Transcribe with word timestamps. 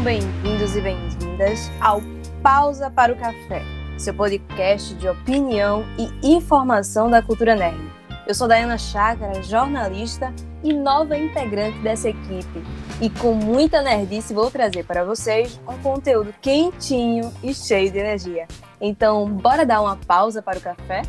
Sejam 0.00 0.04
bem-vindos 0.04 0.76
e 0.76 0.80
bem-vindas 0.80 1.70
ao 1.78 2.00
Pausa 2.42 2.90
para 2.90 3.12
o 3.12 3.16
Café, 3.16 3.62
seu 3.98 4.14
podcast 4.14 4.94
de 4.94 5.06
opinião 5.06 5.84
e 5.98 6.34
informação 6.34 7.10
da 7.10 7.20
cultura 7.20 7.54
nerd. 7.54 7.78
Eu 8.26 8.34
sou 8.34 8.48
Dayana 8.48 8.78
Chácara, 8.78 9.42
jornalista 9.42 10.32
e 10.64 10.72
nova 10.72 11.18
integrante 11.18 11.78
dessa 11.80 12.08
equipe. 12.08 12.62
E 13.00 13.10
com 13.10 13.34
muita 13.34 13.82
nerdice 13.82 14.32
vou 14.32 14.50
trazer 14.50 14.84
para 14.84 15.04
vocês 15.04 15.60
um 15.68 15.76
conteúdo 15.82 16.32
quentinho 16.40 17.30
e 17.42 17.52
cheio 17.52 17.90
de 17.90 17.98
energia. 17.98 18.46
Então, 18.80 19.28
bora 19.30 19.66
dar 19.66 19.82
uma 19.82 19.96
pausa 19.96 20.40
para 20.40 20.58
o 20.58 20.62
café? 20.62 21.02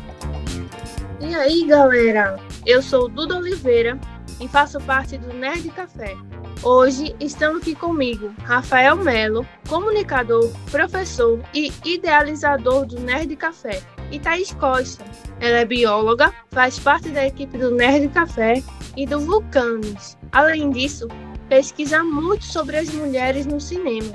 E 1.18 1.34
aí, 1.34 1.64
galera? 1.66 2.38
Eu 2.66 2.82
sou 2.82 3.08
Duda 3.08 3.36
Oliveira 3.36 3.98
e 4.42 4.48
faço 4.48 4.80
parte 4.80 5.16
do 5.16 5.32
Nerd 5.32 5.70
Café. 5.70 6.16
Hoje 6.64 7.14
estão 7.20 7.56
aqui 7.56 7.76
comigo 7.76 8.34
Rafael 8.42 8.96
Melo, 8.96 9.46
comunicador, 9.68 10.50
professor 10.68 11.40
e 11.54 11.72
idealizador 11.84 12.84
do 12.84 12.98
Nerd 12.98 13.34
Café, 13.36 13.80
e 14.10 14.18
Thaís 14.18 14.52
Costa. 14.52 15.04
Ela 15.38 15.58
é 15.58 15.64
bióloga, 15.64 16.32
faz 16.50 16.76
parte 16.78 17.08
da 17.10 17.24
equipe 17.24 17.56
do 17.56 17.70
Nerd 17.70 18.08
Café 18.08 18.62
e 18.96 19.06
do 19.06 19.20
Vulcanes. 19.20 20.18
Além 20.32 20.70
disso, 20.70 21.06
pesquisa 21.48 22.02
muito 22.02 22.44
sobre 22.44 22.76
as 22.76 22.90
mulheres 22.90 23.46
no 23.46 23.60
cinema. 23.60 24.12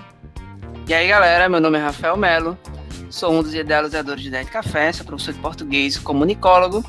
E 0.87 0.93
aí, 0.93 1.07
galera, 1.07 1.47
meu 1.47 1.61
nome 1.61 1.77
é 1.77 1.81
Rafael 1.81 2.17
Melo, 2.17 2.57
sou 3.09 3.31
um 3.31 3.41
dos 3.41 3.53
idealizadores 3.53 4.25
do 4.25 4.31
Nerd 4.31 4.51
Café, 4.51 4.91
sou 4.91 5.05
professor 5.05 5.33
de 5.33 5.39
português, 5.39 5.97
comunicólogo, 5.97 6.83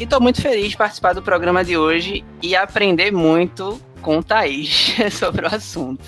e 0.00 0.04
estou 0.04 0.18
muito 0.18 0.40
feliz 0.40 0.70
de 0.70 0.76
participar 0.78 1.12
do 1.12 1.20
programa 1.20 1.62
de 1.62 1.76
hoje 1.76 2.24
e 2.42 2.56
aprender 2.56 3.12
muito 3.12 3.78
com 4.00 4.22
Thaís 4.22 4.96
sobre 5.12 5.46
o 5.46 5.54
assunto. 5.54 6.02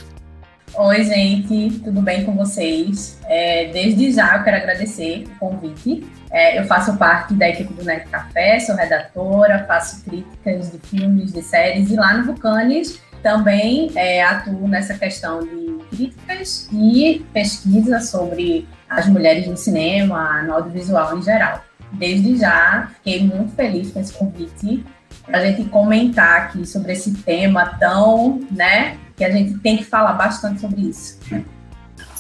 Oi, 0.75 1.05
gente, 1.05 1.79
tudo 1.81 2.01
bem 2.01 2.25
com 2.25 2.35
vocês? 2.35 3.21
É, 3.27 3.67
desde 3.71 4.11
já 4.11 4.39
eu 4.39 4.45
quero 4.45 4.57
agradecer 4.57 5.25
o 5.39 5.39
convite. 5.39 6.07
É, 6.31 6.59
eu 6.59 6.65
faço 6.65 6.97
parte 6.97 7.35
da 7.35 7.51
equipe 7.51 7.71
do 7.75 7.85
Net 7.85 8.09
Café, 8.09 8.59
sou 8.61 8.75
redatora, 8.75 9.67
faço 9.69 10.03
críticas 10.05 10.73
de 10.73 10.79
filmes, 10.79 11.31
de 11.31 11.43
séries 11.43 11.91
e 11.91 11.95
lá 11.95 12.15
no 12.15 12.25
Vulcanes 12.25 12.99
também 13.23 13.91
é, 13.95 14.25
atuo 14.25 14.67
nessa 14.67 14.95
questão 14.95 15.41
de 15.41 15.79
críticas 15.91 16.67
e 16.73 17.25
pesquisa 17.35 18.01
sobre 18.01 18.67
as 18.89 19.07
mulheres 19.07 19.47
no 19.47 19.57
cinema, 19.57 20.43
no 20.45 20.55
audiovisual 20.55 21.19
em 21.19 21.23
geral. 21.23 21.63
Desde 21.93 22.37
já, 22.37 22.91
fiquei 22.97 23.25
muito 23.25 23.55
feliz 23.55 23.93
com 23.93 24.01
esse 24.01 24.13
convite 24.13 24.85
para 25.25 25.39
a 25.39 25.47
gente 25.47 25.69
comentar 25.69 26.43
aqui 26.43 26.67
sobre 26.67 26.93
esse 26.93 27.13
tema 27.23 27.77
tão, 27.79 28.41
né, 28.51 28.99
que 29.17 29.25
a 29.25 29.31
gente 29.31 29.59
tem 29.59 29.77
que 29.77 29.85
falar 29.85 30.15
bastante 30.15 30.61
sobre 30.61 30.81
isso. 30.83 31.19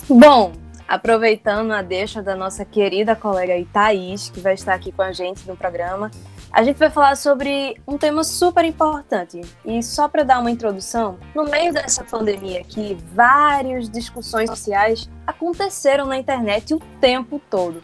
Bom, 0.08 0.52
aproveitando 0.86 1.72
a 1.72 1.82
deixa 1.82 2.22
da 2.22 2.36
nossa 2.36 2.64
querida 2.64 3.16
colega 3.16 3.54
Thaís, 3.72 4.30
que 4.30 4.40
vai 4.40 4.54
estar 4.54 4.74
aqui 4.74 4.92
com 4.92 5.02
a 5.02 5.12
gente 5.12 5.46
no 5.48 5.56
programa, 5.56 6.10
a 6.52 6.62
gente 6.62 6.76
vai 6.76 6.90
falar 6.90 7.16
sobre 7.16 7.80
um 7.88 7.96
tema 7.96 8.22
super 8.22 8.62
importante. 8.64 9.40
E 9.64 9.82
só 9.82 10.06
para 10.06 10.22
dar 10.22 10.38
uma 10.38 10.50
introdução, 10.50 11.18
no 11.34 11.44
meio 11.44 11.72
dessa 11.72 12.04
pandemia 12.04 12.60
aqui, 12.60 12.96
várias 13.14 13.88
discussões 13.88 14.50
sociais 14.50 15.08
aconteceram 15.26 16.04
na 16.06 16.18
internet 16.18 16.74
o 16.74 16.78
tempo 17.00 17.40
todo. 17.48 17.80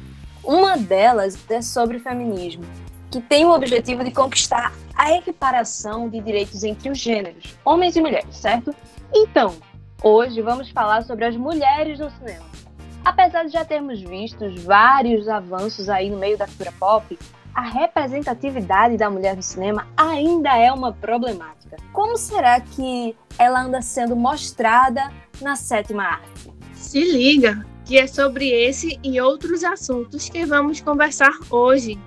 Uma 0.49 0.79
delas 0.79 1.39
é 1.51 1.61
sobre 1.61 1.99
feminismo 1.99 2.65
que 3.11 3.21
tem 3.21 3.45
o 3.45 3.51
objetivo 3.51 4.03
de 4.03 4.11
conquistar 4.11 4.73
a 4.97 5.13
equiparação 5.13 6.09
de 6.09 6.23
direitos 6.23 6.65
entre 6.65 6.89
os 6.89 6.97
gêneros, 6.97 7.55
homens 7.63 7.95
e 7.97 8.01
mulheres, 8.01 8.35
certo? 8.35 8.75
Então, 9.15 9.57
hoje 10.03 10.41
vamos 10.41 10.71
falar 10.71 11.03
sobre 11.03 11.27
as 11.27 11.37
mulheres 11.37 11.99
no 11.99 12.11
cinema. 12.13 12.47
Apesar 13.05 13.45
de 13.45 13.53
já 13.53 13.63
termos 13.63 14.01
visto 14.01 14.39
vários 14.63 15.29
avanços 15.29 15.91
aí 15.91 16.09
no 16.09 16.17
meio 16.17 16.39
da 16.39 16.47
cultura 16.47 16.73
pop, 16.81 17.19
a 17.55 17.61
representatividade 17.61 18.97
da 18.97 19.11
mulher 19.11 19.37
no 19.37 19.43
cinema 19.43 19.87
ainda 19.99 20.57
é 20.57 20.73
uma 20.73 20.95
problemática. 20.95 21.77
Como 21.93 22.17
será 22.17 22.59
que 22.59 23.15
ela 23.39 23.61
anda 23.61 23.83
sendo 23.83 24.17
mostrada 24.17 25.13
na 25.43 25.57
sétima 25.57 26.05
arte? 26.05 26.51
Se 26.73 27.01
liga, 27.01 27.67
que 27.89 27.97
é 27.97 28.07
sobre 28.07 28.51
esse 28.51 29.01
e 29.03 29.19
outros 29.19 29.65
assuntos 29.65 30.29
que 30.29 30.45
vamos 30.45 30.79
conversar 30.79 31.33
hoje. 31.51 31.99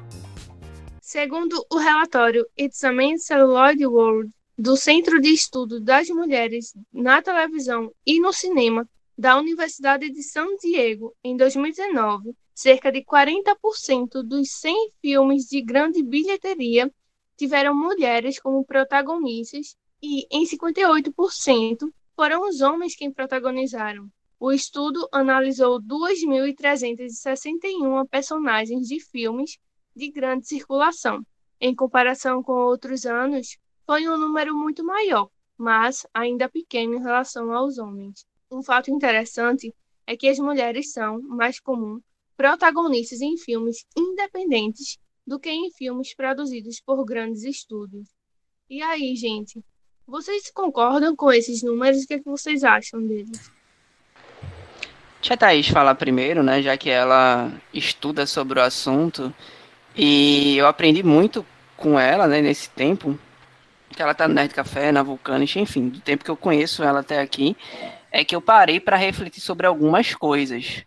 Segundo 1.01 1.65
o 1.71 1.77
relatório 1.77 2.45
It's 2.55 2.83
a 2.83 2.91
Men's 2.91 3.25
Celluloid 3.25 3.83
World 3.87 4.31
do 4.55 4.77
Centro 4.77 5.19
de 5.19 5.29
Estudo 5.29 5.81
das 5.81 6.07
Mulheres 6.09 6.75
na 6.93 7.19
Televisão 7.19 7.91
e 8.05 8.19
no 8.19 8.31
Cinema 8.31 8.87
da 9.17 9.35
Universidade 9.39 10.07
de 10.11 10.21
San 10.21 10.55
Diego, 10.61 11.15
em 11.23 11.35
2019, 11.35 12.35
cerca 12.53 12.91
de 12.91 13.03
40% 13.03 14.21
dos 14.21 14.51
100 14.51 14.91
filmes 15.01 15.45
de 15.45 15.63
grande 15.63 16.03
bilheteria 16.03 16.93
tiveram 17.35 17.75
mulheres 17.75 18.39
como 18.39 18.63
protagonistas 18.63 19.75
e, 19.99 20.27
em 20.29 20.45
58%, 20.45 21.91
foram 22.15 22.47
os 22.47 22.61
homens 22.61 22.95
quem 22.95 23.11
protagonizaram. 23.11 24.07
O 24.43 24.51
estudo 24.51 25.07
analisou 25.11 25.79
2.361 25.79 28.09
personagens 28.09 28.87
de 28.87 28.99
filmes 28.99 29.59
de 29.95 30.09
grande 30.09 30.47
circulação. 30.47 31.23
Em 31.59 31.75
comparação 31.75 32.41
com 32.41 32.53
outros 32.53 33.05
anos, 33.05 33.59
foi 33.85 34.07
um 34.07 34.17
número 34.17 34.55
muito 34.55 34.83
maior, 34.83 35.29
mas 35.55 36.07
ainda 36.11 36.49
pequeno 36.49 36.95
em 36.95 37.03
relação 37.03 37.53
aos 37.53 37.77
homens. 37.77 38.25
Um 38.49 38.63
fato 38.63 38.89
interessante 38.89 39.71
é 40.07 40.17
que 40.17 40.27
as 40.27 40.39
mulheres 40.39 40.91
são, 40.91 41.21
mais 41.21 41.59
comum, 41.59 42.01
protagonistas 42.35 43.21
em 43.21 43.37
filmes 43.37 43.85
independentes 43.95 44.97
do 45.23 45.39
que 45.39 45.51
em 45.51 45.69
filmes 45.69 46.15
produzidos 46.15 46.81
por 46.81 47.05
grandes 47.05 47.43
estúdios. 47.43 48.09
E 48.67 48.81
aí, 48.81 49.15
gente, 49.15 49.63
vocês 50.07 50.49
concordam 50.49 51.15
com 51.15 51.31
esses 51.31 51.61
números? 51.61 52.01
O 52.01 52.07
que, 52.07 52.15
é 52.15 52.17
que 52.17 52.25
vocês 52.25 52.63
acham 52.63 53.05
deles? 53.05 53.60
Deixa 55.21 55.35
a 55.35 55.37
Thaís 55.37 55.67
falar 55.67 55.93
primeiro, 55.93 56.41
né, 56.41 56.63
já 56.63 56.75
que 56.75 56.89
ela 56.89 57.51
estuda 57.71 58.25
sobre 58.25 58.59
o 58.59 58.63
assunto 58.63 59.31
e 59.95 60.57
eu 60.57 60.65
aprendi 60.65 61.03
muito 61.03 61.45
com 61.77 61.99
ela, 61.99 62.27
né, 62.27 62.41
nesse 62.41 62.67
tempo, 62.71 63.19
que 63.91 64.01
ela 64.01 64.15
tá 64.15 64.27
no 64.27 64.33
Nerd 64.33 64.51
Café, 64.51 64.91
na 64.91 65.03
Vulcanish, 65.03 65.57
enfim, 65.57 65.89
do 65.89 65.99
tempo 65.99 66.23
que 66.25 66.31
eu 66.31 66.35
conheço 66.35 66.83
ela 66.83 67.01
até 67.01 67.19
aqui, 67.21 67.55
é 68.11 68.25
que 68.25 68.35
eu 68.35 68.41
parei 68.41 68.79
para 68.79 68.97
refletir 68.97 69.41
sobre 69.41 69.67
algumas 69.67 70.15
coisas. 70.15 70.83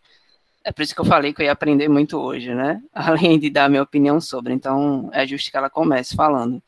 É 0.64 0.72
por 0.72 0.82
isso 0.82 0.96
que 0.96 1.00
eu 1.00 1.04
falei 1.04 1.32
que 1.32 1.40
eu 1.40 1.46
ia 1.46 1.52
aprender 1.52 1.88
muito 1.88 2.18
hoje, 2.18 2.52
né? 2.52 2.82
Além 2.92 3.38
de 3.38 3.48
dar 3.50 3.70
minha 3.70 3.82
opinião 3.82 4.20
sobre. 4.20 4.52
Então, 4.52 5.10
é 5.12 5.24
justo 5.24 5.48
que 5.48 5.56
ela 5.56 5.70
comece 5.70 6.16
falando. 6.16 6.60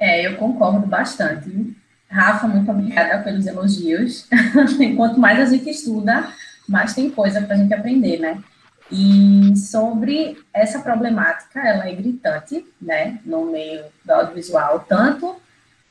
É, 0.00 0.26
eu 0.26 0.36
concordo 0.36 0.86
bastante. 0.86 1.76
Rafa, 2.08 2.48
muito 2.48 2.70
obrigada 2.70 3.22
pelos 3.22 3.46
elogios. 3.46 4.26
Quanto 4.96 5.20
mais 5.20 5.38
a 5.38 5.44
gente 5.44 5.68
estuda, 5.68 6.32
mais 6.68 6.94
tem 6.94 7.10
coisa 7.10 7.40
para 7.40 7.54
a 7.54 7.58
gente 7.58 7.72
aprender, 7.72 8.18
né? 8.18 8.42
E 8.90 9.54
sobre 9.56 10.38
essa 10.52 10.80
problemática, 10.80 11.60
ela 11.60 11.88
é 11.88 11.94
gritante, 11.94 12.66
né, 12.80 13.18
no 13.24 13.46
meio 13.46 13.84
do 14.04 14.10
audiovisual, 14.10 14.84
tanto 14.88 15.36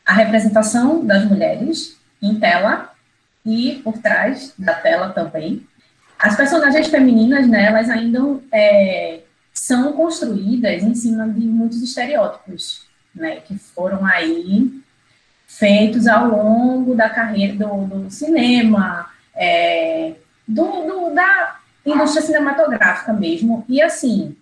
a 0.05 0.13
representação 0.13 1.05
das 1.05 1.25
mulheres 1.25 1.97
em 2.21 2.39
tela 2.39 2.91
e 3.45 3.81
por 3.83 3.99
trás 3.99 4.53
da 4.57 4.73
tela 4.73 5.09
também. 5.09 5.65
As 6.17 6.35
personagens 6.35 6.87
femininas, 6.87 7.47
né, 7.47 7.65
elas 7.65 7.89
ainda 7.89 8.19
é, 8.51 9.19
são 9.53 9.93
construídas 9.93 10.81
em 10.81 10.95
cima 10.95 11.29
de 11.29 11.41
muitos 11.41 11.81
estereótipos, 11.83 12.87
né, 13.13 13.41
que 13.41 13.57
foram 13.59 14.03
aí 14.05 14.81
feitos 15.45 16.07
ao 16.07 16.27
longo 16.27 16.95
da 16.95 17.09
carreira 17.09 17.53
do, 17.53 17.85
do 17.85 18.11
cinema, 18.11 19.09
é, 19.35 20.15
do, 20.47 20.63
do, 20.85 21.13
da 21.13 21.59
indústria 21.85 22.25
cinematográfica 22.25 23.13
mesmo. 23.13 23.65
E 23.67 23.81
assim, 23.81 24.35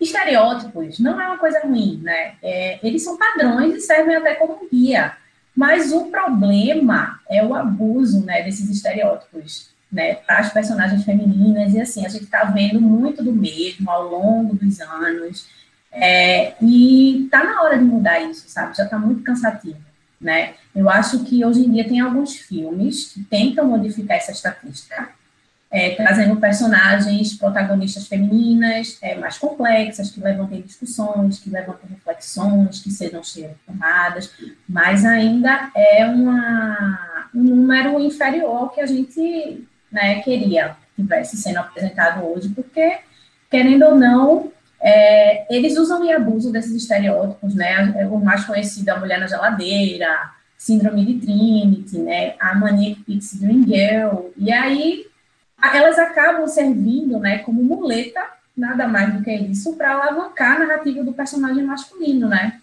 estereótipos 0.00 0.98
não 0.98 1.20
é 1.20 1.26
uma 1.26 1.38
coisa 1.38 1.60
ruim, 1.60 2.00
né? 2.02 2.34
É, 2.42 2.78
eles 2.86 3.02
são 3.02 3.16
padrões 3.16 3.74
e 3.74 3.80
servem 3.80 4.16
até 4.16 4.34
como 4.34 4.68
guia. 4.70 5.16
Mas 5.56 5.92
o 5.92 6.06
problema 6.06 7.20
é 7.28 7.44
o 7.44 7.54
abuso, 7.54 8.24
né, 8.24 8.42
desses 8.42 8.68
estereótipos, 8.68 9.70
né, 9.90 10.14
para 10.14 10.38
as 10.38 10.52
personagens 10.52 11.04
femininas. 11.04 11.74
E 11.74 11.80
assim, 11.80 12.04
a 12.04 12.08
gente 12.08 12.24
está 12.24 12.44
vendo 12.44 12.80
muito 12.80 13.22
do 13.22 13.32
mesmo 13.32 13.88
ao 13.88 14.08
longo 14.08 14.56
dos 14.56 14.80
anos. 14.80 15.46
É, 15.92 16.54
e 16.60 17.28
tá 17.30 17.44
na 17.44 17.62
hora 17.62 17.78
de 17.78 17.84
mudar 17.84 18.20
isso, 18.20 18.48
sabe? 18.48 18.76
Já 18.76 18.82
está 18.84 18.98
muito 18.98 19.22
cansativo, 19.22 19.78
né? 20.20 20.54
Eu 20.74 20.90
acho 20.90 21.22
que 21.24 21.44
hoje 21.44 21.60
em 21.60 21.70
dia 21.70 21.86
tem 21.86 22.00
alguns 22.00 22.34
filmes 22.34 23.12
que 23.12 23.22
tentam 23.22 23.68
modificar 23.68 24.16
essa 24.16 24.32
estatística, 24.32 25.10
é, 25.74 25.90
trazendo 25.96 26.36
personagens 26.36 27.34
protagonistas 27.34 28.06
femininas 28.06 28.96
é, 29.02 29.16
mais 29.16 29.38
complexas, 29.38 30.08
que 30.08 30.20
levantem 30.20 30.62
discussões, 30.62 31.40
que 31.40 31.50
levantem 31.50 31.90
reflexões, 31.90 32.80
que 32.80 32.92
sejam 32.92 33.24
cheias 33.24 33.56
tomadas, 33.66 34.30
mas 34.68 35.04
ainda 35.04 35.72
é 35.74 36.06
uma, 36.06 37.28
um 37.34 37.42
número 37.42 37.98
inferior 37.98 38.72
que 38.72 38.80
a 38.80 38.86
gente 38.86 39.66
né, 39.90 40.20
queria 40.20 40.76
que 40.94 41.02
tivesse 41.02 41.36
sendo 41.36 41.58
apresentado 41.58 42.24
hoje, 42.24 42.50
porque, 42.50 42.98
querendo 43.50 43.84
ou 43.86 43.94
não, 43.96 44.52
é, 44.80 45.52
eles 45.52 45.76
usam 45.76 46.04
e 46.04 46.12
abusam 46.12 46.52
desses 46.52 46.72
estereótipos, 46.72 47.52
né? 47.52 48.06
O 48.12 48.18
mais 48.18 48.44
conhecido 48.44 48.90
é 48.90 48.92
a 48.92 49.00
mulher 49.00 49.18
na 49.18 49.26
geladeira, 49.26 50.30
síndrome 50.56 51.04
de 51.04 51.14
Trinity, 51.14 51.98
né? 51.98 52.34
A 52.38 52.54
Manic 52.54 53.02
Pixie 53.02 53.40
Dream 53.40 53.64
Girl. 53.64 54.30
E 54.36 54.52
aí 54.52 55.06
elas 55.72 55.98
acabam 55.98 56.46
servindo, 56.46 57.18
né, 57.18 57.38
como 57.38 57.62
muleta, 57.62 58.20
nada 58.56 58.86
mais 58.86 59.12
do 59.12 59.22
que 59.22 59.32
isso, 59.32 59.74
para 59.76 59.92
alavancar 59.92 60.56
a 60.56 60.66
narrativa 60.66 61.02
do 61.02 61.12
personagem 61.12 61.64
masculino, 61.64 62.28
né? 62.28 62.60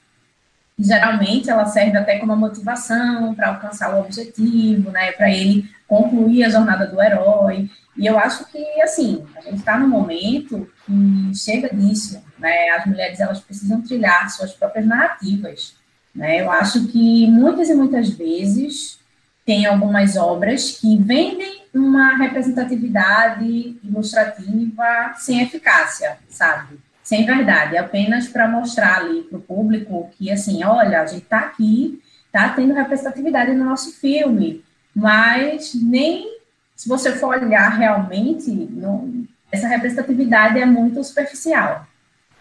Geralmente 0.80 1.50
ela 1.50 1.66
serve 1.66 1.98
até 1.98 2.18
como 2.18 2.36
motivação 2.36 3.36
para 3.36 3.50
alcançar 3.50 3.94
o 3.94 4.00
objetivo, 4.00 4.90
né? 4.90 5.12
Para 5.12 5.30
ele 5.30 5.70
concluir 5.88 6.44
a 6.46 6.50
jornada 6.50 6.88
do 6.88 7.02
herói. 7.02 7.70
E 7.98 8.08
eu 8.08 8.18
acho 8.18 8.46
que, 8.46 8.82
assim, 8.82 9.24
a 9.36 9.42
gente 9.42 9.58
está 9.58 9.78
no 9.78 9.88
momento 9.88 10.68
que 10.86 11.36
chega 11.36 11.70
disso, 11.70 12.24
né? 12.40 12.70
As 12.70 12.86
mulheres, 12.86 13.20
elas 13.20 13.42
precisam 13.42 13.82
trilhar 13.82 14.30
suas 14.32 14.54
próprias 14.54 14.88
narrativas, 14.88 15.76
né? 16.16 16.42
Eu 16.42 16.50
acho 16.50 16.88
que 16.88 17.28
muitas 17.28 17.70
e 17.70 17.76
muitas 17.76 18.10
vezes 18.10 19.01
tem 19.46 19.66
algumas 19.66 20.16
obras 20.16 20.80
que 20.80 20.98
vendem 20.98 21.64
uma 21.74 22.16
representatividade 22.18 23.78
ilustrativa 23.84 25.14
sem 25.18 25.42
eficácia, 25.42 26.18
sabe? 26.30 26.80
Sem 27.04 27.26
verdade, 27.26 27.78
apenas 27.78 28.28
para 28.28 28.48
mostrar 28.48 28.98
ali 28.98 29.24
para 29.24 29.38
o 29.38 29.42
público 29.42 30.10
que, 30.18 30.32
assim, 30.32 30.64
olha, 30.64 31.02
a 31.02 31.06
gente 31.06 31.24
está 31.24 31.40
aqui, 31.40 32.02
está 32.26 32.50
tendo 32.50 32.74
representatividade 32.74 33.54
no 33.54 33.66
nosso 33.66 34.00
filme, 34.00 34.64
mas 34.96 35.74
nem 35.74 36.42
se 36.82 36.90
você 36.90 37.12
for 37.12 37.38
olhar 37.38 37.70
realmente, 37.78 38.50
não, 38.50 39.24
essa 39.52 39.68
representatividade 39.68 40.60
é 40.60 40.66
muito 40.66 41.04
superficial. 41.04 41.86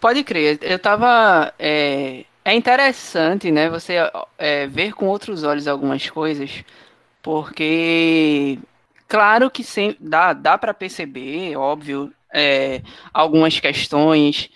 Pode 0.00 0.24
crer, 0.24 0.58
eu 0.62 0.76
estava. 0.76 1.52
É, 1.58 2.24
é, 2.42 2.54
interessante, 2.54 3.50
né, 3.50 3.68
você 3.68 3.96
é, 4.38 4.66
ver 4.66 4.94
com 4.94 5.06
outros 5.06 5.44
olhos 5.44 5.68
algumas 5.68 6.08
coisas, 6.08 6.64
porque. 7.22 8.58
Claro 9.08 9.50
que 9.50 9.64
sem, 9.64 9.96
dá, 9.98 10.32
dá 10.32 10.56
para 10.56 10.72
perceber, 10.72 11.56
óbvio, 11.56 12.12
é, 12.32 12.80
algumas 13.12 13.58
questões 13.58 14.48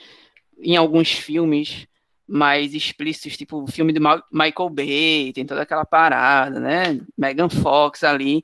em 0.61 0.77
alguns 0.77 1.11
filmes 1.13 1.89
mais 2.27 2.75
explícitos, 2.75 3.37
tipo 3.37 3.63
o 3.63 3.67
filme 3.67 3.93
de 3.93 4.01
Michael 4.33 4.71
Bay, 4.71 5.33
tem 5.33 5.45
toda 5.45 5.63
aquela 5.63 5.85
parada, 5.85 6.59
né? 6.59 7.01
Megan 7.17 7.49
Fox 7.49 8.03
ali. 8.05 8.43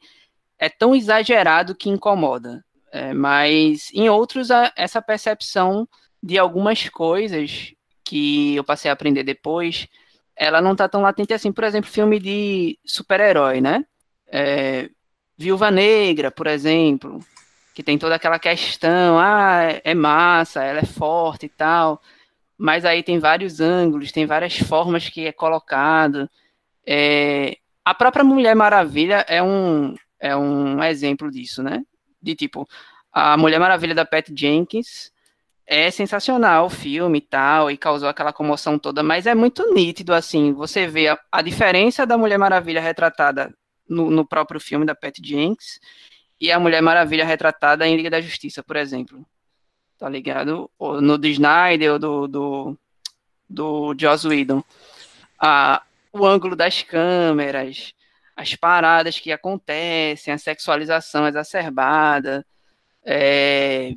É 0.58 0.68
tão 0.68 0.94
exagerado 0.94 1.74
que 1.74 1.88
incomoda. 1.88 2.64
É, 2.92 3.14
mas 3.14 3.90
em 3.94 4.08
outros, 4.08 4.50
a, 4.50 4.72
essa 4.76 5.00
percepção 5.00 5.88
de 6.22 6.38
algumas 6.38 6.88
coisas 6.88 7.72
que 8.04 8.56
eu 8.56 8.64
passei 8.64 8.90
a 8.90 8.94
aprender 8.94 9.22
depois, 9.22 9.86
ela 10.36 10.60
não 10.60 10.76
tá 10.76 10.88
tão 10.88 11.00
latente 11.02 11.32
assim. 11.32 11.52
Por 11.52 11.64
exemplo, 11.64 11.90
filme 11.90 12.18
de 12.18 12.78
super-herói, 12.84 13.60
né? 13.60 13.84
É, 14.30 14.88
Viúva 15.36 15.70
Negra, 15.70 16.30
por 16.30 16.46
exemplo, 16.46 17.20
que 17.74 17.82
tem 17.82 17.98
toda 17.98 18.14
aquela 18.14 18.38
questão, 18.38 19.18
ah, 19.18 19.80
é 19.82 19.94
massa, 19.94 20.62
ela 20.62 20.80
é 20.80 20.86
forte 20.86 21.46
e 21.46 21.48
tal 21.48 22.00
mas 22.62 22.84
aí 22.84 23.02
tem 23.02 23.18
vários 23.18 23.58
ângulos, 23.58 24.12
tem 24.12 24.26
várias 24.26 24.58
formas 24.58 25.08
que 25.08 25.26
é 25.26 25.32
colocado. 25.32 26.28
É, 26.86 27.56
a 27.82 27.94
própria 27.94 28.22
Mulher 28.22 28.54
Maravilha 28.54 29.24
é 29.26 29.42
um, 29.42 29.94
é 30.20 30.36
um 30.36 30.84
exemplo 30.84 31.30
disso, 31.30 31.62
né? 31.62 31.82
De 32.20 32.34
tipo, 32.34 32.68
a 33.10 33.34
Mulher 33.38 33.58
Maravilha 33.58 33.94
da 33.94 34.04
Pat 34.04 34.28
Jenkins 34.36 35.10
é 35.66 35.90
sensacional 35.90 36.66
o 36.66 36.70
filme 36.70 37.16
e 37.16 37.22
tal, 37.22 37.70
e 37.70 37.78
causou 37.78 38.10
aquela 38.10 38.32
comoção 38.32 38.78
toda, 38.78 39.02
mas 39.02 39.26
é 39.26 39.34
muito 39.34 39.72
nítido, 39.72 40.12
assim, 40.12 40.52
você 40.52 40.86
vê 40.86 41.08
a, 41.08 41.18
a 41.32 41.40
diferença 41.40 42.04
da 42.04 42.18
Mulher 42.18 42.38
Maravilha 42.38 42.82
retratada 42.82 43.54
no, 43.90 44.10
no 44.10 44.24
próprio 44.24 44.60
filme 44.60 44.86
da 44.86 44.94
Pat 44.94 45.18
Jenkins 45.22 45.80
e 46.40 46.50
a 46.50 46.58
Mulher 46.58 46.80
Maravilha 46.80 47.24
retratada 47.26 47.86
em 47.86 47.96
Liga 47.96 48.08
da 48.10 48.20
Justiça, 48.20 48.62
por 48.62 48.76
exemplo 48.76 49.26
tá 50.00 50.08
ligado? 50.08 50.70
no 50.80 51.18
do 51.18 51.26
Snyder 51.26 51.92
ou 51.92 51.98
do, 51.98 52.26
do, 52.26 52.78
do 53.48 53.94
Joss 53.98 54.26
Whedon. 54.26 54.64
Ah, 55.38 55.82
o 56.10 56.26
ângulo 56.26 56.56
das 56.56 56.82
câmeras, 56.82 57.92
as 58.34 58.54
paradas 58.56 59.20
que 59.20 59.30
acontecem, 59.30 60.32
a 60.32 60.38
sexualização 60.38 61.28
exacerbada, 61.28 62.46
é, 63.04 63.92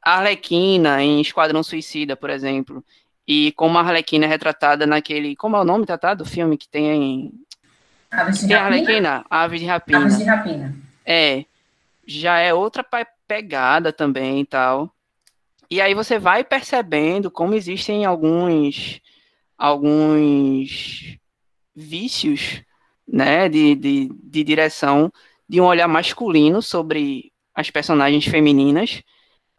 a 0.00 0.18
Arlequina 0.18 1.02
em 1.02 1.20
Esquadrão 1.20 1.64
Suicida, 1.64 2.16
por 2.16 2.30
exemplo, 2.30 2.84
e 3.26 3.50
como 3.52 3.76
a 3.76 3.80
Arlequina 3.80 4.26
é 4.26 4.28
retratada 4.28 4.86
naquele. 4.86 5.34
Como 5.34 5.56
é 5.56 5.60
o 5.60 5.64
nome 5.64 5.84
tratado 5.84 6.22
do 6.24 6.30
filme 6.30 6.56
que 6.56 6.68
tem. 6.68 7.32
Aves 8.10 8.40
de 8.40 8.48
tem 8.48 8.56
Rapina? 8.56 9.24
Arlequina? 9.30 9.58
De 9.58 9.64
Rapina. 9.64 9.98
Aves 9.98 10.18
de 10.18 10.24
Rapina. 10.24 10.76
É. 11.04 11.44
Já 12.06 12.38
é 12.38 12.52
outra 12.52 12.84
pegada 13.26 13.92
também 13.92 14.40
e 14.40 14.46
tal. 14.46 14.92
E 15.70 15.80
aí 15.80 15.94
você 15.94 16.18
vai 16.18 16.42
percebendo 16.42 17.30
como 17.30 17.54
existem 17.54 18.04
alguns, 18.04 19.00
alguns 19.56 21.16
vícios 21.74 22.62
né, 23.06 23.48
de, 23.48 23.76
de, 23.76 24.10
de 24.22 24.44
direção 24.44 25.12
de 25.48 25.60
um 25.60 25.64
olhar 25.64 25.86
masculino 25.86 26.60
sobre 26.60 27.32
as 27.54 27.70
personagens 27.70 28.24
femininas. 28.24 29.02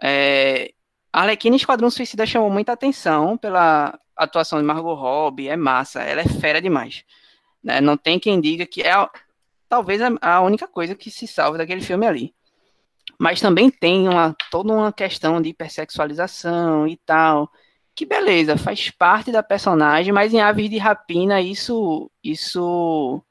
É, 0.01 0.71
a 1.13 1.21
Arlequina 1.21 1.55
Esquadrão 1.55 1.89
Suicida 1.89 2.25
chamou 2.25 2.49
muita 2.49 2.73
atenção 2.73 3.37
pela 3.37 3.97
atuação 4.15 4.59
de 4.59 4.65
Margot 4.65 4.93
Robbie, 4.93 5.47
é 5.47 5.55
massa, 5.55 6.01
ela 6.01 6.21
é 6.21 6.27
fera 6.27 6.61
demais. 6.61 7.03
Né? 7.63 7.81
Não 7.81 7.97
tem 7.97 8.19
quem 8.19 8.39
diga 8.39 8.65
que 8.65 8.81
é 8.81 8.93
talvez 9.69 10.01
a 10.21 10.41
única 10.41 10.67
coisa 10.67 10.95
que 10.95 11.09
se 11.09 11.27
salva 11.27 11.57
daquele 11.57 11.81
filme 11.81 12.05
ali. 12.05 12.33
Mas 13.17 13.39
também 13.39 13.69
tem 13.69 14.07
uma, 14.09 14.35
toda 14.49 14.73
uma 14.73 14.91
questão 14.91 15.41
de 15.41 15.49
hipersexualização 15.49 16.87
e 16.87 16.97
tal. 16.97 17.49
Que 17.95 18.05
beleza, 18.05 18.57
faz 18.57 18.89
parte 18.89 19.31
da 19.31 19.43
personagem, 19.43 20.11
mas 20.11 20.33
em 20.33 20.41
Aves 20.41 20.69
de 20.69 20.77
Rapina 20.77 21.41
isso, 21.41 22.09
isso 22.23 23.21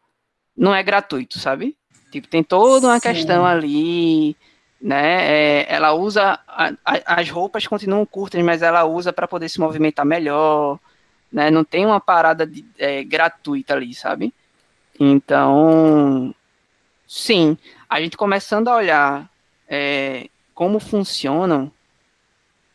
não 0.56 0.74
é 0.74 0.82
gratuito, 0.82 1.38
sabe? 1.38 1.76
Tipo, 2.10 2.28
tem 2.28 2.42
toda 2.42 2.88
uma 2.88 2.98
Sim. 2.98 3.08
questão 3.08 3.44
ali, 3.44 4.36
né? 4.80 5.62
É, 5.62 5.66
ela 5.68 5.92
usa. 5.92 6.38
A, 6.46 6.72
a, 6.84 7.20
as 7.20 7.30
roupas 7.30 7.66
continuam 7.66 8.04
curtas, 8.04 8.42
mas 8.42 8.62
ela 8.62 8.84
usa 8.84 9.12
para 9.12 9.28
poder 9.28 9.48
se 9.48 9.60
movimentar 9.60 10.04
melhor. 10.04 10.78
Né? 11.32 11.50
Não 11.50 11.64
tem 11.64 11.86
uma 11.86 12.00
parada 12.00 12.46
de, 12.46 12.64
é, 12.78 13.04
gratuita 13.04 13.74
ali, 13.74 13.94
sabe? 13.94 14.32
Então, 14.98 16.34
sim, 17.06 17.56
a 17.88 18.00
gente 18.00 18.16
começando 18.16 18.68
a 18.68 18.76
olhar 18.76 19.30
é, 19.68 20.28
como 20.54 20.78
funcionam 20.78 21.72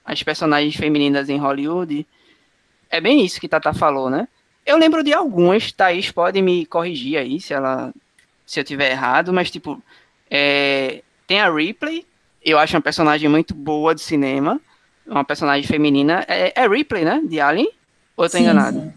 as 0.03 0.23
personagens 0.23 0.75
femininas 0.75 1.29
em 1.29 1.37
Hollywood, 1.37 2.07
é 2.89 3.01
bem 3.01 3.25
isso 3.25 3.39
que 3.39 3.47
Tata 3.47 3.73
falou, 3.73 4.09
né? 4.09 4.27
Eu 4.65 4.77
lembro 4.77 5.03
de 5.03 5.13
algumas, 5.13 5.71
Thaís 5.71 6.11
pode 6.11 6.41
me 6.41 6.65
corrigir 6.65 7.17
aí 7.17 7.39
se 7.39 7.53
ela 7.53 7.93
se 8.45 8.59
eu 8.59 8.63
tiver 8.63 8.91
errado, 8.91 9.33
mas 9.33 9.49
tipo, 9.49 9.81
é, 10.29 11.01
tem 11.25 11.39
a 11.39 11.51
Ripley, 11.51 12.05
eu 12.43 12.59
acho 12.59 12.75
uma 12.75 12.81
personagem 12.81 13.27
muito 13.27 13.53
boa 13.53 13.95
de 13.95 14.01
cinema, 14.01 14.61
uma 15.05 15.23
personagem 15.23 15.67
feminina, 15.67 16.23
é, 16.27 16.53
é 16.55 16.67
Ripley, 16.67 17.03
né? 17.03 17.21
De 17.27 17.39
Alien? 17.39 17.69
Ou 18.15 18.25
eu 18.25 18.29
tô 18.29 18.37
sim, 18.37 18.43
enganado? 18.43 18.93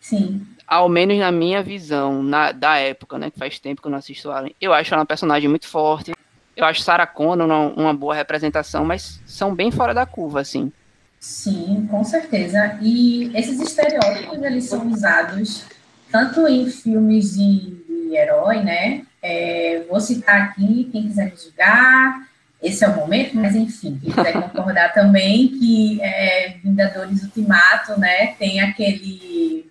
Sim. 0.00 0.18
sim. 0.18 0.46
Ao 0.66 0.88
menos 0.88 1.18
na 1.18 1.30
minha 1.30 1.62
visão, 1.62 2.22
na, 2.22 2.52
da 2.52 2.78
época, 2.78 3.18
né? 3.18 3.30
Que 3.30 3.38
faz 3.38 3.58
tempo 3.58 3.82
que 3.82 3.88
eu 3.88 3.90
não 3.90 3.98
assisto 3.98 4.30
Alien. 4.30 4.54
Eu 4.60 4.72
acho 4.72 4.92
ela 4.92 5.00
uma 5.00 5.06
personagem 5.06 5.48
muito 5.48 5.68
forte, 5.68 6.12
eu 6.56 6.64
acho 6.64 6.82
Sarah 6.82 7.06
Connor 7.06 7.46
uma, 7.46 7.66
uma 7.68 7.94
boa 7.94 8.14
representação, 8.14 8.84
mas 8.84 9.20
são 9.26 9.54
bem 9.54 9.70
fora 9.70 9.94
da 9.94 10.06
curva, 10.06 10.40
assim. 10.40 10.72
Sim, 11.18 11.86
com 11.90 12.02
certeza. 12.04 12.78
E 12.82 13.30
esses 13.36 13.60
estereótipos, 13.60 14.42
eles 14.42 14.64
são 14.64 14.86
usados 14.88 15.64
tanto 16.10 16.46
em 16.46 16.68
filmes 16.68 17.36
de, 17.36 17.70
de 17.86 18.16
herói, 18.16 18.62
né? 18.62 19.02
É, 19.22 19.84
vou 19.88 20.00
citar 20.00 20.42
aqui, 20.42 20.88
quem 20.92 21.04
quiser 21.08 21.30
me 21.30 21.36
julgar, 21.36 22.28
esse 22.62 22.84
é 22.84 22.88
o 22.88 22.96
momento, 22.96 23.34
mas 23.36 23.56
enfim, 23.56 23.98
quem 24.00 24.12
quiser 24.12 24.32
concordar 24.32 24.92
também 24.94 25.48
que 25.48 26.00
é, 26.00 26.56
Vingadores 26.62 27.22
Ultimato, 27.24 27.98
né, 27.98 28.28
tem 28.38 28.60
aquele, 28.60 29.70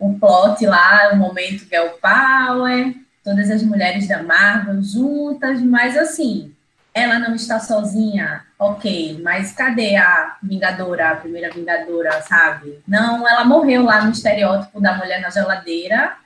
um 0.00 0.18
plot 0.18 0.66
lá, 0.66 1.10
o 1.12 1.16
momento 1.16 1.66
que 1.66 1.76
é 1.76 1.82
o 1.82 1.98
Power, 1.98 2.94
todas 3.22 3.50
as 3.50 3.62
mulheres 3.62 4.08
da 4.08 4.22
Marvel 4.22 4.82
juntas, 4.82 5.62
mas 5.62 5.96
assim, 5.96 6.52
ela 6.92 7.18
não 7.18 7.34
está 7.34 7.60
sozinha, 7.60 8.42
ok, 8.58 9.20
mas 9.22 9.52
cadê 9.52 9.96
a 9.96 10.36
Vingadora, 10.42 11.10
a 11.10 11.16
primeira 11.16 11.50
Vingadora, 11.50 12.20
sabe? 12.22 12.80
Não, 12.86 13.26
ela 13.26 13.44
morreu 13.44 13.84
lá 13.84 14.04
no 14.04 14.10
estereótipo 14.10 14.80
da 14.80 14.94
mulher 14.94 15.20
na 15.20 15.30
geladeira 15.30 16.16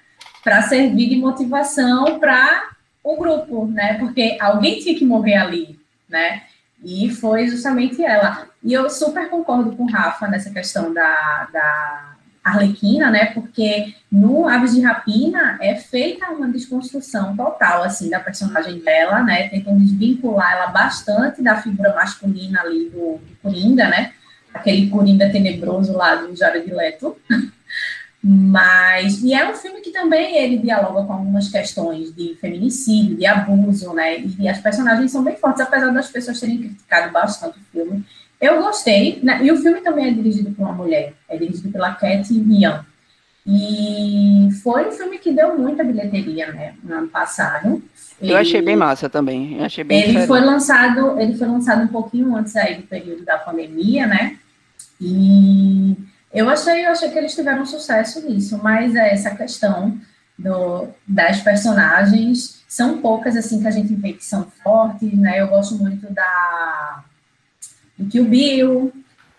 para 0.43 0.63
servir 0.63 1.09
de 1.09 1.17
motivação 1.17 2.19
para 2.19 2.71
o 3.03 3.17
grupo, 3.17 3.67
né? 3.67 3.95
Porque 3.99 4.37
alguém 4.41 4.81
tinha 4.81 4.99
que 4.99 5.05
morrer 5.05 5.35
ali. 5.35 5.79
Né? 6.09 6.43
E 6.85 7.11
foi 7.11 7.49
justamente 7.49 8.05
ela. 8.05 8.49
E 8.63 8.73
eu 8.73 8.89
super 8.91 9.29
concordo 9.29 9.75
com 9.75 9.85
o 9.85 9.91
Rafa 9.91 10.29
nessa 10.29 10.51
questão 10.51 10.93
da, 10.93 11.49
da 11.53 12.17
Arlequina, 12.45 13.11
né? 13.11 13.27
Porque 13.27 13.95
no 14.11 14.49
Aves 14.49 14.75
de 14.75 14.81
Rapina 14.81 15.59
é 15.61 15.75
feita 15.75 16.31
uma 16.31 16.49
desconstrução 16.49 17.37
total, 17.37 17.83
assim, 17.83 18.09
da 18.09 18.21
personagem 18.21 18.79
dela, 18.79 19.23
né? 19.23 19.49
Tentam 19.49 19.77
desvincular 19.77 20.53
ela 20.53 20.67
bastante 20.69 21.43
da 21.43 21.57
figura 21.57 21.95
masculina 21.95 22.61
ali 22.61 22.91
do, 22.91 23.19
do 23.19 23.37
Coringa, 23.43 23.89
né? 23.89 24.13
Aquele 24.55 24.89
Coringa 24.89 25.31
tenebroso 25.31 25.93
lá 25.93 26.15
do 26.15 26.37
Jared 26.37 26.73
Leto. 26.73 27.17
Mas, 28.29 29.23
e 29.23 29.33
é 29.33 29.49
um 29.49 29.55
filme 29.55 29.81
que 29.81 29.93
também 29.93 30.37
ele 30.37 30.59
dialoga 30.59 31.07
com 31.07 31.13
algumas 31.13 31.49
questões 31.49 32.13
de 32.13 32.35
feminicídio, 32.41 33.17
de 33.17 33.25
abuso, 33.25 33.95
né? 33.95 34.19
E 34.19 34.49
as 34.49 34.59
personagens 34.59 35.13
são 35.13 35.23
bem 35.23 35.37
fortes, 35.37 35.61
apesar 35.61 35.93
das 35.93 36.11
pessoas 36.11 36.41
terem 36.41 36.59
criticado 36.59 37.13
bastante 37.13 37.57
o 37.57 37.63
filme. 37.71 38.05
Eu 38.41 38.61
gostei, 38.61 39.21
né? 39.23 39.45
e 39.45 39.53
o 39.53 39.57
filme 39.57 39.81
também 39.81 40.09
é 40.09 40.11
dirigido 40.11 40.51
por 40.51 40.65
uma 40.65 40.73
mulher, 40.73 41.15
é 41.29 41.37
dirigido 41.37 41.71
pela 41.71 41.95
Cat 41.95 42.35
Mian. 42.35 42.85
E 43.47 44.49
foi 44.61 44.89
um 44.89 44.93
filme 44.93 45.19
que 45.19 45.31
deu 45.31 45.57
muita 45.57 45.85
bilheteria, 45.85 46.51
né, 46.53 46.75
no 46.83 46.97
ano 46.97 47.09
passado. 47.09 47.81
Eu 48.21 48.37
achei 48.37 48.61
bem 48.61 48.75
massa 48.75 49.09
também. 49.09 49.59
Eu 49.59 49.65
achei 49.67 49.85
bem 49.85 49.99
ele 49.99 50.07
diferente. 50.09 50.27
foi 50.27 50.41
lançado, 50.41 51.21
ele 51.21 51.37
foi 51.37 51.47
lançado 51.47 51.85
um 51.85 51.89
pouquinho 51.89 52.35
antes 52.35 52.57
aí 52.57 52.75
do 52.75 52.83
período 52.83 53.25
da 53.25 53.39
pandemia, 53.39 54.05
né? 54.05 54.37
E 55.01 55.97
eu 56.37 56.51
achei, 56.51 56.85
eu 56.85 56.91
achei 56.91 57.11
que 57.11 57.19
eles 57.19 57.35
tiveram 57.35 57.65
sucesso 57.65 58.21
nisso, 58.29 58.61
mas 58.63 58.95
é 58.95 59.13
essa 59.13 59.35
questão 59.35 59.99
do, 60.39 60.89
das 61.09 61.41
personagens 61.41 62.63
são 62.69 63.01
poucas 63.01 63.37
assim 63.37 63.61
que 63.61 63.67
a 63.67 63.71
gente 63.71 63.95
vê 63.95 64.13
que 64.13 64.25
são 64.25 64.47
fortes, 64.63 65.15
né? 65.15 65.41
Eu 65.41 65.49
gosto 65.49 65.77
muito 65.77 66.13
da 66.13 67.03
do 67.97 68.07
Kill 68.07 68.27
Bill, 68.27 68.93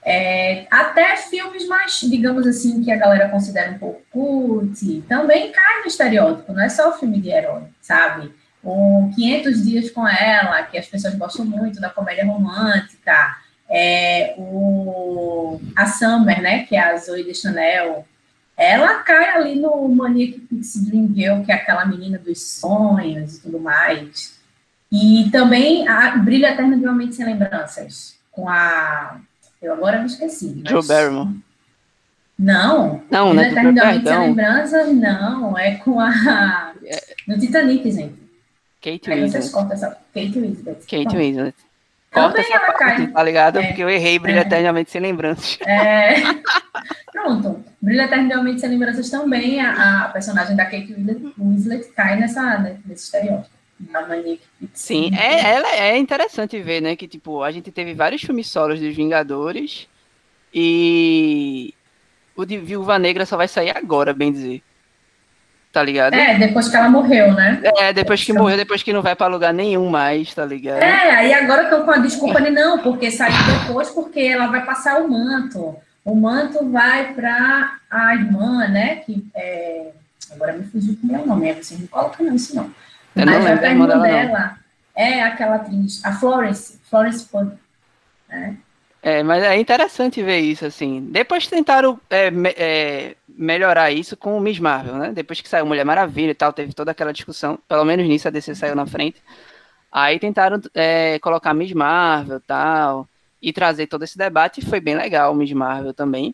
é, 0.04 0.66
até 0.72 1.16
filmes 1.18 1.68
mais, 1.68 2.00
digamos 2.00 2.48
assim, 2.48 2.84
que 2.84 2.92
a 2.92 2.96
galera 2.96 3.30
considera 3.30 3.70
um 3.70 3.78
pouco 3.78 4.02
cult, 4.10 5.02
também 5.08 5.52
cai 5.52 5.82
no 5.82 5.86
estereótipo, 5.86 6.54
não 6.54 6.64
é 6.64 6.70
só 6.70 6.90
o 6.90 6.94
filme 6.94 7.22
de 7.22 7.30
herói, 7.30 7.66
sabe? 7.80 8.34
O 8.64 9.12
500 9.16 9.64
Dias 9.64 9.92
com 9.92 10.08
Ela, 10.08 10.64
que 10.64 10.80
as 10.80 10.88
pessoas 10.88 11.14
gostam 11.14 11.46
muito 11.46 11.80
da 11.80 11.92
comédia 11.92 12.26
romântica, 12.26 13.38
é, 13.70 14.36
o, 14.38 15.60
a 15.76 15.86
Summer, 15.86 16.42
né, 16.42 16.64
que 16.64 16.76
é 16.76 16.80
a 16.80 16.98
Zoe 16.98 17.24
de 17.24 17.34
Chanel, 17.34 18.06
ela 18.56 18.96
cai 19.04 19.30
ali 19.30 19.56
no 19.56 19.88
Maniac 19.88 20.40
Pixie 20.40 20.86
Dream 20.86 21.14
Girl, 21.14 21.44
que 21.44 21.52
é 21.52 21.56
aquela 21.56 21.86
menina 21.86 22.18
dos 22.18 22.42
sonhos 22.42 23.36
e 23.36 23.42
tudo 23.42 23.60
mais. 23.60 24.38
E 24.92 25.30
também 25.32 25.88
a 25.88 26.18
Brilho 26.18 26.46
Eterno 26.46 26.78
de 26.78 26.84
uma 26.84 26.94
Mente 26.94 27.16
Sem 27.16 27.26
Lembranças, 27.26 28.18
com 28.32 28.50
a... 28.50 29.20
Eu 29.62 29.74
agora 29.74 30.00
me 30.00 30.06
esqueci. 30.06 30.62
Mas... 30.64 30.72
Joe 30.72 30.88
Barrymore. 30.88 31.36
Não. 32.40 33.04
Não, 33.12 33.30
Brilho 33.30 33.42
né? 33.42 33.52
Eterno 33.52 33.74
de 33.74 33.80
uma 33.80 33.92
Mente 33.92 34.08
Sem 34.08 34.20
Lembranças, 34.20 34.94
não. 34.94 35.58
É 35.58 35.76
com 35.76 36.00
a... 36.00 36.74
No 37.28 37.38
Titanic, 37.38 37.92
gente. 37.92 38.28
Kate 38.82 39.12
Aí 39.12 39.22
Winslet. 39.22 39.32
vocês 39.32 39.50
cortam 39.50 39.74
essa... 39.74 39.90
Kate 40.14 40.40
Winslet. 40.40 40.80
Kate. 40.88 41.18
Winslet. 41.18 41.56
Corta 42.22 42.40
essa 42.40 42.54
ela 42.54 42.66
parte, 42.74 42.78
cai. 42.80 43.08
tá 43.08 43.24
ligado? 43.24 43.60
É. 43.60 43.68
Porque 43.68 43.84
eu 43.84 43.90
errei 43.90 44.20
Brilho 44.20 44.40
É. 44.40 44.42
Eternamente 44.42 44.92
Sem 44.92 45.02
Lembranças. 45.02 45.58
É... 45.62 46.16
Pronto. 47.12 47.64
Brilho 47.82 48.02
Eternamente 48.02 48.62
Sem 48.62 48.70
Lembranças 48.70 49.10
também, 49.10 49.60
a, 49.62 50.06
a 50.06 50.10
personagem 50.10 50.56
da 50.56 50.66
Kate 50.66 50.94
Winslet, 51.38 51.88
cai 51.96 52.20
nessa, 52.20 52.58
né, 52.60 52.78
nesse 52.86 53.06
estereótipo. 53.06 53.58
Sim, 54.74 55.12
é, 55.16 55.54
ela 55.56 55.76
é 55.76 55.98
interessante 55.98 56.60
ver, 56.60 56.82
né? 56.82 56.96
Que, 56.96 57.08
tipo, 57.08 57.44
a 57.44 57.52
gente 57.52 57.72
teve 57.72 57.94
vários 57.94 58.22
filmes 58.22 58.48
solos 58.48 58.80
dos 58.80 58.96
Vingadores 58.96 59.88
e 60.54 61.74
o 62.36 62.46
de 62.46 62.58
Viúva 62.58 62.98
Negra 62.98 63.26
só 63.26 63.38
vai 63.38 63.48
sair 63.48 63.76
agora, 63.76 64.14
bem 64.14 64.32
dizer. 64.32 64.64
Tá 65.78 65.84
ligado? 65.84 66.16
É, 66.16 66.40
depois 66.40 66.68
que 66.68 66.76
ela 66.76 66.90
morreu, 66.90 67.36
né? 67.36 67.62
É, 67.78 67.94
depois 67.94 68.24
que 68.24 68.34
morreu, 68.34 68.58
depois 68.58 68.82
que 68.82 68.92
não 68.92 69.04
vai 69.04 69.16
pra 69.16 69.28
lugar 69.28 69.54
nenhum 69.54 69.88
mais, 69.92 70.34
tá 70.34 70.44
ligado? 70.44 70.82
É, 70.82 71.12
aí 71.12 71.32
agora 71.32 71.66
estão 71.66 71.86
com 71.86 71.92
a 71.92 72.00
desculpa 72.00 72.42
de 72.42 72.50
não, 72.50 72.80
porque 72.80 73.12
saiu 73.12 73.36
depois, 73.60 73.88
porque 73.92 74.22
ela 74.22 74.48
vai 74.48 74.66
passar 74.66 75.00
o 75.00 75.08
manto. 75.08 75.76
O 76.04 76.16
manto 76.16 76.68
vai 76.72 77.14
para 77.14 77.78
a 77.92 78.16
irmã, 78.16 78.68
né? 78.68 78.96
Que 79.06 79.24
é... 79.36 79.92
Agora 80.32 80.54
me 80.54 80.64
fugiu 80.64 80.98
o 81.04 81.06
meu 81.06 81.28
nome, 81.28 81.48
aí 81.48 81.64
vocês 81.64 81.80
não 81.80 81.86
colocam 81.86 82.26
não, 82.26 82.34
isso 82.34 82.56
não. 82.56 82.72
Eu 83.16 83.26
não 83.28 83.34
Mas 83.34 83.44
vai 83.44 83.54
lembro 83.54 83.60
pra 83.60 83.68
da 83.68 83.70
irmã 83.70 83.88
dela, 83.88 84.00
não. 84.00 84.28
dela. 84.28 84.58
É 84.96 85.22
aquela 85.22 85.56
atriz, 85.58 86.04
a 86.04 86.12
Florence, 86.12 86.80
Florence 86.90 87.24
Pugh. 87.24 87.52
né? 88.28 88.58
É, 89.04 89.22
mas 89.22 89.44
é 89.44 89.56
interessante 89.58 90.24
ver 90.24 90.40
isso, 90.40 90.66
assim. 90.66 91.08
Depois 91.12 91.46
tentaram 91.46 92.00
é, 92.10 92.32
é, 92.58 93.16
melhorar 93.38 93.92
isso 93.92 94.18
com 94.18 94.36
o 94.36 94.42
Miss 94.42 94.60
Marvel, 94.60 94.96
né? 94.96 95.12
Depois 95.14 95.40
que 95.40 95.48
saiu 95.48 95.66
Mulher 95.66 95.86
Maravilha 95.86 96.32
e 96.32 96.36
tal, 96.36 96.52
teve 96.52 96.74
toda 96.74 96.92
aquela 96.92 97.14
discussão. 97.14 97.60
Pelo 97.68 97.86
menos 97.86 98.08
nisso 98.08 98.28
a 98.28 98.32
DC 98.32 98.56
saiu 98.56 98.76
na 98.76 98.88
frente. 98.88 99.22
Aí 99.92 100.20
tentaram 100.20 100.60
é, 100.74 101.20
colocar 101.20 101.54
Miss 101.54 101.72
Marvel 101.72 102.38
e 102.38 102.42
tal, 102.42 103.08
e 103.42 103.54
trazer 103.54 103.88
todo 103.88 104.04
esse 104.04 104.18
debate. 104.18 104.60
E 104.60 104.66
foi 104.66 104.80
bem 104.80 104.96
legal 104.96 105.32
o 105.32 105.36
Miss 105.36 105.54
Marvel 105.54 105.94
também. 105.94 106.34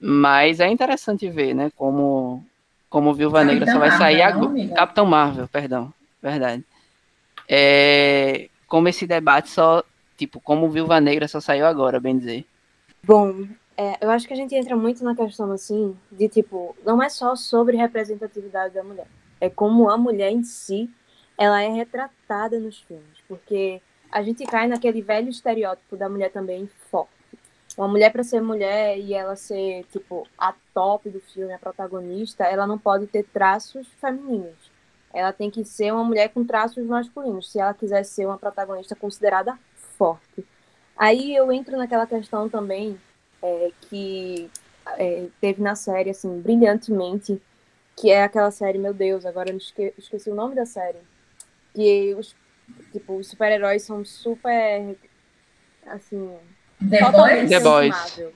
Mas 0.00 0.60
é 0.60 0.68
interessante 0.68 1.28
ver, 1.28 1.54
né? 1.54 1.72
Como, 1.76 2.44
como 2.88 3.12
Viúva 3.12 3.42
Negra 3.42 3.70
só 3.70 3.78
vai 3.78 3.90
sair 3.90 4.22
agora. 4.22 4.46
amiga? 4.46 4.74
Capitão 4.76 5.04
Marvel, 5.04 5.48
perdão. 5.48 5.92
Verdade. 6.22 6.64
É, 7.48 8.48
como 8.68 8.88
esse 8.88 9.06
debate 9.06 9.50
só, 9.50 9.82
tipo, 10.16 10.40
como 10.40 10.70
Viúva 10.70 11.00
Negra 11.00 11.26
só 11.26 11.40
saiu 11.40 11.66
agora, 11.66 11.98
bem 11.98 12.16
dizer. 12.16 12.46
Bom, 13.02 13.46
é, 13.80 13.96
eu 14.00 14.10
acho 14.10 14.26
que 14.26 14.32
a 14.32 14.36
gente 14.36 14.56
entra 14.56 14.76
muito 14.76 15.04
na 15.04 15.14
questão 15.14 15.52
assim 15.52 15.96
de 16.10 16.28
tipo, 16.28 16.76
não 16.84 17.00
é 17.00 17.08
só 17.08 17.36
sobre 17.36 17.76
representatividade 17.76 18.74
da 18.74 18.82
mulher, 18.82 19.06
é 19.40 19.48
como 19.48 19.88
a 19.88 19.96
mulher 19.96 20.32
em 20.32 20.42
si 20.42 20.90
ela 21.38 21.62
é 21.62 21.68
retratada 21.68 22.58
nos 22.58 22.80
filmes, 22.80 23.22
porque 23.28 23.80
a 24.10 24.20
gente 24.20 24.44
cai 24.44 24.66
naquele 24.66 25.00
velho 25.00 25.28
estereótipo 25.28 25.96
da 25.96 26.08
mulher 26.08 26.32
também 26.32 26.68
forte. 26.90 27.12
Uma 27.76 27.86
mulher 27.86 28.10
para 28.10 28.24
ser 28.24 28.40
mulher 28.40 28.98
e 28.98 29.14
ela 29.14 29.36
ser 29.36 29.84
tipo 29.92 30.26
a 30.36 30.52
top 30.74 31.08
do 31.08 31.20
filme, 31.20 31.52
a 31.52 31.58
protagonista, 31.60 32.42
ela 32.42 32.66
não 32.66 32.76
pode 32.76 33.06
ter 33.06 33.22
traços 33.22 33.86
femininos. 34.00 34.72
Ela 35.14 35.32
tem 35.32 35.48
que 35.48 35.64
ser 35.64 35.92
uma 35.92 36.02
mulher 36.02 36.30
com 36.30 36.44
traços 36.44 36.84
masculinos, 36.84 37.52
se 37.52 37.60
ela 37.60 37.72
quiser 37.72 38.02
ser 38.02 38.26
uma 38.26 38.38
protagonista 38.38 38.96
considerada 38.96 39.56
forte. 39.96 40.44
Aí 40.96 41.32
eu 41.36 41.52
entro 41.52 41.76
naquela 41.76 42.08
questão 42.08 42.48
também 42.48 42.98
é, 43.42 43.70
que 43.82 44.50
é, 44.96 45.26
teve 45.40 45.62
na 45.62 45.74
série, 45.74 46.10
assim, 46.10 46.40
brilhantemente, 46.40 47.40
que 47.96 48.10
é 48.10 48.22
aquela 48.22 48.50
série, 48.50 48.78
meu 48.78 48.94
Deus, 48.94 49.26
agora 49.26 49.50
eu 49.50 49.56
esque 49.56 49.92
esqueci 49.98 50.30
o 50.30 50.34
nome 50.34 50.54
da 50.54 50.64
série. 50.64 50.98
Que 51.74 52.14
os, 52.14 52.34
tipo, 52.92 53.16
os 53.16 53.28
super-heróis 53.28 53.82
são 53.82 54.04
super, 54.04 54.96
assim... 55.86 56.30
The 56.78 57.10
Boys? 57.10 57.48
The 57.50 57.60
Boys. 57.60 57.86
inestimável. 57.86 58.34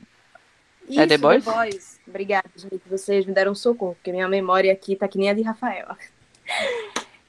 É 0.90 1.06
The 1.06 1.14
Isso, 1.14 1.50
Boys? 1.50 2.00
Obrigada, 2.06 2.50
gente. 2.56 2.82
Vocês 2.88 3.24
me 3.24 3.32
deram 3.32 3.54
socorro, 3.54 3.94
porque 3.94 4.10
minha 4.10 4.28
memória 4.28 4.72
aqui 4.72 4.96
tá 4.96 5.06
que 5.06 5.18
nem 5.18 5.30
a 5.30 5.34
de 5.34 5.42
Rafael. 5.42 5.96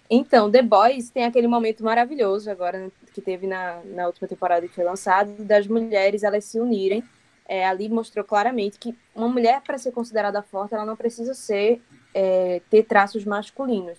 Então, 0.10 0.52
The 0.52 0.62
Boys 0.62 1.10
tem 1.10 1.26
aquele 1.26 1.48
momento 1.48 1.84
maravilhoso 1.84 2.50
agora 2.50 2.92
que 3.14 3.22
teve 3.22 3.48
na, 3.48 3.82
na 3.86 4.08
última 4.08 4.28
temporada 4.28 4.68
que 4.68 4.76
foi 4.76 4.84
lançado, 4.84 5.44
das 5.44 5.68
mulheres 5.68 6.24
elas 6.24 6.46
se 6.46 6.60
unirem. 6.60 7.04
É, 7.46 7.66
ali 7.66 7.90
mostrou 7.90 8.24
claramente 8.24 8.80
que 8.80 8.98
uma 9.14 9.28
mulher, 9.28 9.62
para 9.62 9.78
ser 9.78 9.92
considerada 9.92 10.42
forte, 10.42 10.74
ela 10.74 10.86
não 10.86 10.96
precisa 10.96 11.34
ser 11.34 11.82
é, 12.14 12.62
ter 12.70 12.84
traços 12.84 13.26
masculinos. 13.26 13.98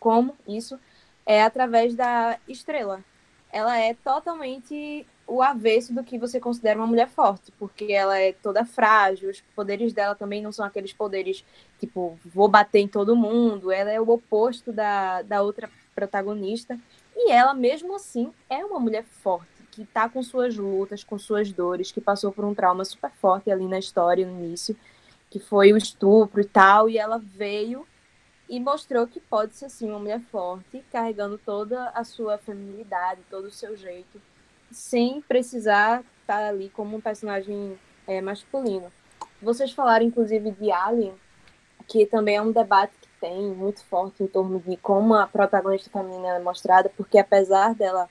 Como 0.00 0.36
isso? 0.48 0.78
É 1.24 1.42
através 1.42 1.94
da 1.94 2.38
estrela. 2.48 3.04
Ela 3.52 3.78
é 3.78 3.94
totalmente 3.94 5.06
o 5.26 5.42
avesso 5.42 5.94
do 5.94 6.02
que 6.02 6.18
você 6.18 6.40
considera 6.40 6.78
uma 6.78 6.86
mulher 6.86 7.08
forte, 7.08 7.52
porque 7.52 7.92
ela 7.92 8.18
é 8.18 8.32
toda 8.32 8.64
frágil, 8.64 9.30
os 9.30 9.40
poderes 9.54 9.92
dela 9.92 10.14
também 10.14 10.42
não 10.42 10.52
são 10.52 10.64
aqueles 10.64 10.92
poderes 10.92 11.44
tipo, 11.78 12.18
vou 12.24 12.48
bater 12.48 12.80
em 12.80 12.88
todo 12.88 13.16
mundo. 13.16 13.70
Ela 13.70 13.90
é 13.90 14.00
o 14.00 14.08
oposto 14.08 14.72
da, 14.72 15.22
da 15.22 15.42
outra 15.42 15.70
protagonista. 15.94 16.78
E 17.14 17.30
ela, 17.30 17.54
mesmo 17.54 17.94
assim, 17.94 18.32
é 18.48 18.64
uma 18.64 18.80
mulher 18.80 19.04
forte, 19.04 19.61
que 19.72 19.86
tá 19.86 20.08
com 20.08 20.22
suas 20.22 20.54
lutas, 20.56 21.02
com 21.02 21.18
suas 21.18 21.50
dores, 21.50 21.90
que 21.90 22.00
passou 22.00 22.30
por 22.30 22.44
um 22.44 22.54
trauma 22.54 22.84
super 22.84 23.10
forte 23.10 23.50
ali 23.50 23.66
na 23.66 23.78
história, 23.78 24.26
no 24.26 24.38
início, 24.44 24.76
que 25.30 25.40
foi 25.40 25.72
o 25.72 25.76
estupro 25.78 26.42
e 26.42 26.44
tal. 26.44 26.88
E 26.90 26.98
ela 26.98 27.18
veio 27.18 27.86
e 28.48 28.60
mostrou 28.60 29.06
que 29.06 29.18
pode 29.18 29.54
ser, 29.54 29.70
sim, 29.70 29.88
uma 29.88 29.98
mulher 29.98 30.20
forte, 30.30 30.84
carregando 30.92 31.38
toda 31.38 31.88
a 31.88 32.04
sua 32.04 32.36
feminilidade, 32.36 33.22
todo 33.30 33.46
o 33.46 33.50
seu 33.50 33.74
jeito, 33.74 34.20
sem 34.70 35.22
precisar 35.22 36.04
estar 36.20 36.44
ali 36.44 36.68
como 36.68 36.98
um 36.98 37.00
personagem 37.00 37.78
é, 38.06 38.20
masculino. 38.20 38.92
Vocês 39.40 39.72
falaram, 39.72 40.04
inclusive, 40.04 40.50
de 40.50 40.70
Alien, 40.70 41.14
que 41.88 42.04
também 42.04 42.36
é 42.36 42.42
um 42.42 42.52
debate 42.52 42.92
que 43.00 43.08
tem 43.18 43.54
muito 43.54 43.82
forte 43.84 44.22
em 44.22 44.26
torno 44.26 44.60
de 44.60 44.76
como 44.76 45.14
a 45.14 45.26
protagonista 45.26 45.88
feminina 45.90 46.36
é 46.36 46.38
mostrada, 46.38 46.90
porque 46.94 47.18
apesar 47.18 47.74
dela 47.74 48.06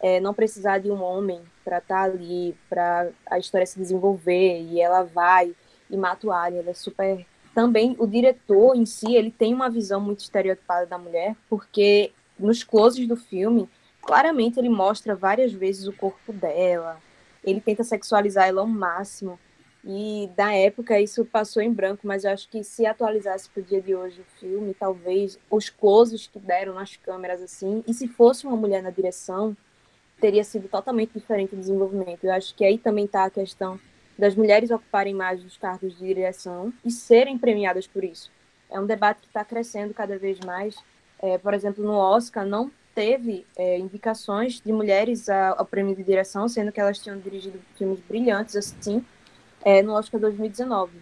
é, 0.00 0.20
não 0.20 0.32
precisar 0.32 0.78
de 0.78 0.90
um 0.90 1.02
homem 1.02 1.40
para 1.64 1.78
estar 1.78 1.96
tá 1.96 2.02
ali, 2.02 2.54
para 2.68 3.08
a 3.26 3.38
história 3.38 3.66
se 3.66 3.78
desenvolver, 3.78 4.62
e 4.62 4.80
ela 4.80 5.02
vai 5.02 5.54
e 5.90 5.96
mata 5.96 6.26
o 6.26 6.32
Alien, 6.32 6.60
ela 6.60 6.70
é 6.70 6.74
super... 6.74 7.26
Também 7.54 7.96
o 7.98 8.06
diretor 8.06 8.76
em 8.76 8.86
si, 8.86 9.14
ele 9.14 9.30
tem 9.30 9.52
uma 9.52 9.68
visão 9.68 10.00
muito 10.00 10.20
estereotipada 10.20 10.86
da 10.86 10.96
mulher, 10.96 11.34
porque 11.48 12.12
nos 12.38 12.62
closes 12.62 13.08
do 13.08 13.16
filme, 13.16 13.68
claramente 14.00 14.58
ele 14.58 14.68
mostra 14.68 15.16
várias 15.16 15.52
vezes 15.52 15.88
o 15.88 15.92
corpo 15.92 16.32
dela, 16.32 17.00
ele 17.42 17.60
tenta 17.60 17.82
sexualizar 17.82 18.46
ela 18.46 18.60
ao 18.60 18.66
máximo, 18.66 19.38
e 19.84 20.30
da 20.36 20.52
época 20.52 21.00
isso 21.00 21.24
passou 21.24 21.62
em 21.62 21.72
branco, 21.72 22.06
mas 22.06 22.24
eu 22.24 22.30
acho 22.30 22.48
que 22.48 22.62
se 22.62 22.84
atualizasse 22.86 23.48
para 23.48 23.60
o 23.60 23.64
dia 23.64 23.80
de 23.80 23.94
hoje 23.94 24.20
o 24.20 24.38
filme, 24.38 24.74
talvez 24.74 25.38
os 25.50 25.68
closes 25.68 26.26
que 26.26 26.38
deram 26.38 26.74
nas 26.74 26.96
câmeras 26.96 27.42
assim, 27.42 27.82
e 27.86 27.94
se 27.94 28.06
fosse 28.06 28.46
uma 28.46 28.56
mulher 28.56 28.82
na 28.82 28.90
direção, 28.90 29.56
teria 30.20 30.44
sido 30.44 30.68
totalmente 30.68 31.12
diferente 31.14 31.54
o 31.54 31.58
desenvolvimento. 31.58 32.24
Eu 32.24 32.32
acho 32.32 32.54
que 32.54 32.64
aí 32.64 32.78
também 32.78 33.04
está 33.04 33.24
a 33.24 33.30
questão 33.30 33.78
das 34.18 34.34
mulheres 34.34 34.70
ocuparem 34.70 35.14
mais 35.14 35.44
os 35.44 35.56
cargos 35.56 35.96
de 35.96 36.06
direção 36.06 36.72
e 36.84 36.90
serem 36.90 37.38
premiadas 37.38 37.86
por 37.86 38.02
isso. 38.02 38.30
É 38.70 38.78
um 38.78 38.86
debate 38.86 39.20
que 39.20 39.26
está 39.28 39.44
crescendo 39.44 39.94
cada 39.94 40.18
vez 40.18 40.38
mais. 40.40 40.76
É, 41.20 41.38
por 41.38 41.54
exemplo, 41.54 41.84
no 41.84 41.94
Oscar 41.94 42.44
não 42.44 42.70
teve 42.94 43.46
é, 43.56 43.78
indicações 43.78 44.60
de 44.60 44.72
mulheres 44.72 45.28
ao 45.28 45.64
prêmio 45.64 45.94
de 45.94 46.02
direção, 46.02 46.48
sendo 46.48 46.72
que 46.72 46.80
elas 46.80 46.98
tinham 46.98 47.18
dirigido 47.18 47.60
filmes 47.76 48.00
brilhantes 48.00 48.56
assim, 48.56 49.04
é, 49.64 49.82
no 49.82 49.92
Oscar 49.92 50.20
2019. 50.20 50.92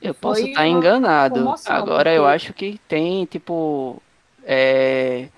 Eu 0.00 0.14
posso 0.14 0.40
estar 0.40 0.60
tá 0.60 0.66
enganado. 0.66 1.40
Agora 1.66 2.10
porque... 2.10 2.18
eu 2.18 2.26
acho 2.26 2.54
que 2.54 2.80
tem, 2.88 3.24
tipo, 3.26 4.00
é, 4.44 5.28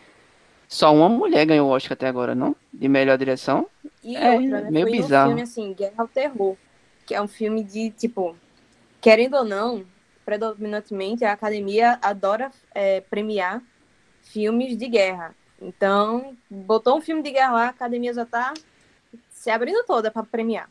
só 0.73 0.91
uma 0.95 1.07
mulher 1.07 1.45
ganhou 1.45 1.69
o 1.69 1.71
Oscar 1.71 1.93
até 1.93 2.09
agora, 2.09 2.35
não? 2.35 2.57
De 2.73 2.89
melhor 2.89 3.19
direção. 3.19 3.67
E 4.03 4.17
é 4.17 4.31
outra, 4.31 4.63
né? 4.63 4.71
meio 4.71 4.87
Foi 4.89 4.97
bizarro. 4.97 5.27
um 5.27 5.29
filme 5.33 5.43
assim, 5.43 5.75
Guerra 5.75 5.95
ao 5.99 6.09
Terror, 6.09 6.57
que 7.05 7.15
é 7.15 7.21
um 7.21 7.29
filme 7.29 7.63
de, 7.63 7.91
tipo, 7.91 8.35
querendo 8.99 9.37
ou 9.37 9.45
não, 9.45 9.85
predominantemente 10.25 11.27
a 11.27 11.33
academia 11.33 11.99
adora 12.01 12.51
é, 12.75 13.03
premiar 13.03 13.63
filmes 14.23 14.75
de 14.75 14.89
guerra. 14.89 15.35
Então, 15.61 16.35
botou 16.51 16.97
um 16.97 17.03
filme 17.03 17.23
de 17.23 17.33
guerra 17.33 17.53
lá, 17.53 17.67
a 17.67 17.69
academia 17.69 18.15
já 18.15 18.25
tá 18.25 18.55
se 19.29 19.51
abrindo 19.51 19.85
toda 19.85 20.11
para 20.11 20.23
premiar. 20.23 20.71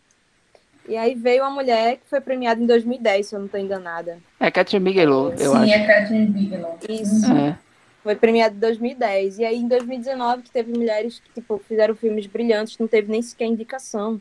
E 0.90 0.98
aí 0.98 1.14
veio 1.14 1.44
uma 1.44 1.52
mulher 1.52 1.98
que 1.98 2.10
foi 2.10 2.20
premiada 2.20 2.60
em 2.60 2.66
2010, 2.66 3.28
se 3.28 3.36
eu 3.36 3.40
não 3.40 3.46
estou 3.46 3.60
enganada. 3.62 4.18
É 4.40 4.50
Catherine 4.50 4.84
Bigelow, 4.84 5.30
eu 5.34 5.38
Sim, 5.38 5.58
acho. 5.58 5.66
Sim, 5.66 5.72
é 5.74 5.86
Catherine 5.86 6.26
Bigelow. 6.26 6.80
Isso. 6.90 7.32
É. 7.32 7.60
Foi 8.04 8.16
premiado 8.16 8.56
em 8.56 8.60
2010. 8.60 9.40
E 9.40 9.46
aí, 9.46 9.58
em 9.58 9.68
2019, 9.68 10.44
que 10.44 10.52
teve 10.52 10.72
mulheres 10.72 11.20
que 11.20 11.34
tipo, 11.34 11.58
fizeram 11.60 11.96
filmes 11.96 12.26
brilhantes, 12.26 12.78
não 12.78 12.88
teve 12.88 13.12
nem 13.12 13.22
sequer 13.22 13.46
indicação. 13.46 14.20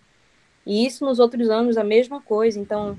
E 0.67 0.87
isso 0.87 1.05
nos 1.05 1.19
outros 1.19 1.49
anos, 1.49 1.77
a 1.77 1.85
mesma 1.85 2.21
coisa. 2.21 2.61
Então, 2.61 2.99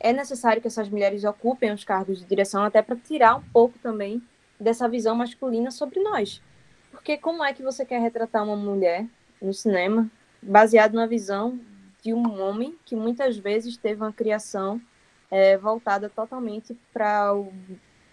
é 0.00 0.12
necessário 0.12 0.60
que 0.60 0.68
essas 0.68 0.88
mulheres 0.88 1.24
ocupem 1.24 1.72
os 1.72 1.84
cargos 1.84 2.18
de 2.18 2.24
direção, 2.24 2.62
até 2.64 2.82
para 2.82 2.96
tirar 2.96 3.36
um 3.36 3.42
pouco 3.52 3.78
também 3.78 4.22
dessa 4.58 4.88
visão 4.88 5.14
masculina 5.14 5.70
sobre 5.70 6.00
nós. 6.00 6.42
Porque 6.90 7.16
como 7.16 7.44
é 7.44 7.52
que 7.52 7.62
você 7.62 7.84
quer 7.84 8.00
retratar 8.00 8.44
uma 8.44 8.56
mulher 8.56 9.06
no 9.40 9.52
cinema 9.52 10.10
baseado 10.42 10.94
na 10.94 11.06
visão 11.06 11.58
de 12.02 12.14
um 12.14 12.40
homem 12.40 12.76
que 12.84 12.96
muitas 12.96 13.36
vezes 13.36 13.76
teve 13.76 14.00
uma 14.00 14.12
criação 14.12 14.80
é, 15.30 15.56
voltada 15.56 16.08
totalmente 16.08 16.76
para 16.92 17.32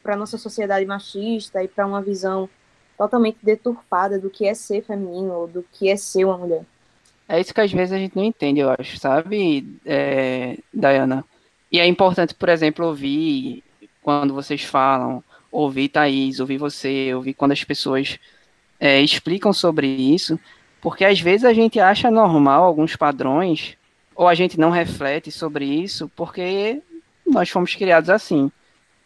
para 0.04 0.18
nossa 0.18 0.38
sociedade 0.38 0.86
machista 0.86 1.64
e 1.64 1.68
para 1.68 1.88
uma 1.88 2.02
visão 2.02 2.50
totalmente 2.98 3.38
deturpada 3.42 4.20
do 4.20 4.30
que 4.30 4.46
é 4.46 4.54
ser 4.54 4.84
feminino 4.84 5.34
ou 5.34 5.48
do 5.48 5.66
que 5.72 5.90
é 5.90 5.96
ser 5.96 6.26
uma 6.26 6.38
mulher. 6.38 6.64
É 7.28 7.40
isso 7.40 7.54
que 7.54 7.62
às 7.62 7.72
vezes 7.72 7.94
a 7.94 7.98
gente 7.98 8.16
não 8.16 8.24
entende, 8.24 8.60
eu 8.60 8.70
acho, 8.70 9.00
sabe, 9.00 9.80
é, 9.86 10.58
Diana? 10.74 11.24
E 11.72 11.80
é 11.80 11.88
importante, 11.88 12.36
por 12.36 12.50
exemplo, 12.50 12.86
ouvir 12.86 13.64
quando 14.02 14.34
vocês 14.34 14.64
falam, 14.64 15.24
ouvir 15.52 15.88
Thaís, 15.88 16.40
ouvir 16.40 16.58
você, 16.58 17.14
ouvir 17.14 17.34
quando 17.34 17.54
as 17.54 17.64
pessoas 17.64 18.20
é, 18.80 19.02
explicam 19.02 19.54
sobre 19.54 19.88
isso, 19.88 20.38
porque 20.82 21.06
às 21.06 21.20
vezes 21.20 21.46
a 21.46 21.54
gente 21.54 21.80
acha 21.80 22.12
normal 22.12 22.64
alguns 22.66 22.96
padrões, 22.96 23.78
ou 24.14 24.28
a 24.28 24.36
gente 24.36 24.60
não 24.60 24.70
reflete 24.70 25.32
sobre 25.32 25.66
isso, 25.66 26.12
porque 26.16 26.82
nós 27.26 27.50
fomos 27.50 27.74
criados 27.74 28.10
assim 28.10 28.52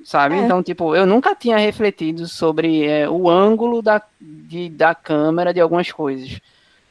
sabe? 0.03 0.35
É. 0.35 0.39
Então, 0.39 0.61
tipo, 0.61 0.95
eu 0.95 1.05
nunca 1.05 1.35
tinha 1.35 1.57
refletido 1.57 2.27
sobre 2.27 2.85
é, 2.85 3.09
o 3.09 3.29
ângulo 3.29 3.81
da, 3.81 4.01
de, 4.19 4.69
da 4.69 4.93
câmera 4.93 5.53
de 5.53 5.59
algumas 5.59 5.91
coisas. 5.91 6.39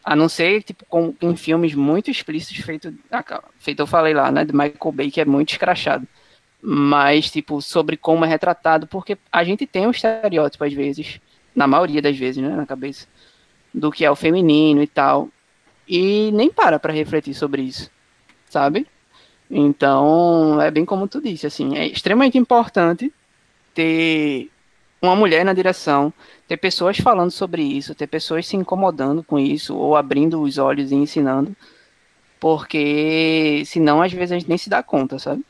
A 0.05 0.15
não 0.15 0.29
ser, 0.29 0.63
tipo, 0.63 0.85
com, 0.87 1.15
em 1.21 1.37
filmes 1.37 1.75
muito 1.75 2.11
explícitos, 2.11 2.65
feito, 2.65 2.95
feito 3.59 3.81
eu 3.81 3.87
falei 3.87 4.15
lá, 4.15 4.31
né, 4.31 4.45
de 4.45 4.53
Michael 4.53 4.93
Bay, 4.93 5.11
que 5.11 5.21
é 5.21 5.25
muito 5.25 5.51
escrachado. 5.51 6.07
Mas, 6.63 7.31
tipo, 7.31 7.61
sobre 7.61 7.97
como 7.97 8.25
é 8.25 8.29
retratado, 8.29 8.87
porque 8.87 9.19
a 9.31 9.45
gente 9.45 9.67
tem 9.67 9.87
um 9.87 9.91
estereótipo, 9.91 10.65
às 10.65 10.73
vezes, 10.73 11.21
na 11.55 11.67
maioria 11.67 12.01
das 12.01 12.17
vezes, 12.17 12.43
né, 12.43 12.51
na 12.51 12.67
cabeça, 12.67 13.07
do 13.73 13.91
que 13.91 14.05
é 14.05 14.11
o 14.11 14.17
feminino 14.17 14.83
e 14.83 14.87
tal. 14.87 15.29
E 15.89 16.31
nem 16.33 16.51
para 16.51 16.79
pra 16.79 16.93
refletir 16.93 17.35
sobre 17.35 17.63
isso, 17.63 17.91
sabe? 18.49 18.87
Então, 19.51 20.61
é 20.61 20.71
bem 20.71 20.85
como 20.85 21.07
tu 21.07 21.21
disse, 21.21 21.47
assim, 21.47 21.77
é 21.77 21.87
extremamente 21.87 22.37
importante 22.37 23.13
ter 23.75 24.51
uma 25.01 25.15
mulher 25.15 25.45
na 25.45 25.53
direção, 25.53 26.13
ter 26.49 26.57
pessoas 26.57 26.99
falando 26.99 27.31
sobre 27.31 27.63
isso, 27.63 27.95
ter 27.95 28.07
pessoas 28.07 28.47
se 28.47 28.57
incomodando 28.57 29.23
com 29.23 29.39
isso, 29.39 29.77
ou 29.77 29.97
abrindo 29.97 30.41
os 30.41 30.59
olhos 30.59 30.91
e 30.91 30.95
ensinando, 30.95 31.55
porque 32.41 33.63
senão 33.67 34.03
às 34.03 34.13
vezes 34.13 34.33
a 34.33 34.39
gente 34.39 34.49
nem 34.49 34.59
se 34.59 34.69
dá 34.69 34.83
conta, 34.83 35.19
sabe? 35.19 35.45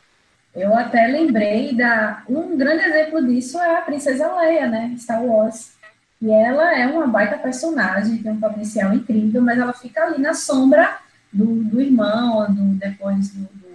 Eu 0.54 0.74
até 0.74 1.06
lembrei 1.06 1.74
da. 1.74 2.22
Um 2.28 2.56
grande 2.56 2.82
exemplo 2.84 3.24
disso 3.26 3.58
é 3.58 3.76
a 3.76 3.82
Princesa 3.82 4.34
Leia, 4.36 4.66
né? 4.66 4.94
Star 4.98 5.22
Wars. 5.22 5.72
E 6.20 6.30
ela 6.30 6.74
é 6.74 6.86
uma 6.86 7.06
baita 7.06 7.36
personagem, 7.36 8.22
tem 8.22 8.32
um 8.32 8.40
potencial 8.40 8.94
incrível, 8.94 9.42
mas 9.42 9.58
ela 9.58 9.74
fica 9.74 10.02
ali 10.04 10.18
na 10.18 10.32
sombra 10.32 10.98
do, 11.30 11.62
do 11.64 11.78
irmão, 11.78 12.46
do, 12.50 12.62
depois 12.78 13.28
do, 13.28 13.42
do 13.42 13.65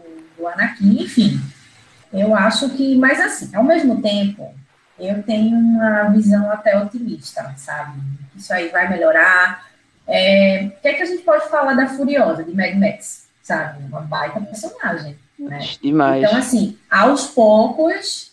Anakin, 0.48 1.02
enfim. 1.02 1.40
Eu 2.14 2.36
acho 2.36 2.70
que, 2.72 2.96
mas 2.98 3.20
assim, 3.20 3.56
ao 3.56 3.64
mesmo 3.64 4.02
tempo, 4.02 4.54
eu 5.00 5.24
tenho 5.24 5.58
uma 5.58 6.10
visão 6.10 6.52
até 6.52 6.78
otimista, 6.78 7.54
sabe? 7.58 8.00
Isso 8.36 8.54
aí 8.54 8.70
vai 8.70 8.90
melhorar. 8.90 9.66
É, 10.08 10.72
o 10.78 10.82
que 10.82 10.88
é 10.88 10.94
que 10.94 11.04
a 11.04 11.06
gente 11.06 11.24
pode 11.24 11.48
falar 11.50 11.74
da 11.74 11.88
Furiosa, 11.88 12.44
de 12.44 12.54
Mad 12.54 12.76
Max? 12.76 13.28
Sabe? 13.42 13.84
Uma 13.86 14.02
baita 14.02 14.42
personagem. 14.42 15.18
Né? 15.40 15.60
Demais. 15.82 16.24
Então, 16.24 16.38
assim, 16.38 16.78
aos 16.90 17.28
poucos 17.28 18.32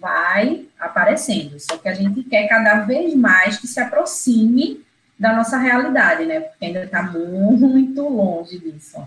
vai 0.00 0.66
aparecendo. 0.78 1.58
Só 1.60 1.76
que 1.76 1.88
a 1.88 1.94
gente 1.94 2.22
quer 2.24 2.48
cada 2.48 2.80
vez 2.80 3.14
mais 3.14 3.58
que 3.58 3.66
se 3.66 3.80
aproxime 3.80 4.84
da 5.18 5.34
nossa 5.34 5.58
realidade, 5.58 6.24
né? 6.24 6.40
Porque 6.40 6.66
ainda 6.66 6.84
está 6.84 7.02
muito 7.02 8.02
longe 8.08 8.58
disso. 8.58 9.02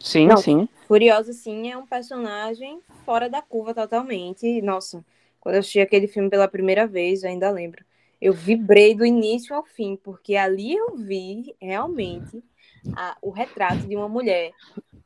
Sim, 0.00 0.26
Não, 0.28 0.36
sim. 0.36 0.68
Furiosa, 0.86 1.32
sim, 1.32 1.70
é 1.70 1.76
um 1.76 1.86
personagem 1.86 2.82
fora 3.04 3.28
da 3.28 3.40
curva 3.42 3.74
totalmente. 3.74 4.60
Nossa, 4.62 5.04
quando 5.40 5.54
eu 5.56 5.60
assisti 5.60 5.80
aquele 5.80 6.06
filme 6.06 6.28
pela 6.30 6.48
primeira 6.48 6.86
vez, 6.86 7.22
eu 7.22 7.30
ainda 7.30 7.50
lembro. 7.50 7.84
Eu 8.20 8.32
vibrei 8.32 8.94
do 8.94 9.04
início 9.04 9.54
ao 9.54 9.64
fim, 9.64 9.96
porque 9.96 10.36
ali 10.36 10.74
eu 10.74 10.96
vi 10.96 11.54
realmente 11.60 12.42
a, 12.92 13.16
o 13.22 13.30
retrato 13.30 13.86
de 13.88 13.96
uma 13.96 14.08
mulher 14.08 14.54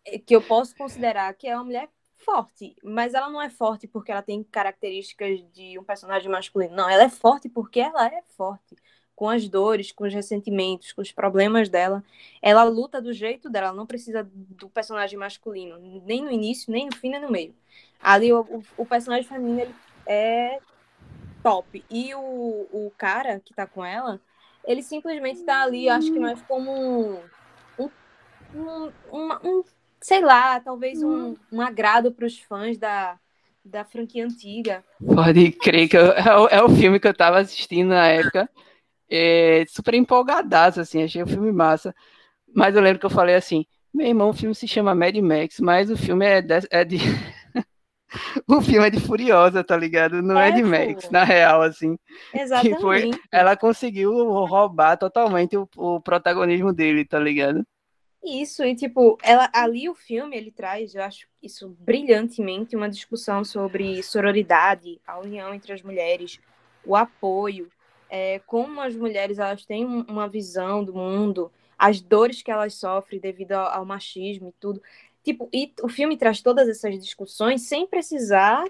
eh, 0.04 0.18
que 0.18 0.34
eu 0.36 0.42
posso 0.42 0.76
considerar 0.76 1.32
que 1.34 1.48
é 1.48 1.54
uma 1.56 1.64
mulher 1.64 1.88
forte, 2.16 2.76
mas 2.82 3.14
ela 3.14 3.30
não 3.30 3.40
é 3.40 3.50
forte 3.50 3.86
porque 3.88 4.12
ela 4.12 4.22
tem 4.22 4.42
características 4.44 5.40
de 5.52 5.78
um 5.78 5.84
personagem 5.84 6.30
masculino. 6.30 6.74
Não, 6.76 6.88
ela 6.90 7.04
é 7.04 7.08
forte 7.08 7.48
porque 7.48 7.80
ela 7.80 8.06
é 8.06 8.22
forte 8.36 8.76
com 9.18 9.28
as 9.28 9.48
dores, 9.48 9.90
com 9.90 10.04
os 10.04 10.14
ressentimentos, 10.14 10.92
com 10.92 11.02
os 11.02 11.10
problemas 11.10 11.68
dela. 11.68 12.04
Ela 12.40 12.62
luta 12.62 13.02
do 13.02 13.12
jeito 13.12 13.50
dela, 13.50 13.66
ela 13.66 13.76
não 13.76 13.84
precisa 13.84 14.22
do 14.32 14.68
personagem 14.68 15.18
masculino, 15.18 15.76
nem 16.06 16.22
no 16.22 16.30
início, 16.30 16.70
nem 16.70 16.86
no 16.86 16.94
fim, 16.94 17.10
nem 17.10 17.20
no 17.20 17.28
meio. 17.28 17.52
Ali 18.00 18.32
o, 18.32 18.42
o, 18.42 18.62
o 18.76 18.86
personagem 18.86 19.28
feminino 19.28 19.62
ele 19.62 19.74
é 20.06 20.60
top. 21.42 21.84
E 21.90 22.14
o, 22.14 22.68
o 22.70 22.92
cara 22.96 23.40
que 23.44 23.52
tá 23.52 23.66
com 23.66 23.84
ela, 23.84 24.20
ele 24.64 24.84
simplesmente 24.84 25.42
tá 25.42 25.64
ali, 25.64 25.88
acho 25.88 26.12
que 26.12 26.20
mais 26.20 26.40
como 26.42 27.18
um, 27.76 27.90
um, 28.54 28.92
um, 29.12 29.32
um 29.42 29.64
sei 30.00 30.20
lá, 30.20 30.60
talvez 30.60 31.02
um, 31.02 31.34
um 31.50 31.60
agrado 31.60 32.12
para 32.12 32.24
os 32.24 32.38
fãs 32.38 32.78
da, 32.78 33.18
da 33.64 33.84
franquia 33.84 34.24
antiga. 34.24 34.84
Pode 35.04 35.50
crer 35.50 35.88
que 35.88 35.96
eu, 35.96 36.12
é, 36.12 36.38
o, 36.38 36.46
é 36.46 36.62
o 36.62 36.68
filme 36.68 37.00
que 37.00 37.08
eu 37.08 37.14
tava 37.14 37.40
assistindo 37.40 37.88
na 37.88 38.06
época 38.06 38.48
é, 39.10 39.64
super 39.68 39.94
empolgadaço, 39.94 40.80
assim, 40.80 41.02
achei 41.02 41.22
o 41.22 41.26
filme 41.26 41.52
massa. 41.52 41.94
Mas 42.54 42.74
eu 42.74 42.82
lembro 42.82 43.00
que 43.00 43.06
eu 43.06 43.10
falei 43.10 43.34
assim, 43.34 43.64
meu 43.92 44.06
irmão, 44.06 44.30
o 44.30 44.34
filme 44.34 44.54
se 44.54 44.68
chama 44.68 44.94
Mad 44.94 45.16
Max, 45.16 45.60
mas 45.60 45.90
o 45.90 45.96
filme 45.96 46.26
é 46.26 46.42
de, 46.42 46.54
é 46.70 46.84
de 46.84 46.98
o 48.46 48.60
filme 48.60 48.86
é 48.86 48.90
de 48.90 49.00
Furiosa, 49.00 49.64
tá 49.64 49.76
ligado? 49.76 50.22
Não 50.22 50.38
é, 50.38 50.48
é 50.48 50.52
de 50.52 50.62
Max, 50.62 51.10
na 51.10 51.24
real, 51.24 51.62
assim. 51.62 51.98
Exatamente. 52.34 52.74
Que 52.74 52.80
foi, 52.80 53.10
ela 53.32 53.56
conseguiu 53.56 54.12
roubar 54.44 54.96
totalmente 54.96 55.56
o, 55.56 55.68
o 55.76 56.00
protagonismo 56.00 56.72
dele, 56.72 57.04
tá 57.04 57.18
ligado? 57.18 57.64
Isso, 58.24 58.64
e 58.64 58.74
tipo, 58.74 59.16
ela, 59.22 59.48
ali 59.54 59.88
o 59.88 59.94
filme, 59.94 60.36
ele 60.36 60.50
traz, 60.50 60.94
eu 60.94 61.02
acho 61.02 61.26
isso 61.42 61.68
brilhantemente, 61.78 62.76
uma 62.76 62.90
discussão 62.90 63.44
sobre 63.44 64.02
sororidade, 64.02 65.00
a 65.06 65.18
união 65.20 65.54
entre 65.54 65.72
as 65.72 65.82
mulheres, 65.82 66.40
o 66.84 66.96
apoio, 66.96 67.70
é, 68.10 68.40
como 68.40 68.80
as 68.80 68.94
mulheres 68.94 69.38
elas 69.38 69.64
têm 69.64 69.84
uma 69.84 70.28
visão 70.28 70.84
do 70.84 70.94
mundo, 70.94 71.50
as 71.78 72.00
dores 72.00 72.42
que 72.42 72.50
elas 72.50 72.74
sofrem 72.74 73.20
devido 73.20 73.52
ao, 73.52 73.78
ao 73.78 73.84
machismo 73.84 74.48
e 74.48 74.54
tudo. 74.60 74.82
Tipo, 75.22 75.48
e 75.52 75.72
o 75.82 75.88
filme 75.88 76.16
traz 76.16 76.40
todas 76.40 76.68
essas 76.68 76.98
discussões 76.98 77.62
sem 77.62 77.86
precisar, 77.86 78.64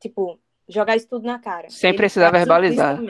tipo, 0.00 0.38
jogar 0.68 0.96
isso 0.96 1.08
tudo 1.08 1.26
na 1.26 1.38
cara. 1.38 1.68
Sem 1.68 1.90
Ele 1.90 1.96
precisar 1.96 2.30
verbalizar. 2.30 3.00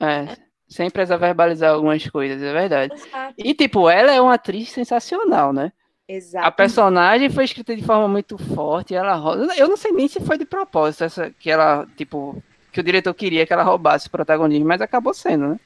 É, 0.00 0.36
sem 0.68 0.90
precisar 0.90 1.16
verbalizar 1.18 1.74
algumas 1.74 2.08
coisas, 2.08 2.42
é 2.42 2.52
verdade. 2.52 2.94
Exato. 2.94 3.34
E, 3.38 3.54
tipo, 3.54 3.88
ela 3.88 4.12
é 4.12 4.20
uma 4.20 4.34
atriz 4.34 4.70
sensacional, 4.70 5.52
né? 5.52 5.72
Exato. 6.06 6.46
A 6.46 6.50
personagem 6.50 7.30
foi 7.30 7.44
escrita 7.44 7.74
de 7.74 7.82
forma 7.82 8.06
muito 8.08 8.36
forte, 8.36 8.94
ela 8.94 9.16
Eu 9.56 9.68
não 9.68 9.76
sei 9.76 9.92
nem 9.92 10.06
se 10.06 10.20
foi 10.20 10.36
de 10.36 10.44
propósito 10.44 11.04
essa, 11.04 11.30
que 11.30 11.50
ela, 11.50 11.86
tipo, 11.96 12.42
que 12.74 12.80
o 12.80 12.84
diretor 12.84 13.14
queria 13.14 13.46
que 13.46 13.52
ela 13.52 13.62
roubasse 13.62 14.08
o 14.08 14.10
protagonismo, 14.10 14.66
mas 14.66 14.80
acabou 14.80 15.14
sendo, 15.14 15.50
né? 15.50 15.60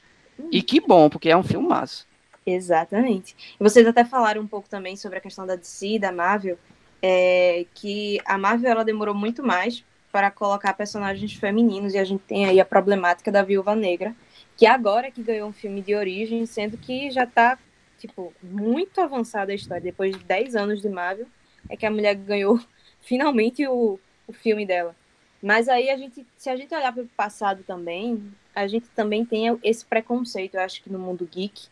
E 0.51 0.61
que 0.61 0.79
bom, 0.79 1.09
porque 1.09 1.29
é 1.29 1.35
um 1.35 1.43
filmaço. 1.43 2.07
Exatamente. 2.45 3.35
Vocês 3.59 3.85
até 3.87 4.05
falaram 4.05 4.41
um 4.43 4.47
pouco 4.47 4.69
também 4.69 4.95
sobre 4.95 5.17
a 5.17 5.21
questão 5.21 5.45
da 5.45 5.55
DC, 5.55 5.97
da 5.97 6.11
Marvel, 6.11 6.57
é, 7.01 7.65
que 7.73 8.19
a 8.25 8.37
Marvel 8.37 8.69
ela 8.69 8.85
demorou 8.85 9.15
muito 9.15 9.43
mais 9.43 9.83
para 10.11 10.29
colocar 10.29 10.73
personagens 10.73 11.33
femininos, 11.33 11.95
e 11.95 11.97
a 11.97 12.03
gente 12.03 12.21
tem 12.21 12.45
aí 12.45 12.59
a 12.59 12.65
problemática 12.65 13.31
da 13.31 13.41
Viúva 13.41 13.75
Negra, 13.75 14.15
que 14.55 14.67
agora 14.67 15.07
é 15.07 15.11
que 15.11 15.23
ganhou 15.23 15.49
um 15.49 15.53
filme 15.53 15.81
de 15.81 15.95
origem, 15.95 16.45
sendo 16.45 16.77
que 16.77 17.09
já 17.09 17.23
está 17.23 17.57
tipo, 17.97 18.31
muito 18.41 19.01
avançada 19.01 19.51
a 19.51 19.55
história. 19.55 19.81
Depois 19.81 20.15
de 20.15 20.23
10 20.23 20.55
anos 20.55 20.81
de 20.81 20.89
Marvel, 20.89 21.25
é 21.67 21.75
que 21.75 21.85
a 21.85 21.91
mulher 21.91 22.13
ganhou 22.13 22.59
finalmente 23.01 23.67
o, 23.67 23.99
o 24.27 24.33
filme 24.33 24.65
dela. 24.65 24.95
Mas 25.41 25.69
aí 25.69 25.89
a 25.89 25.97
gente, 25.97 26.25
se 26.37 26.49
a 26.49 26.55
gente 26.55 26.73
olhar 26.73 26.93
para 26.93 27.03
o 27.03 27.07
passado 27.07 27.63
também, 27.63 28.31
a 28.53 28.67
gente 28.67 28.87
também 28.89 29.25
tem 29.25 29.57
esse 29.63 29.85
preconceito, 29.85 30.55
eu 30.55 30.61
acho 30.61 30.83
que 30.83 30.91
no 30.91 30.99
mundo 30.99 31.27
geek, 31.31 31.67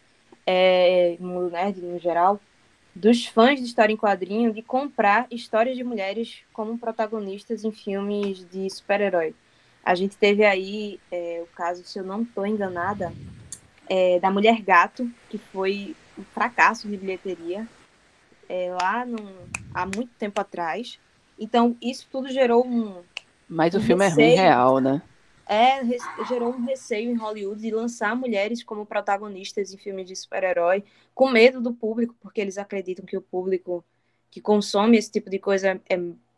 é, 0.46 1.18
no 1.20 1.28
mundo 1.28 1.52
nerd 1.52 1.82
no 1.82 2.00
geral, 2.00 2.40
dos 2.96 3.26
fãs 3.26 3.60
de 3.60 3.66
história 3.66 3.94
em 3.94 3.98
quadrinho 3.98 4.54
de 4.54 4.62
comprar 4.62 5.28
histórias 5.30 5.76
de 5.76 5.84
mulheres 5.84 6.40
como 6.54 6.78
protagonistas 6.78 7.64
em 7.64 7.72
filmes 7.72 8.46
de 8.50 8.70
super-herói. 8.70 9.36
A 9.84 9.94
gente 9.96 10.18
teve 10.18 10.44
aí 10.44 11.00
é, 11.12 11.42
o 11.44 11.48
caso, 11.56 11.84
se 11.84 12.00
eu 12.00 12.04
não 12.04 12.24
estou 12.24 12.46
enganada, 12.46 13.14
é, 13.90 14.20
da 14.20 14.30
Mulher 14.30 14.62
Gato, 14.62 15.10
que 15.30 15.38
foi 15.38 15.96
um 16.18 16.24
fracasso 16.24 16.88
de 16.88 16.98
bilheteria 16.98 17.68
é, 18.50 18.70
lá 18.72 19.06
há 19.74 19.86
muito 19.86 20.10
tempo 20.18 20.40
atrás. 20.42 21.00
Então, 21.40 21.76
isso 21.82 22.08
tudo 22.12 22.30
gerou 22.30 22.66
um, 22.66 23.02
mas 23.48 23.74
o 23.74 23.80
filme 23.80 24.04
receio, 24.06 24.26
é 24.26 24.28
ruim 24.28 24.36
real, 24.36 24.80
né? 24.80 25.02
É, 25.48 25.80
gerou 26.28 26.54
um 26.54 26.66
receio 26.66 27.10
em 27.10 27.16
Hollywood 27.16 27.62
de 27.62 27.72
lançar 27.72 28.16
mulheres 28.16 28.64
como 28.64 28.86
protagonistas 28.86 29.74
em 29.74 29.78
filmes 29.78 30.08
de 30.08 30.16
super-herói, 30.16 30.84
com 31.16 31.30
medo 31.30 31.62
do 31.62 31.74
público, 31.74 32.16
porque 32.20 32.42
eles 32.42 32.58
acreditam 32.58 33.06
que 33.06 33.16
o 33.16 33.22
público 33.22 33.84
que 34.30 34.42
consome 34.42 34.98
esse 34.98 35.10
tipo 35.10 35.30
de 35.30 35.40
coisa 35.40 35.82
é 35.90 35.98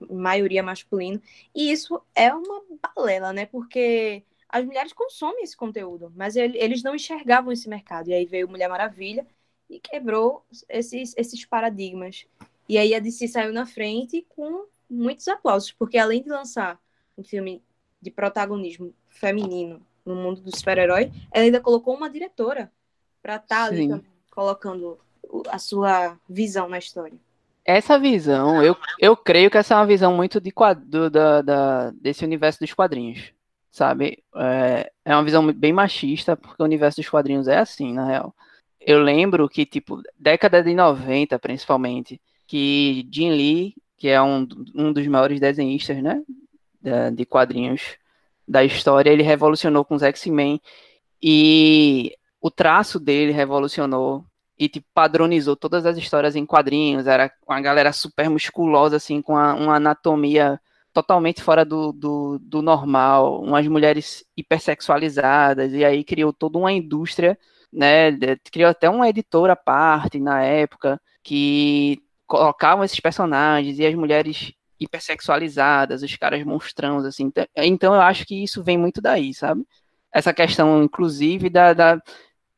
maioria 0.10 0.62
masculino. 0.62 1.19
E 1.56 1.72
isso 1.72 2.00
é 2.13 2.32
uma 2.34 2.62
balela, 2.95 3.34
né? 3.34 3.48
Porque 3.48 4.24
as 4.48 4.63
mulheres 4.63 4.93
consomem 4.93 5.43
esse 5.43 5.58
conteúdo, 5.58 6.12
mas 6.15 6.36
eles 6.36 6.84
não 6.84 6.95
enxergavam 6.95 7.52
esse 7.52 7.67
mercado. 7.67 8.10
E 8.10 8.13
aí 8.13 8.26
veio 8.26 8.48
Mulher 8.48 8.69
Maravilha 8.69 9.26
e 9.69 9.80
quebrou 9.80 10.45
esses, 10.67 11.13
esses 11.17 11.45
paradigmas. 11.45 12.26
E 12.67 12.78
aí 12.78 12.93
a 12.93 13.00
DC 13.00 13.28
saiu 13.28 13.52
na 13.52 13.65
frente 13.65 14.26
com 14.30 14.65
muitos 14.89 15.28
aplausos, 15.28 15.72
porque 15.72 15.98
além 15.98 16.22
de 16.22 16.30
lançar 16.30 16.80
um 17.19 17.23
filme 17.23 17.62
de 18.01 18.10
protagonismo 18.10 18.93
feminino 19.10 19.82
no 20.05 20.15
mundo 20.15 20.41
do 20.41 20.55
super-herói, 20.55 21.12
ela 21.32 21.45
ainda 21.45 21.60
colocou 21.60 21.95
uma 21.95 22.10
diretora 22.10 22.71
para 23.21 23.36
estar 23.36 23.47
tá 23.47 23.63
ali 23.65 24.01
colocando 24.32 24.97
a 25.49 25.60
sua 25.60 26.17
visão 26.27 26.69
na 26.69 26.77
história. 26.77 27.17
Essa 27.65 27.99
visão, 27.99 28.63
eu, 28.63 28.75
eu 28.97 29.15
creio 29.15 29.51
que 29.51 29.58
essa 29.58 29.75
é 29.75 29.77
uma 29.77 29.86
visão 29.86 30.15
muito 30.15 30.39
de 30.39 30.51
do, 30.86 31.10
da, 31.10 31.41
da, 31.41 31.91
desse 31.91 32.23
universo 32.23 32.60
dos 32.60 32.73
quadrinhos, 32.73 33.32
sabe? 33.69 34.23
É, 34.36 34.91
é 35.05 35.13
uma 35.13 35.23
visão 35.23 35.45
bem 35.53 35.73
machista, 35.73 36.36
porque 36.36 36.63
o 36.63 36.65
universo 36.65 37.01
dos 37.01 37.10
quadrinhos 37.10 37.47
é 37.47 37.58
assim, 37.58 37.93
na 37.93 38.05
real. 38.05 38.34
Eu 38.79 39.03
lembro 39.03 39.47
que, 39.49 39.65
tipo, 39.65 40.01
década 40.17 40.63
de 40.63 40.73
90, 40.73 41.38
principalmente, 41.38 42.19
que 42.47 43.08
Jim 43.12 43.32
Lee, 43.32 43.75
que 43.97 44.08
é 44.08 44.19
um, 44.21 44.47
um 44.73 44.91
dos 44.91 45.05
maiores 45.05 45.39
desenhistas, 45.39 46.01
né, 46.01 46.23
de 47.13 47.25
quadrinhos 47.25 47.97
da 48.47 48.63
história, 48.63 49.11
ele 49.11 49.23
revolucionou 49.23 49.85
com 49.85 49.95
os 49.95 50.03
X-Men. 50.03 50.59
E 51.21 52.15
o 52.41 52.49
traço 52.49 52.99
dele 52.99 53.31
revolucionou 53.31 54.25
e 54.59 54.67
tipo, 54.67 54.87
padronizou 54.93 55.55
todas 55.55 55.85
as 55.85 55.97
histórias 55.97 56.35
em 56.35 56.45
quadrinhos, 56.45 57.07
era 57.07 57.31
uma 57.47 57.61
galera 57.61 57.93
super 57.93 58.29
musculosa, 58.29 58.97
assim, 58.97 59.21
com 59.21 59.37
a, 59.37 59.53
uma 59.53 59.75
anatomia 59.75 60.59
totalmente 60.91 61.41
fora 61.41 61.63
do, 61.63 61.93
do, 61.93 62.39
do, 62.39 62.61
normal, 62.61 63.41
umas 63.41 63.65
mulheres 63.67 64.25
hipersexualizadas, 64.35 65.71
e 65.73 65.85
aí 65.85 66.03
criou 66.03 66.33
toda 66.33 66.57
uma 66.57 66.73
indústria, 66.73 67.37
né, 67.71 68.11
criou 68.51 68.69
até 68.69 68.89
uma 68.89 69.07
editora 69.07 69.53
à 69.53 69.55
parte 69.55 70.19
na 70.19 70.43
época, 70.43 70.99
que 71.23 72.01
colocavam 72.27 72.83
esses 72.83 72.99
personagens, 72.99 73.79
e 73.79 73.85
as 73.85 73.95
mulheres 73.95 74.51
hipersexualizadas, 74.79 76.01
os 76.03 76.15
caras 76.15 76.43
monstrãos, 76.43 77.05
assim. 77.05 77.25
Então, 77.25 77.45
então 77.55 77.95
eu 77.95 78.01
acho 78.01 78.25
que 78.25 78.43
isso 78.43 78.63
vem 78.63 78.77
muito 78.77 79.01
daí, 79.01 79.33
sabe? 79.33 79.65
Essa 80.11 80.33
questão, 80.33 80.83
inclusive, 80.83 81.49
da, 81.49 81.73
da 81.73 82.01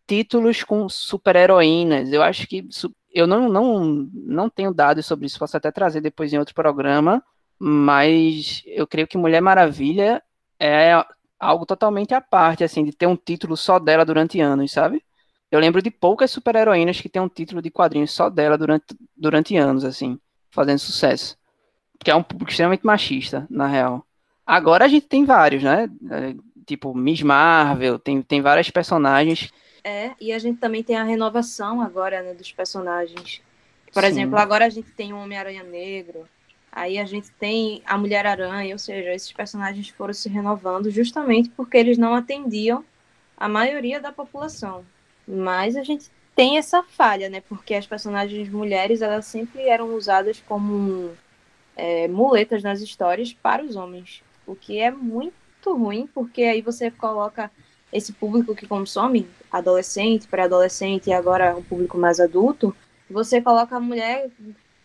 títulos 0.07 0.63
com 0.63 0.88
super-heroínas. 0.89 2.12
Eu 2.12 2.21
acho 2.21 2.47
que 2.47 2.67
eu 3.13 3.27
não, 3.27 3.49
não, 3.49 4.10
não 4.13 4.49
tenho 4.49 4.73
dados 4.73 5.05
sobre 5.05 5.25
isso, 5.25 5.39
posso 5.39 5.57
até 5.57 5.71
trazer 5.71 6.01
depois 6.01 6.31
em 6.31 6.38
outro 6.38 6.55
programa, 6.55 7.23
mas 7.60 8.62
eu 8.65 8.88
creio 8.88 9.07
que 9.07 9.17
Mulher 9.17 9.41
Maravilha 9.41 10.23
é 10.60 10.93
algo 11.39 11.65
totalmente 11.65 12.13
à 12.13 12.21
parte, 12.21 12.63
assim, 12.63 12.84
de 12.86 12.91
ter 12.93 13.07
um 13.07 13.15
título 13.15 13.57
só 13.57 13.79
dela 13.79 14.05
durante 14.05 14.39
anos, 14.39 14.71
sabe? 14.71 15.03
Eu 15.51 15.60
lembro 15.60 15.81
de 15.81 15.91
poucas 15.91 16.31
super-heroínas 16.31 17.01
que 17.01 17.10
tem 17.10 17.21
um 17.21 17.27
título 17.27 17.62
de 17.62 17.69
quadrinhos 17.71 18.12
só 18.12 18.29
dela 18.29 18.57
durante, 18.57 18.86
durante 19.17 19.57
anos, 19.57 19.84
assim, 19.84 20.19
fazendo 20.51 20.79
sucesso 20.79 21.40
que 22.04 22.12
é 22.12 22.16
um 22.16 22.24
público 22.24 22.52
extremamente 22.52 22.86
machista, 22.86 23.48
na 23.50 23.68
real. 23.68 24.06
Agora 24.46 24.86
a 24.86 24.88
gente 24.88 25.08
tem 25.08 25.24
vários, 25.24 25.64
né? 25.64 25.90
É, 26.10 26.36
tipo, 26.66 26.94
Miss 26.96 27.22
Marvel, 27.22 28.00
tem, 28.00 28.22
tem 28.22 28.42
várias 28.42 28.70
personagens. 28.70 29.52
É, 29.84 30.12
e 30.20 30.32
a 30.32 30.40
gente 30.40 30.60
também 30.60 30.84
tem 30.84 30.96
a 30.96 31.04
renovação 31.04 31.82
agora, 31.82 32.22
né, 32.22 32.34
dos 32.34 32.52
personagens. 32.52 33.42
Por 33.94 34.04
Sim. 34.04 34.10
exemplo, 34.10 34.38
agora 34.38 34.66
a 34.66 34.70
gente 34.70 34.92
tem 34.92 35.14
o 35.14 35.18
Homem-Aranha 35.18 35.64
Negro, 35.64 36.28
aí 36.72 36.98
a 36.98 37.06
gente 37.06 37.30
tem 37.32 37.82
a 37.86 37.98
Mulher-Aranha, 37.98 38.74
ou 38.74 38.80
seja, 38.80 39.14
esses 39.14 39.32
personagens 39.32 39.90
foram 39.90 40.14
se 40.14 40.30
renovando 40.30 40.90
justamente 40.90 41.50
porque 41.50 41.78
eles 41.78 41.98
não 41.98 42.16
atendiam 42.16 42.84
a 43.36 43.50
maioria 43.50 44.00
da 44.00 44.12
população. 44.12 44.86
Mas 45.28 45.76
a 45.76 45.84
gente 45.84 46.10
tem 46.36 46.58
essa 46.58 46.84
falha, 46.84 47.30
né? 47.30 47.42
Porque 47.42 47.74
as 47.74 47.86
personagens 47.86 48.50
mulheres, 48.50 49.02
elas 49.02 49.26
sempre 49.26 49.68
eram 49.68 49.94
usadas 49.96 50.42
como 50.48 51.12
é, 51.82 52.08
muletas 52.08 52.62
nas 52.62 52.80
histórias 52.80 53.34
para 53.34 53.63
os 53.63 53.76
homens, 53.76 54.22
o 54.46 54.56
que 54.56 54.78
é 54.78 54.91
muito 54.91 55.34
ruim, 55.65 56.08
porque 56.13 56.44
aí 56.44 56.62
você 56.62 56.91
coloca 56.91 57.50
esse 57.91 58.13
público 58.13 58.56
que 58.56 58.67
consome, 58.67 59.28
adolescente, 59.52 60.28
pré-adolescente 60.28 61.10
e 61.10 61.13
agora 61.13 61.58
um 61.58 61.63
público 61.63 61.98
mais 61.98 62.20
adulto, 62.20 62.76
você 63.10 63.41
coloca 63.41 63.76
a 63.76 63.80
mulher 63.80 64.30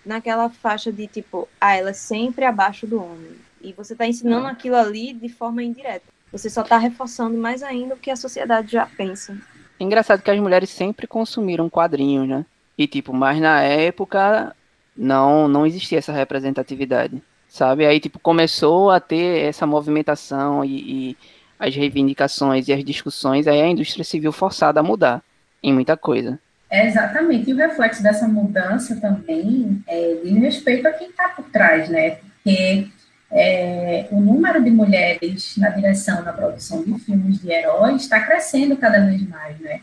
naquela 0.07 0.49
faixa 0.49 0.91
de 0.91 1.07
tipo, 1.07 1.47
ah, 1.61 1.77
ela 1.77 1.91
é 1.91 1.93
sempre 1.93 2.47
abaixo 2.47 2.87
do 2.87 2.97
homem. 2.97 3.37
E 3.61 3.75
você 3.75 3.93
está 3.93 4.07
ensinando 4.07 4.47
aquilo 4.47 4.77
ali 4.77 5.13
de 5.13 5.29
forma 5.29 5.63
indireta. 5.63 6.07
Você 6.33 6.49
só 6.49 6.63
está 6.63 6.79
reforçando 6.79 7.37
mais 7.37 7.63
ainda 7.63 7.95
o 7.95 7.99
que 7.99 8.11
a 8.11 8.17
sociedade 8.17 8.73
já 8.73 8.87
pensa. 8.87 9.37
É 9.79 9.85
engraçado 9.85 10.23
que 10.23 10.31
as 10.31 10.41
mulheres 10.41 10.71
sempre 10.71 11.07
consumiram 11.07 11.69
quadrinhos, 11.69 12.27
né? 12.27 12.47
E 12.79 12.87
tipo, 12.87 13.13
mas 13.13 13.39
na 13.39 13.61
época 13.63 14.57
não 14.97 15.49
não 15.49 15.67
existia 15.67 15.99
essa 15.99 16.13
representatividade, 16.13 17.23
sabe? 17.49 17.87
Aí 17.87 18.01
tipo 18.01 18.19
começou 18.19 18.91
a 18.91 19.01
ter 19.01 19.45
essa 19.45 19.67
movimentação 19.67 20.65
e, 20.65 21.11
e 21.11 21.17
as 21.59 21.75
reivindicações 21.75 22.69
e 22.69 22.73
as 22.73 22.85
discussões, 22.85 23.47
aí 23.47 23.61
a 23.61 23.69
indústria 23.69 24.05
civil 24.05 24.33
forçada 24.33 24.81
a 24.81 24.83
mudar 24.83 25.23
em 25.63 25.73
muita 25.73 25.97
coisa. 25.97 26.39
É 26.69 26.87
exatamente, 26.87 27.49
e 27.49 27.55
o 27.55 27.57
reflexo 27.57 28.03
dessa 28.03 28.27
mudança 28.27 28.97
também 28.97 29.83
é 29.87 30.17
de 30.23 30.31
respeito 30.39 30.87
a 30.87 30.93
quem 30.93 31.09
está 31.09 31.29
por 31.29 31.45
trás, 31.47 31.89
né? 31.89 32.19
Porque 32.43 32.89
é, 33.31 34.07
o 34.11 34.21
número 34.21 34.63
de 34.63 34.71
mulheres 34.71 35.57
na 35.57 35.71
direção, 35.71 36.23
na 36.23 36.33
produção 36.33 36.83
de 36.83 36.99
filmes 36.99 37.41
de 37.41 37.51
heróis 37.51 38.03
está 38.03 38.21
crescendo 38.21 38.77
cada 38.77 39.01
vez 39.01 39.23
mais, 39.29 39.59
né? 39.61 39.81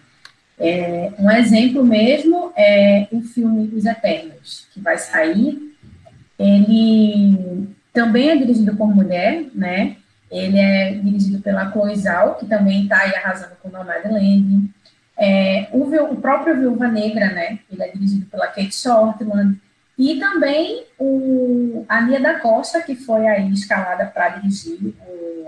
É, 0.65 1.11
um 1.19 1.29
exemplo 1.29 1.83
mesmo 1.83 2.53
é 2.55 3.05
o 3.11 3.19
filme 3.19 3.69
Os 3.75 3.85
Eternos, 3.85 4.65
que 4.73 4.79
vai 4.79 4.97
sair. 4.97 5.59
Ele 6.39 7.67
também 7.91 8.29
é 8.29 8.37
dirigido 8.37 8.73
por 8.73 8.87
mulher, 8.87 9.47
né? 9.53 9.97
Ele 10.31 10.57
é 10.57 10.93
dirigido 10.93 11.41
pela 11.41 11.69
Zhao, 11.95 12.35
que 12.35 12.45
também 12.45 12.83
está 12.83 12.99
aí 12.99 13.13
arrasando 13.13 13.57
com 13.61 13.67
Nomadland. 13.67 14.69
É, 15.17 15.67
o, 15.73 15.83
o, 15.83 16.15
próprio 16.15 16.57
Viúva 16.57 16.87
Negra, 16.87 17.25
né? 17.33 17.59
Ele 17.69 17.83
é 17.83 17.91
dirigido 17.91 18.25
pela 18.27 18.47
Kate 18.47 18.73
Shortland. 18.73 19.59
E 19.99 20.17
também 20.17 20.85
o, 20.97 21.85
a 21.89 22.01
Nia 22.01 22.21
da 22.21 22.39
Costa, 22.39 22.81
que 22.81 22.95
foi 22.95 23.27
aí 23.27 23.51
escalada 23.51 24.05
para 24.05 24.29
dirigir 24.29 24.79
o 24.81 25.45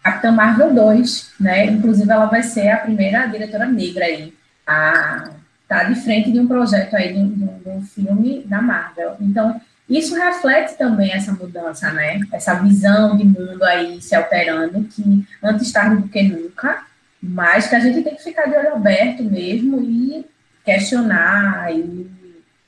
Capitã 0.00 0.30
Marvel 0.30 0.72
2, 0.72 1.32
né? 1.40 1.66
Inclusive, 1.66 2.08
ela 2.08 2.26
vai 2.26 2.44
ser 2.44 2.68
a 2.68 2.78
primeira 2.78 3.26
diretora 3.26 3.66
negra 3.66 4.04
aí 4.04 4.32
a 4.66 5.30
tá 5.68 5.84
de 5.84 5.94
frente 5.96 6.30
de 6.30 6.38
um 6.38 6.46
projeto 6.46 6.94
aí 6.94 7.12
de, 7.12 7.24
de, 7.26 7.46
de 7.46 7.68
um 7.68 7.82
filme 7.82 8.42
da 8.44 8.60
Marvel. 8.60 9.16
Então, 9.20 9.60
isso 9.88 10.14
reflete 10.14 10.76
também 10.76 11.12
essa 11.12 11.32
mudança, 11.32 11.92
né? 11.92 12.20
Essa 12.32 12.54
visão 12.54 13.16
de 13.16 13.24
mundo 13.24 13.62
aí 13.64 14.00
se 14.00 14.14
alterando, 14.14 14.84
que 14.84 15.26
antes 15.42 15.72
tarde 15.72 16.02
do 16.02 16.08
que 16.08 16.22
nunca, 16.22 16.86
mas 17.22 17.66
que 17.66 17.74
a 17.74 17.80
gente 17.80 18.02
tem 18.02 18.14
que 18.14 18.22
ficar 18.22 18.46
de 18.46 18.56
olho 18.56 18.74
aberto 18.74 19.22
mesmo 19.22 19.82
e 19.82 20.24
questionar 20.64 21.74
e 21.74 22.10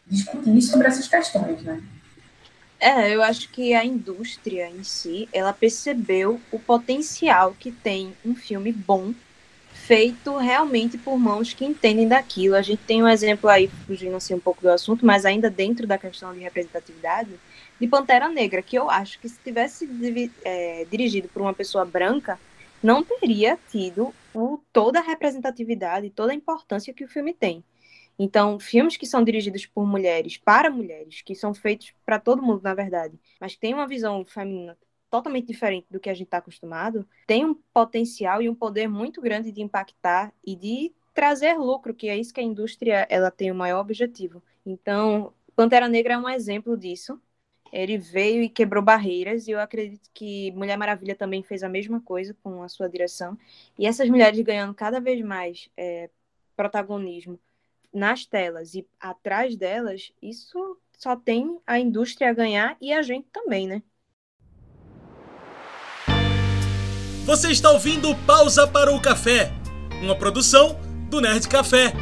discutir 0.06 0.60
sobre 0.62 0.86
essas 0.86 1.08
questões, 1.08 1.62
né? 1.62 1.80
É, 2.78 3.14
eu 3.14 3.22
acho 3.22 3.48
que 3.48 3.72
a 3.74 3.82
indústria 3.82 4.68
em 4.68 4.84
si, 4.84 5.28
ela 5.32 5.52
percebeu 5.52 6.38
o 6.52 6.58
potencial 6.58 7.56
que 7.58 7.72
tem 7.72 8.12
um 8.24 8.34
filme 8.34 8.70
bom 8.70 9.14
feito 9.86 10.36
realmente 10.36 10.98
por 10.98 11.16
mãos 11.16 11.54
que 11.54 11.64
entendem 11.64 12.08
daquilo. 12.08 12.56
A 12.56 12.62
gente 12.62 12.82
tem 12.82 13.02
um 13.02 13.08
exemplo 13.08 13.48
aí, 13.48 13.68
fugindo 13.86 14.16
assim 14.16 14.34
um 14.34 14.40
pouco 14.40 14.60
do 14.60 14.68
assunto, 14.68 15.06
mas 15.06 15.24
ainda 15.24 15.48
dentro 15.48 15.86
da 15.86 15.96
questão 15.96 16.34
de 16.34 16.40
representatividade, 16.40 17.30
de 17.80 17.86
Pantera 17.86 18.28
Negra, 18.28 18.62
que 18.62 18.76
eu 18.76 18.90
acho 18.90 19.20
que 19.20 19.28
se 19.28 19.38
tivesse 19.38 19.88
é, 20.44 20.84
dirigido 20.90 21.28
por 21.28 21.40
uma 21.40 21.54
pessoa 21.54 21.84
branca, 21.84 22.36
não 22.82 23.04
teria 23.04 23.56
tido 23.70 24.12
o, 24.34 24.58
toda 24.72 24.98
a 24.98 25.02
representatividade, 25.02 26.10
toda 26.10 26.32
a 26.32 26.34
importância 26.34 26.92
que 26.92 27.04
o 27.04 27.08
filme 27.08 27.32
tem. 27.32 27.62
Então, 28.18 28.58
filmes 28.58 28.96
que 28.96 29.06
são 29.06 29.22
dirigidos 29.22 29.66
por 29.66 29.86
mulheres, 29.86 30.36
para 30.36 30.68
mulheres, 30.68 31.22
que 31.22 31.34
são 31.34 31.54
feitos 31.54 31.92
para 32.04 32.18
todo 32.18 32.42
mundo, 32.42 32.62
na 32.62 32.74
verdade, 32.74 33.16
mas 33.40 33.54
que 33.54 33.60
tem 33.60 33.72
uma 33.72 33.86
visão 33.86 34.24
feminina 34.24 34.76
totalmente 35.16 35.46
diferente 35.46 35.86
do 35.90 35.98
que 35.98 36.10
a 36.10 36.14
gente 36.14 36.26
está 36.26 36.38
acostumado, 36.38 37.08
tem 37.26 37.44
um 37.44 37.54
potencial 37.54 38.42
e 38.42 38.48
um 38.48 38.54
poder 38.54 38.86
muito 38.86 39.20
grande 39.20 39.50
de 39.50 39.62
impactar 39.62 40.32
e 40.44 40.54
de 40.54 40.92
trazer 41.14 41.54
lucro, 41.54 41.94
que 41.94 42.08
é 42.08 42.16
isso 42.16 42.34
que 42.34 42.40
a 42.40 42.42
indústria 42.42 43.06
ela 43.08 43.30
tem 43.30 43.50
o 43.50 43.54
maior 43.54 43.80
objetivo. 43.80 44.42
Então, 44.64 45.32
Pantera 45.54 45.88
Negra 45.88 46.14
é 46.14 46.18
um 46.18 46.28
exemplo 46.28 46.76
disso. 46.76 47.18
Ele 47.72 47.96
veio 47.96 48.42
e 48.42 48.48
quebrou 48.48 48.82
barreiras, 48.82 49.48
e 49.48 49.52
eu 49.52 49.60
acredito 49.60 50.10
que 50.12 50.52
Mulher 50.52 50.76
Maravilha 50.76 51.14
também 51.14 51.42
fez 51.42 51.62
a 51.62 51.68
mesma 51.68 52.00
coisa 52.00 52.36
com 52.42 52.62
a 52.62 52.68
sua 52.68 52.88
direção. 52.88 53.38
E 53.78 53.86
essas 53.86 54.08
mulheres 54.10 54.38
ganhando 54.40 54.74
cada 54.74 55.00
vez 55.00 55.24
mais 55.24 55.70
é, 55.76 56.10
protagonismo 56.54 57.40
nas 57.92 58.26
telas 58.26 58.74
e 58.74 58.86
atrás 59.00 59.56
delas, 59.56 60.12
isso 60.20 60.78
só 60.92 61.16
tem 61.16 61.58
a 61.66 61.78
indústria 61.78 62.30
a 62.30 62.34
ganhar 62.34 62.76
e 62.80 62.92
a 62.92 63.02
gente 63.02 63.28
também, 63.32 63.66
né? 63.66 63.82
Você 67.26 67.50
está 67.50 67.72
ouvindo 67.72 68.14
Pausa 68.24 68.68
para 68.68 68.94
o 68.94 69.00
Café, 69.00 69.52
uma 70.00 70.14
produção 70.14 70.78
do 71.10 71.20
Nerd 71.20 71.48
Café. 71.48 71.92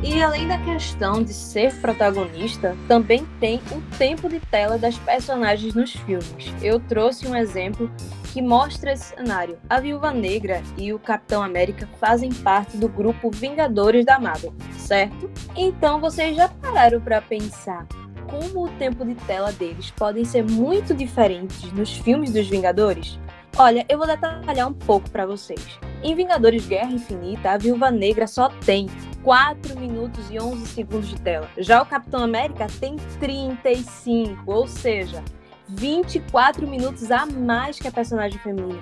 E 0.00 0.22
além 0.22 0.46
da 0.46 0.58
questão 0.58 1.24
de 1.24 1.34
ser 1.34 1.74
protagonista, 1.80 2.76
também 2.86 3.26
tem 3.40 3.60
o 3.72 3.80
tempo 3.98 4.28
de 4.28 4.38
tela 4.38 4.78
das 4.78 4.96
personagens 4.96 5.74
nos 5.74 5.90
filmes. 5.90 6.54
Eu 6.62 6.78
trouxe 6.78 7.26
um 7.26 7.34
exemplo 7.34 7.90
que 8.32 8.40
mostra 8.40 8.92
esse 8.92 9.16
cenário. 9.16 9.58
A 9.68 9.80
Viúva 9.80 10.12
Negra 10.12 10.62
e 10.76 10.92
o 10.92 11.00
Capitão 11.00 11.42
América 11.42 11.88
fazem 11.98 12.32
parte 12.32 12.76
do 12.76 12.88
grupo 12.88 13.28
Vingadores 13.28 14.06
da 14.06 14.20
Marvel, 14.20 14.54
certo? 14.78 15.28
Então 15.56 16.00
vocês 16.00 16.36
já 16.36 16.48
pararam 16.48 17.00
para 17.00 17.20
pensar 17.20 17.88
como 18.28 18.66
o 18.66 18.68
tempo 18.68 19.04
de 19.04 19.14
tela 19.14 19.50
deles 19.50 19.90
podem 19.90 20.24
ser 20.24 20.44
muito 20.44 20.94
diferentes 20.94 21.72
nos 21.72 21.96
filmes 21.96 22.32
dos 22.32 22.46
Vingadores? 22.46 23.18
Olha, 23.56 23.84
eu 23.88 23.98
vou 23.98 24.06
detalhar 24.06 24.68
um 24.68 24.72
pouco 24.72 25.10
para 25.10 25.26
vocês. 25.26 25.80
Em 26.02 26.14
Vingadores 26.14 26.66
Guerra 26.66 26.92
Infinita, 26.92 27.50
a 27.50 27.58
Viúva 27.58 27.90
Negra 27.90 28.26
só 28.26 28.48
tem 28.64 28.86
4 29.24 29.78
minutos 29.80 30.30
e 30.30 30.38
11 30.38 30.66
segundos 30.66 31.08
de 31.08 31.20
tela. 31.20 31.48
Já 31.56 31.82
o 31.82 31.86
Capitão 31.86 32.22
América 32.22 32.66
tem 32.78 32.96
35, 33.18 34.42
ou 34.46 34.68
seja, 34.68 35.24
24 35.68 36.66
minutos 36.68 37.10
a 37.10 37.26
mais 37.26 37.78
que 37.78 37.88
a 37.88 37.92
personagem 37.92 38.38
feminina. 38.38 38.80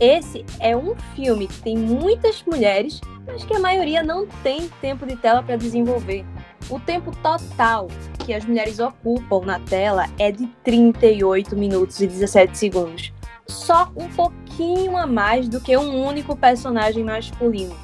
Esse 0.00 0.44
é 0.60 0.76
um 0.76 0.94
filme 1.14 1.46
que 1.46 1.60
tem 1.60 1.76
muitas 1.76 2.42
mulheres, 2.44 3.00
mas 3.26 3.44
que 3.44 3.54
a 3.54 3.60
maioria 3.60 4.02
não 4.02 4.26
tem 4.42 4.68
tempo 4.80 5.06
de 5.06 5.16
tela 5.16 5.42
para 5.42 5.56
desenvolver. 5.56 6.24
O 6.70 6.78
tempo 6.80 7.10
total 7.22 7.88
que 8.24 8.32
as 8.32 8.44
mulheres 8.44 8.78
ocupam 8.78 9.44
na 9.44 9.58
tela 9.60 10.06
é 10.18 10.30
de 10.30 10.46
38 10.64 11.56
minutos 11.56 12.00
e 12.00 12.06
17 12.06 12.56
segundos. 12.56 13.12
Só 13.46 13.90
um 13.96 14.08
pouquinho 14.08 14.96
a 14.96 15.06
mais 15.06 15.48
do 15.48 15.60
que 15.60 15.76
um 15.76 16.06
único 16.06 16.36
personagem 16.36 17.04
masculino. 17.04 17.76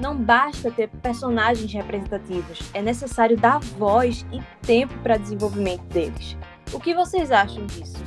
Não 0.00 0.16
basta 0.16 0.70
ter 0.70 0.88
personagens 1.02 1.70
representativos, 1.70 2.58
é 2.72 2.80
necessário 2.80 3.36
dar 3.36 3.58
voz 3.58 4.24
e 4.32 4.40
tempo 4.66 4.94
para 5.02 5.18
desenvolvimento 5.18 5.82
deles. 5.92 6.36
O 6.72 6.80
que 6.80 6.94
vocês 6.94 7.30
acham 7.30 7.66
disso? 7.66 7.98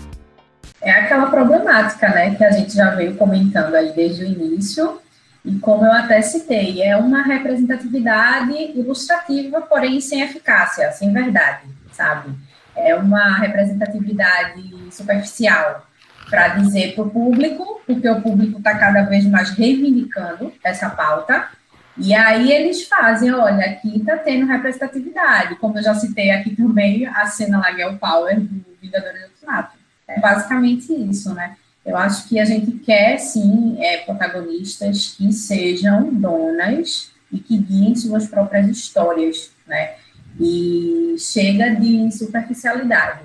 É 0.81 0.91
aquela 0.91 1.27
problemática, 1.27 2.09
né, 2.09 2.33
que 2.35 2.43
a 2.43 2.51
gente 2.51 2.73
já 2.73 2.89
veio 2.95 3.15
comentando 3.15 3.75
aí 3.75 3.93
desde 3.93 4.23
o 4.23 4.27
início, 4.27 4.99
e 5.45 5.59
como 5.59 5.85
eu 5.85 5.91
até 5.91 6.21
citei, 6.21 6.81
é 6.81 6.95
uma 6.95 7.21
representatividade 7.21 8.53
ilustrativa, 8.75 9.61
porém 9.61 9.99
sem 9.99 10.21
eficácia, 10.21 10.91
sem 10.91 11.11
verdade, 11.11 11.67
sabe? 11.91 12.33
É 12.75 12.95
uma 12.95 13.37
representatividade 13.37 14.63
superficial 14.91 15.85
para 16.29 16.49
dizer 16.49 16.95
para 16.95 17.03
o 17.03 17.09
público, 17.09 17.81
porque 17.85 18.09
o 18.09 18.21
público 18.21 18.57
está 18.57 18.77
cada 18.77 19.03
vez 19.03 19.25
mais 19.25 19.49
reivindicando 19.51 20.53
essa 20.63 20.89
pauta, 20.89 21.49
e 21.97 22.13
aí 22.15 22.51
eles 22.51 22.87
fazem, 22.87 23.31
olha, 23.31 23.65
aqui 23.65 23.99
está 23.99 24.17
tendo 24.17 24.47
representatividade, 24.47 25.55
como 25.57 25.77
eu 25.77 25.83
já 25.83 25.93
citei 25.93 26.31
aqui 26.31 26.55
também, 26.55 27.05
a 27.05 27.27
cena 27.27 27.59
lá 27.59 27.71
Girl 27.71 27.95
Power 27.97 28.39
do 28.39 28.65
Vingadores 28.81 29.21
do 29.21 29.27
Ultimato. 29.27 29.77
É 30.07 30.19
basicamente 30.19 30.91
isso, 30.91 31.33
né? 31.33 31.55
Eu 31.85 31.97
acho 31.97 32.29
que 32.29 32.39
a 32.39 32.45
gente 32.45 32.71
quer, 32.79 33.17
sim, 33.17 33.75
é, 33.79 33.97
protagonistas 33.97 35.15
que 35.17 35.31
sejam 35.33 36.13
donas 36.13 37.11
e 37.31 37.39
que 37.39 37.57
guiem 37.57 37.95
suas 37.95 38.27
próprias 38.27 38.69
histórias, 38.69 39.51
né? 39.67 39.95
E 40.39 41.15
chega 41.19 41.75
de 41.75 42.09
superficialidade. 42.11 43.23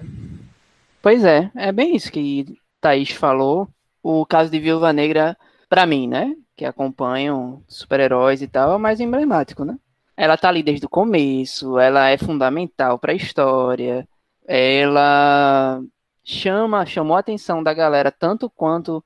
Pois 1.00 1.24
é, 1.24 1.50
é 1.54 1.70
bem 1.70 1.94
isso 1.94 2.10
que 2.10 2.58
Thaís 2.80 3.10
falou. 3.10 3.68
O 4.02 4.26
caso 4.26 4.50
de 4.50 4.58
Viúva 4.58 4.92
Negra, 4.92 5.36
para 5.68 5.86
mim, 5.86 6.08
né? 6.08 6.34
Que 6.56 6.64
acompanham 6.64 7.62
super-heróis 7.68 8.42
e 8.42 8.48
tal, 8.48 8.72
é 8.72 8.76
o 8.76 8.80
mais 8.80 8.98
emblemático, 8.98 9.64
né? 9.64 9.76
Ela 10.16 10.36
tá 10.36 10.48
ali 10.48 10.64
desde 10.64 10.84
o 10.84 10.88
começo, 10.90 11.78
ela 11.78 12.08
é 12.08 12.18
fundamental 12.18 12.98
para 12.98 13.12
a 13.12 13.16
história, 13.16 14.06
ela 14.46 15.80
chama, 16.28 16.84
chamou 16.84 17.16
a 17.16 17.20
atenção 17.20 17.62
da 17.62 17.72
galera 17.72 18.12
tanto 18.12 18.50
quanto 18.50 19.02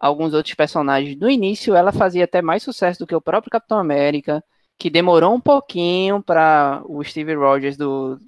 alguns 0.00 0.32
outros 0.32 0.54
personagens. 0.54 1.18
No 1.18 1.28
início, 1.28 1.76
ela 1.76 1.92
fazia 1.92 2.24
até 2.24 2.40
mais 2.40 2.62
sucesso 2.62 3.00
do 3.00 3.06
que 3.06 3.14
o 3.14 3.20
próprio 3.20 3.50
Capitão 3.50 3.78
América, 3.78 4.42
que 4.78 4.88
demorou 4.88 5.34
um 5.34 5.40
pouquinho 5.40 6.22
para 6.22 6.82
o 6.86 7.04
Steve 7.04 7.34
Rogers 7.34 7.76
do, 7.76 8.18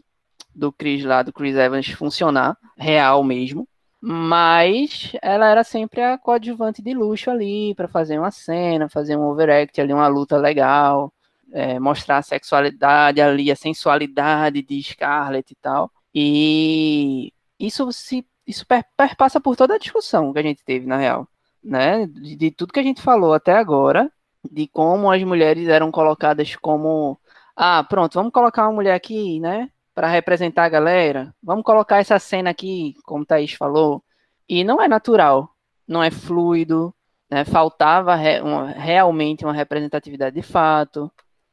do 0.55 0.71
Chris 0.71 1.03
lá, 1.05 1.23
do 1.23 1.33
Chris 1.33 1.57
Evans 1.57 1.89
funcionar, 1.89 2.57
real 2.77 3.25
mesmo. 3.25 3.67
Mas 3.99 5.13
ela 5.23 5.49
era 5.49 5.65
sempre 5.65 6.03
a 6.03 6.19
coadjuvante 6.19 6.83
de 6.83 6.93
luxo 6.93 7.31
ali, 7.31 7.75
para 7.75 7.89
fazer 7.89 8.19
uma 8.19 8.31
cena, 8.31 8.91
fazer 8.91 9.17
um 9.17 9.23
overact 9.23 9.81
ali, 9.81 9.95
uma 9.95 10.07
luta 10.07 10.37
legal, 10.37 11.11
é, 11.51 11.81
mostrar 11.81 12.19
a 12.19 12.23
sexualidade 12.23 13.23
ali, 13.23 13.51
a 13.51 13.57
sensualidade 13.57 14.63
de 14.63 14.83
Scarlett 14.83 15.51
e 15.51 15.57
tal. 15.57 15.91
E 16.15 17.33
isso 17.59 17.91
se 17.91 18.25
isso 18.47 18.67
perpassa 18.97 19.41
por 19.41 19.57
toda 19.57 19.75
a 19.75 19.79
discussão 19.79 20.33
que 20.33 20.39
a 20.39 20.43
gente 20.43 20.65
teve, 20.65 20.87
na 20.87 20.97
real, 20.97 21.29
né? 21.63 22.07
De, 22.07 22.37
de, 22.37 22.51
tudo 22.51 22.73
que 22.73 22.81
a 22.81 22.83
gente 22.83 23.03
falou 23.03 23.35
até 23.35 23.53
agora, 23.53 24.11
de 24.51 24.69
como 24.69 25.11
as 25.11 25.23
mulheres 25.23 25.69
eram 25.69 25.91
colocadas 25.91 26.57
como, 26.57 27.19
ah, 27.57 27.85
pronto, 27.85 28.15
vamos 28.15 28.33
colocar 28.33 28.65
uma 28.65 28.73
mulher 28.73 28.95
aqui, 28.95 29.41
né? 29.41 29.71
para 29.95 30.09
representar 30.09 30.65
a 30.65 30.69
galera, 30.69 31.35
vamos 31.43 31.65
colocar 31.65 31.99
essa 31.99 32.19
cena 32.19 32.51
aqui, 32.51 32.97
como 33.05 33.25
Thaís 33.25 33.53
falou, 33.53 34.03
e 34.49 34.65
não 34.65 34.83
é 34.83 34.89
natural, 34.89 35.49
não 35.87 36.03
é 36.03 36.11
fluido, 36.11 36.93
né? 37.31 37.45
faltava 37.45 38.15
re, 38.17 38.41
uma, 38.41 38.71
realmente 38.71 39.45
uma 39.45 39.55
representatividade 39.55 40.35
de 40.35 40.43
fato. 40.43 41.11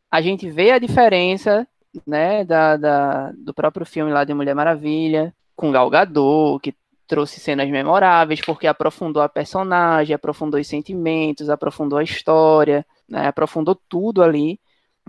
A 0.10 0.22
gente 0.22 0.50
vê 0.50 0.72
a 0.72 0.80
diferença 0.80 1.68
né, 2.06 2.44
da, 2.44 2.78
da, 2.78 3.32
do 3.34 3.54
próprio 3.54 3.86
filme 3.86 4.12
lá 4.12 4.24
de 4.24 4.34
Mulher 4.34 4.56
Maravilha, 4.56 5.34
com 5.56 5.72
Gal 5.72 5.90
Gadot, 5.90 6.60
que 6.62 6.76
trouxe 7.12 7.42
cenas 7.42 7.70
memoráveis, 7.70 8.40
porque 8.40 8.66
aprofundou 8.66 9.22
a 9.22 9.28
personagem, 9.28 10.16
aprofundou 10.16 10.58
os 10.58 10.66
sentimentos, 10.66 11.50
aprofundou 11.50 12.00
a 12.00 12.04
história, 12.04 12.86
né, 13.06 13.28
aprofundou 13.28 13.78
tudo 13.90 14.24
ali, 14.24 14.58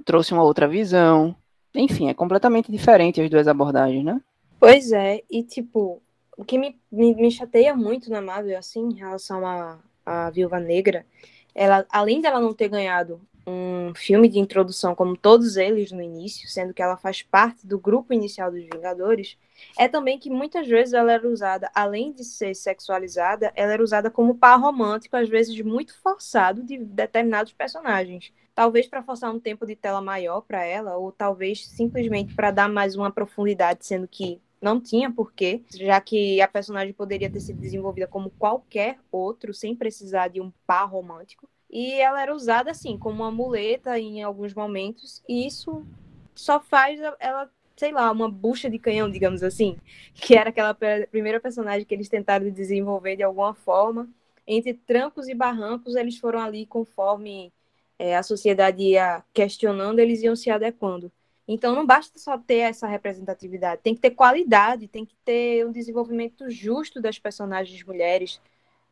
trouxe 0.04 0.32
uma 0.32 0.42
outra 0.42 0.66
visão. 0.66 1.32
Enfim, 1.72 2.08
é 2.08 2.14
completamente 2.14 2.72
diferente 2.72 3.20
as 3.20 3.30
duas 3.30 3.46
abordagens, 3.46 4.04
né? 4.04 4.20
Pois 4.58 4.90
é, 4.90 5.22
e 5.30 5.44
tipo, 5.44 6.02
o 6.36 6.44
que 6.44 6.58
me, 6.58 6.76
me, 6.90 7.14
me 7.14 7.30
chateia 7.30 7.72
muito 7.72 8.10
na 8.10 8.20
Marvel, 8.20 8.58
assim, 8.58 8.80
em 8.80 8.94
relação 8.96 9.46
à 9.46 9.78
a, 10.04 10.26
a 10.26 10.30
Viúva 10.30 10.58
Negra, 10.58 11.06
ela, 11.54 11.86
além 11.88 12.20
dela 12.20 12.40
não 12.40 12.52
ter 12.52 12.68
ganhado 12.68 13.20
um 13.46 13.94
filme 13.94 14.28
de 14.28 14.38
introdução 14.38 14.94
como 14.94 15.16
todos 15.16 15.56
eles 15.56 15.90
no 15.90 16.00
início, 16.00 16.48
sendo 16.48 16.72
que 16.72 16.82
ela 16.82 16.96
faz 16.96 17.22
parte 17.22 17.66
do 17.66 17.78
grupo 17.78 18.12
inicial 18.12 18.50
dos 18.50 18.62
Vingadores, 18.62 19.36
é 19.78 19.88
também 19.88 20.18
que 20.18 20.30
muitas 20.30 20.66
vezes 20.66 20.94
ela 20.94 21.12
era 21.12 21.28
usada, 21.28 21.70
além 21.74 22.12
de 22.12 22.24
ser 22.24 22.54
sexualizada, 22.54 23.52
ela 23.54 23.72
era 23.72 23.82
usada 23.82 24.10
como 24.10 24.34
par 24.34 24.60
romântico, 24.60 25.16
às 25.16 25.28
vezes 25.28 25.60
muito 25.60 25.98
forçado 26.00 26.62
de 26.62 26.78
determinados 26.78 27.52
personagens. 27.52 28.32
Talvez 28.54 28.86
para 28.86 29.02
forçar 29.02 29.34
um 29.34 29.40
tempo 29.40 29.66
de 29.66 29.74
tela 29.74 30.00
maior 30.00 30.42
para 30.42 30.64
ela, 30.64 30.96
ou 30.96 31.10
talvez 31.10 31.66
simplesmente 31.66 32.34
para 32.34 32.50
dar 32.50 32.68
mais 32.68 32.96
uma 32.96 33.10
profundidade, 33.10 33.86
sendo 33.86 34.06
que 34.06 34.40
não 34.60 34.80
tinha 34.80 35.10
porquê, 35.10 35.62
já 35.74 36.00
que 36.00 36.40
a 36.40 36.46
personagem 36.46 36.92
poderia 36.92 37.28
ter 37.28 37.40
sido 37.40 37.58
desenvolvida 37.58 38.06
como 38.06 38.30
qualquer 38.30 38.98
outro, 39.10 39.52
sem 39.52 39.74
precisar 39.74 40.28
de 40.28 40.40
um 40.40 40.52
par 40.64 40.84
romântico. 40.88 41.48
E 41.72 41.94
ela 41.94 42.20
era 42.20 42.34
usada 42.34 42.70
assim, 42.70 42.98
como 42.98 43.22
uma 43.22 43.30
muleta 43.30 43.98
em 43.98 44.22
alguns 44.22 44.52
momentos, 44.52 45.22
e 45.26 45.46
isso 45.46 45.86
só 46.34 46.60
faz 46.60 47.00
ela, 47.18 47.50
sei 47.76 47.92
lá, 47.92 48.10
uma 48.12 48.30
bucha 48.30 48.68
de 48.68 48.78
canhão, 48.78 49.10
digamos 49.10 49.42
assim, 49.42 49.78
que 50.14 50.34
era 50.36 50.50
aquela 50.50 50.74
primeira 51.10 51.40
personagem 51.40 51.86
que 51.86 51.94
eles 51.94 52.08
tentaram 52.08 52.50
desenvolver 52.50 53.16
de 53.16 53.22
alguma 53.22 53.54
forma. 53.54 54.08
Entre 54.46 54.74
trancos 54.74 55.28
e 55.28 55.34
barrancos, 55.34 55.94
eles 55.96 56.18
foram 56.18 56.40
ali 56.40 56.66
conforme 56.66 57.52
é, 57.98 58.16
a 58.16 58.22
sociedade 58.22 58.82
ia 58.82 59.24
questionando, 59.32 59.98
eles 60.00 60.22
iam 60.22 60.36
se 60.36 60.50
adequando. 60.50 61.10
Então 61.46 61.74
não 61.74 61.86
basta 61.86 62.18
só 62.18 62.38
ter 62.38 62.58
essa 62.58 62.86
representatividade, 62.86 63.82
tem 63.82 63.94
que 63.94 64.00
ter 64.00 64.10
qualidade, 64.10 64.88
tem 64.88 65.04
que 65.04 65.14
ter 65.24 65.66
um 65.66 65.72
desenvolvimento 65.72 66.50
justo 66.50 67.00
das 67.00 67.18
personagens 67.18 67.82
mulheres, 67.84 68.40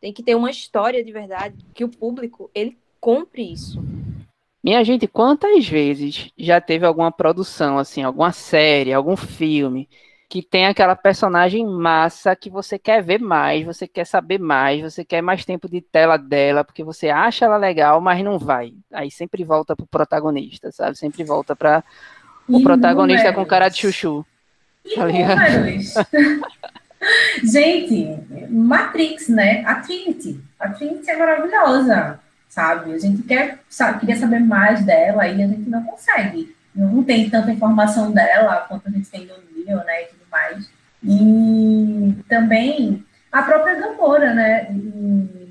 tem 0.00 0.12
que 0.12 0.22
ter 0.22 0.34
uma 0.34 0.50
história 0.50 1.04
de 1.04 1.12
verdade, 1.12 1.56
que 1.74 1.84
o 1.84 1.88
público, 1.88 2.50
ele 2.54 2.78
compre 3.00 3.52
isso. 3.52 3.82
Minha 4.62 4.84
gente, 4.84 5.06
quantas 5.06 5.66
vezes 5.66 6.30
já 6.36 6.60
teve 6.60 6.84
alguma 6.84 7.10
produção, 7.10 7.78
assim, 7.78 8.02
alguma 8.02 8.32
série, 8.32 8.92
algum 8.92 9.16
filme, 9.16 9.88
que 10.28 10.42
tem 10.42 10.66
aquela 10.66 10.94
personagem 10.94 11.66
massa 11.66 12.36
que 12.36 12.50
você 12.50 12.78
quer 12.78 13.02
ver 13.02 13.20
mais, 13.20 13.64
você 13.64 13.88
quer 13.88 14.06
saber 14.06 14.38
mais, 14.38 14.80
você 14.80 15.04
quer 15.04 15.22
mais 15.22 15.44
tempo 15.44 15.68
de 15.68 15.80
tela 15.80 16.16
dela, 16.16 16.62
porque 16.62 16.84
você 16.84 17.08
acha 17.08 17.46
ela 17.46 17.56
legal, 17.56 18.00
mas 18.00 18.22
não 18.22 18.38
vai. 18.38 18.74
Aí 18.92 19.10
sempre 19.10 19.44
volta 19.44 19.74
pro 19.74 19.86
protagonista, 19.86 20.70
sabe? 20.70 20.96
Sempre 20.96 21.24
volta 21.24 21.56
para 21.56 21.82
o 22.48 22.62
protagonista 22.62 23.32
com 23.32 23.44
cara 23.46 23.68
de 23.68 23.78
chuchu. 23.78 24.24
Tá 24.94 25.06
ligado? 25.06 25.40
Gente, 27.42 28.18
Matrix, 28.50 29.28
né? 29.28 29.64
A 29.64 29.76
Trinity. 29.76 30.40
A 30.58 30.68
Trinity 30.68 31.10
é 31.10 31.16
maravilhosa, 31.16 32.20
sabe? 32.48 32.92
A 32.92 32.98
gente 32.98 33.22
quer, 33.22 33.58
sabe, 33.68 34.00
queria 34.00 34.16
saber 34.16 34.40
mais 34.40 34.84
dela 34.84 35.26
e 35.26 35.42
a 35.42 35.46
gente 35.46 35.68
não 35.68 35.82
consegue. 35.84 36.54
Não 36.74 37.02
tem 37.02 37.28
tanta 37.28 37.50
informação 37.50 38.12
dela 38.12 38.66
quanto 38.68 38.88
a 38.88 38.90
gente 38.90 39.08
tem 39.10 39.26
do 39.26 39.34
Neo, 39.64 39.78
né? 39.78 40.02
E 40.02 40.06
tudo 40.06 40.22
mais. 40.30 40.70
E 41.02 42.14
também 42.28 43.04
a 43.32 43.42
própria 43.42 43.80
Gamora, 43.80 44.34
né? 44.34 44.68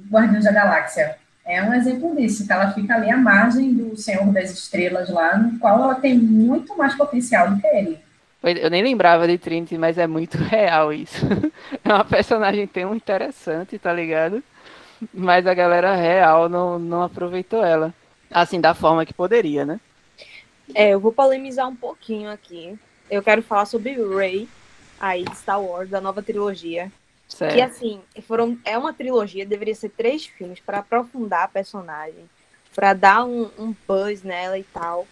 Guardiões 0.10 0.44
da 0.44 0.52
Galáxia. 0.52 1.18
É 1.46 1.64
um 1.64 1.74
exemplo 1.74 2.16
disso, 2.16 2.46
que 2.46 2.54
ela 2.54 2.72
fica 2.72 2.94
ali 2.94 3.10
à 3.10 3.18
margem 3.18 3.74
do 3.74 3.98
Senhor 3.98 4.32
das 4.32 4.52
Estrelas 4.52 5.10
lá, 5.10 5.36
no 5.36 5.58
qual 5.58 5.82
ela 5.82 5.96
tem 5.96 6.16
muito 6.16 6.78
mais 6.78 6.94
potencial 6.94 7.50
do 7.50 7.60
que 7.60 7.66
ele. 7.68 8.00
Eu 8.42 8.70
nem 8.70 8.82
lembrava 8.82 9.28
de 9.28 9.38
Trinity, 9.38 9.78
mas 9.78 9.98
é 9.98 10.08
muito 10.08 10.38
real 10.40 10.94
isso. 10.94 11.26
É 11.84 11.94
uma 11.94 12.06
personagem 12.06 12.66
tão 12.68 12.96
interessante, 12.96 13.78
tá 13.78 13.94
ligado? 13.94 14.44
Mas 15.14 15.46
a 15.46 15.54
galera 15.54 15.96
real 15.96 16.50
não, 16.50 16.80
não 16.80 17.04
aproveitou 17.04 17.64
ela. 17.64 17.94
Assim, 18.30 18.60
da 18.60 18.74
forma 18.74 19.06
que 19.06 19.14
poderia, 19.14 19.66
né? 19.66 19.80
É, 20.74 20.90
eu 20.90 21.00
vou 21.00 21.12
polemizar 21.12 21.68
um 21.68 21.76
pouquinho 21.76 22.30
aqui. 22.30 22.78
Eu 23.10 23.24
quero 23.24 23.42
falar 23.42 23.66
sobre 23.66 23.94
Rey, 23.94 24.48
aí 25.00 25.24
de 25.24 25.36
Star 25.38 25.62
Wars, 25.62 25.90
da 25.90 26.02
nova 26.02 26.22
trilogia. 26.22 26.92
Certo. 27.28 27.54
Que 27.54 27.62
assim, 27.62 28.02
foram, 28.28 28.58
é 28.66 28.78
uma 28.78 28.94
trilogia, 28.94 29.46
deveria 29.46 29.76
ser 29.76 29.90
três 29.90 30.26
filmes 30.26 30.60
para 30.60 30.80
aprofundar 30.80 31.44
a 31.44 31.48
personagem, 31.48 32.28
para 32.76 32.94
dar 32.94 33.24
um, 33.24 33.50
um 33.58 33.76
buzz 33.88 34.24
nela 34.24 34.58
e 34.58 34.64
tal. 34.64 35.08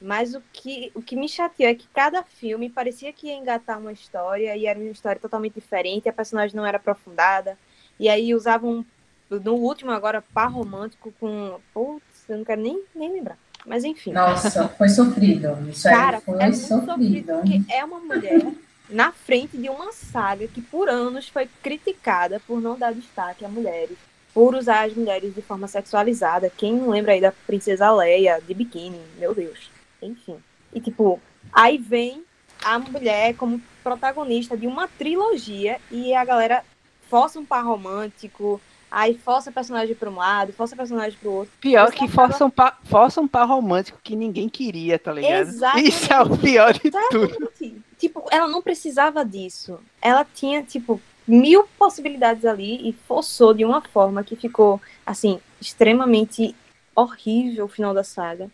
Mas 0.00 0.34
o 0.34 0.42
que, 0.52 0.90
o 0.94 1.02
que 1.02 1.14
me 1.14 1.28
chateou 1.28 1.68
é 1.68 1.74
que 1.74 1.86
cada 1.88 2.22
filme 2.22 2.70
parecia 2.70 3.12
que 3.12 3.26
ia 3.26 3.34
engatar 3.34 3.78
uma 3.78 3.92
história 3.92 4.56
e 4.56 4.64
era 4.64 4.78
uma 4.78 4.90
história 4.90 5.20
totalmente 5.20 5.54
diferente, 5.54 6.08
a 6.08 6.12
personagem 6.12 6.56
não 6.56 6.64
era 6.64 6.78
aprofundada. 6.78 7.58
E 7.98 8.08
aí 8.08 8.34
usavam, 8.34 8.84
no 9.28 9.54
último 9.56 9.90
agora, 9.90 10.24
par 10.32 10.50
romântico 10.50 11.12
com. 11.20 11.60
Putz, 11.74 12.28
eu 12.28 12.38
não 12.38 12.44
quero 12.44 12.62
nem, 12.62 12.82
nem 12.94 13.12
lembrar. 13.12 13.36
Mas 13.66 13.84
enfim. 13.84 14.12
Nossa, 14.12 14.68
foi 14.70 14.88
sofrido. 14.88 15.58
Isso 15.68 15.82
Cara, 15.82 16.18
foi 16.22 16.42
é 16.42 16.50
sofrido. 16.50 16.86
sofrido. 16.86 17.32
Porque 17.34 17.62
é 17.68 17.84
uma 17.84 18.00
mulher 18.00 18.40
na 18.88 19.12
frente 19.12 19.58
de 19.58 19.68
uma 19.68 19.92
saga 19.92 20.48
que 20.48 20.62
por 20.62 20.88
anos 20.88 21.28
foi 21.28 21.46
criticada 21.62 22.40
por 22.46 22.58
não 22.58 22.78
dar 22.78 22.94
destaque 22.94 23.44
a 23.44 23.48
mulheres, 23.50 23.98
por 24.32 24.54
usar 24.54 24.86
as 24.86 24.94
mulheres 24.94 25.34
de 25.34 25.42
forma 25.42 25.68
sexualizada. 25.68 26.50
Quem 26.56 26.74
não 26.74 26.88
lembra 26.88 27.12
aí 27.12 27.20
da 27.20 27.32
Princesa 27.32 27.92
Leia 27.92 28.40
de 28.40 28.54
biquíni? 28.54 28.98
Meu 29.18 29.34
Deus 29.34 29.70
enfim. 30.02 30.36
E 30.72 30.80
tipo, 30.80 31.20
aí 31.52 31.78
vem 31.78 32.24
a 32.62 32.78
mulher 32.78 33.34
como 33.36 33.60
protagonista 33.82 34.56
de 34.56 34.66
uma 34.66 34.86
trilogia 34.86 35.80
e 35.90 36.14
a 36.14 36.24
galera 36.24 36.64
força 37.08 37.40
um 37.40 37.44
par 37.44 37.64
romântico, 37.64 38.60
aí 38.90 39.18
força 39.18 39.50
personagem 39.50 39.94
para 39.94 40.10
um 40.10 40.16
lado, 40.16 40.52
força 40.52 40.76
personagem 40.76 41.18
para 41.18 41.28
o 41.28 41.32
outro. 41.32 41.52
Pior 41.60 41.90
que 41.90 42.04
acaba... 42.04 42.12
força, 42.12 42.44
um 42.44 42.50
par, 42.50 42.80
força 42.84 43.20
um 43.20 43.28
par 43.28 43.48
romântico 43.48 43.98
que 44.02 44.14
ninguém 44.14 44.48
queria, 44.48 44.98
tá 44.98 45.12
ligado? 45.12 45.48
Exatamente. 45.48 45.88
Isso 45.88 46.12
é 46.12 46.20
o 46.20 46.36
pior 46.36 46.72
de 46.72 46.88
Exatamente. 46.88 47.34
tudo. 47.34 47.82
Tipo, 47.98 48.24
ela 48.30 48.48
não 48.48 48.62
precisava 48.62 49.24
disso. 49.24 49.78
Ela 50.00 50.24
tinha, 50.24 50.62
tipo, 50.62 51.00
mil 51.26 51.64
possibilidades 51.78 52.44
ali 52.44 52.88
e 52.88 52.92
forçou 52.92 53.52
de 53.52 53.64
uma 53.64 53.80
forma 53.80 54.24
que 54.24 54.36
ficou, 54.36 54.80
assim, 55.04 55.38
extremamente 55.60 56.54
horrível 56.94 57.66
o 57.66 57.68
final 57.68 57.94
da 57.94 58.02
saga. 58.02 58.50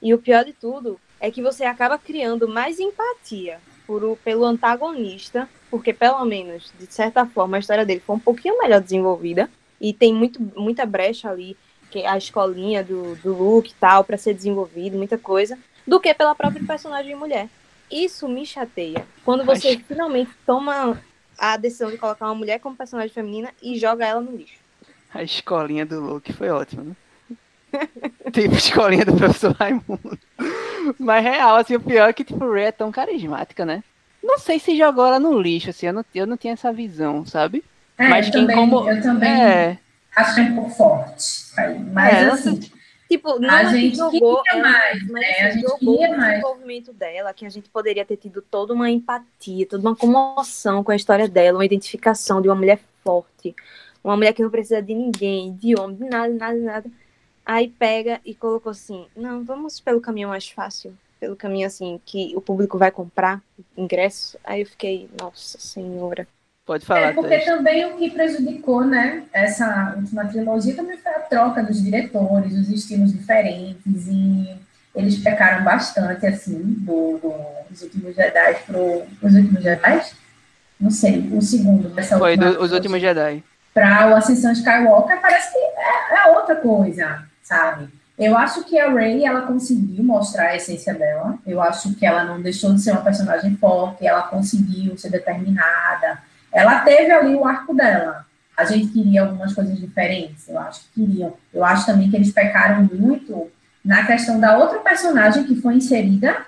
E 0.00 0.12
o 0.12 0.18
pior 0.18 0.44
de 0.44 0.52
tudo 0.52 1.00
é 1.20 1.30
que 1.30 1.42
você 1.42 1.64
acaba 1.64 1.98
criando 1.98 2.48
mais 2.48 2.78
empatia 2.78 3.58
por, 3.86 4.16
pelo 4.18 4.44
antagonista, 4.44 5.48
porque 5.70 5.92
pelo 5.92 6.24
menos, 6.24 6.72
de 6.78 6.86
certa 6.92 7.24
forma, 7.26 7.56
a 7.56 7.60
história 7.60 7.86
dele 7.86 8.02
foi 8.04 8.16
um 8.16 8.20
pouquinho 8.20 8.58
melhor 8.58 8.80
desenvolvida 8.80 9.50
e 9.80 9.92
tem 9.92 10.12
muito, 10.12 10.40
muita 10.56 10.84
brecha 10.84 11.30
ali, 11.30 11.56
que 11.90 12.04
a 12.04 12.16
escolinha 12.18 12.82
do, 12.82 13.14
do 13.16 13.32
Luke 13.32 13.70
e 13.70 13.74
tal, 13.74 14.04
para 14.04 14.18
ser 14.18 14.34
desenvolvido, 14.34 14.96
muita 14.96 15.16
coisa, 15.16 15.58
do 15.86 16.00
que 16.00 16.12
pela 16.12 16.34
própria 16.34 16.64
personagem 16.64 17.14
mulher. 17.14 17.48
Isso 17.90 18.28
me 18.28 18.44
chateia. 18.44 19.06
Quando 19.24 19.44
você 19.44 19.68
Acho... 19.68 19.84
finalmente 19.84 20.30
toma 20.44 21.00
a 21.38 21.56
decisão 21.56 21.90
de 21.90 21.98
colocar 21.98 22.26
uma 22.26 22.34
mulher 22.34 22.58
como 22.58 22.76
personagem 22.76 23.12
feminina 23.12 23.52
e 23.62 23.78
joga 23.78 24.06
ela 24.06 24.20
no 24.20 24.36
lixo. 24.36 24.58
A 25.14 25.22
escolinha 25.22 25.86
do 25.86 26.00
Luke 26.00 26.32
foi 26.32 26.48
ótima, 26.48 26.82
né? 26.82 26.96
tipo 28.32 28.54
escolinha 28.54 29.04
do 29.04 29.16
professor 29.16 29.52
Raimundo. 29.52 30.18
Mas 30.98 31.24
real, 31.24 31.56
assim, 31.56 31.74
o 31.74 31.80
pior 31.80 32.08
é 32.08 32.12
que, 32.12 32.24
tipo, 32.24 32.50
Ray 32.50 32.66
é 32.66 32.72
tão 32.72 32.92
carismática, 32.92 33.64
né? 33.64 33.82
Não 34.22 34.38
sei 34.38 34.58
se 34.58 34.76
jogou 34.76 35.06
ela 35.06 35.20
no 35.20 35.40
lixo, 35.40 35.70
assim, 35.70 35.86
eu 35.86 35.92
não, 35.92 36.04
eu 36.14 36.26
não 36.26 36.36
tinha 36.36 36.52
essa 36.52 36.72
visão, 36.72 37.24
sabe? 37.24 37.64
É, 37.98 38.08
mas 38.08 38.26
eu 38.26 38.32
quem 38.32 38.42
também, 38.42 38.56
como... 38.56 38.90
Eu 38.90 39.02
também 39.02 39.30
é... 39.30 39.78
achei 40.14 40.44
um 40.44 40.54
pouco 40.54 40.70
forte. 40.70 41.24
Mas, 41.92 42.14
é, 42.14 42.26
assim... 42.26 42.60
Tipo, 43.08 43.38
não 43.38 43.48
a 43.48 43.64
gente 43.66 43.96
jogou, 43.96 44.42
mais, 44.52 45.08
mas 45.08 45.12
né? 45.12 45.40
a 45.40 45.50
gente 45.50 45.62
jogou 45.62 45.96
o 45.96 46.16
mais. 46.16 46.30
desenvolvimento 46.30 46.92
dela, 46.92 47.32
que 47.32 47.46
a 47.46 47.48
gente 47.48 47.68
poderia 47.68 48.04
ter 48.04 48.16
tido 48.16 48.42
toda 48.42 48.74
uma 48.74 48.90
empatia, 48.90 49.64
toda 49.64 49.88
uma 49.88 49.94
comoção 49.94 50.82
com 50.82 50.90
a 50.90 50.96
história 50.96 51.28
dela, 51.28 51.58
uma 51.58 51.64
identificação 51.64 52.42
de 52.42 52.48
uma 52.48 52.56
mulher 52.56 52.80
forte, 53.04 53.54
uma 54.02 54.16
mulher 54.16 54.32
que 54.32 54.42
não 54.42 54.50
precisa 54.50 54.82
de 54.82 54.92
ninguém, 54.92 55.54
de 55.54 55.78
homem, 55.78 55.96
de 55.96 56.04
nada, 56.08 56.34
nada, 56.34 56.58
nada 56.58 56.90
Aí 57.46 57.68
pega 57.68 58.20
e 58.24 58.34
colocou 58.34 58.70
assim: 58.70 59.06
não, 59.16 59.44
vamos 59.44 59.78
pelo 59.78 60.00
caminho 60.00 60.28
mais 60.28 60.48
fácil. 60.50 60.92
pelo 61.20 61.36
caminho 61.36 61.66
assim 61.66 62.00
que 62.04 62.32
o 62.36 62.40
público 62.40 62.76
vai 62.76 62.90
comprar 62.90 63.40
ingresso, 63.76 64.38
aí 64.44 64.60
eu 64.62 64.66
fiquei, 64.66 65.08
nossa 65.18 65.58
senhora. 65.58 66.26
Pode 66.66 66.84
falar. 66.84 67.10
É 67.10 67.12
porque 67.12 67.38
também 67.40 67.84
o 67.86 67.96
que 67.96 68.10
prejudicou, 68.10 68.84
né, 68.84 69.22
essa 69.32 69.94
última 69.96 70.26
trilogia 70.26 70.74
também 70.74 70.98
foi 70.98 71.12
a 71.12 71.20
troca 71.20 71.62
dos 71.62 71.80
diretores, 71.80 72.52
os 72.52 72.68
estilos 72.68 73.12
diferentes 73.12 74.08
e 74.08 74.56
eles 74.94 75.18
pecaram 75.22 75.62
bastante 75.62 76.26
assim 76.26 76.58
do, 76.58 77.18
do 77.18 77.56
dos 77.70 77.82
últimos 77.82 78.16
Jedi 78.16 78.54
pro 78.66 79.02
os 79.22 79.34
últimos 79.34 79.62
Jedi. 79.62 80.02
Não 80.80 80.90
sei, 80.90 81.30
o 81.32 81.40
segundo 81.40 81.88
dessa 81.90 82.18
Foi 82.18 82.36
do, 82.36 82.60
os 82.60 82.72
últimos 82.72 83.00
Jedi. 83.00 83.42
Para 83.72 84.10
o 84.10 84.16
Ascensão 84.16 84.52
Skywalker 84.52 85.20
parece 85.20 85.52
que 85.52 85.58
é, 85.58 86.26
é 86.26 86.32
outra 86.32 86.56
coisa, 86.56 87.26
sabe? 87.46 87.88
Eu 88.18 88.36
acho 88.36 88.64
que 88.64 88.78
a 88.78 88.90
Rey 88.92 89.24
ela 89.24 89.42
conseguiu 89.42 90.02
mostrar 90.02 90.48
a 90.48 90.56
essência 90.56 90.92
dela. 90.94 91.38
Eu 91.46 91.60
acho 91.60 91.94
que 91.94 92.04
ela 92.04 92.24
não 92.24 92.40
deixou 92.40 92.74
de 92.74 92.80
ser 92.80 92.92
uma 92.92 93.02
personagem 93.02 93.56
forte. 93.56 94.06
Ela 94.06 94.22
conseguiu 94.22 94.96
ser 94.96 95.10
determinada. 95.10 96.18
Ela 96.52 96.80
teve 96.80 97.12
ali 97.12 97.34
o 97.34 97.46
arco 97.46 97.74
dela. 97.74 98.24
A 98.56 98.64
gente 98.64 98.88
queria 98.88 99.22
algumas 99.22 99.52
coisas 99.54 99.78
diferentes. 99.78 100.48
Eu 100.48 100.58
acho 100.58 100.80
que 100.80 101.06
queriam. 101.06 101.34
Eu 101.52 101.62
acho 101.62 101.86
também 101.86 102.10
que 102.10 102.16
eles 102.16 102.32
pecaram 102.32 102.88
muito 102.92 103.50
na 103.84 104.04
questão 104.04 104.40
da 104.40 104.56
outra 104.58 104.78
personagem 104.80 105.44
que 105.44 105.60
foi 105.60 105.74
inserida, 105.74 106.38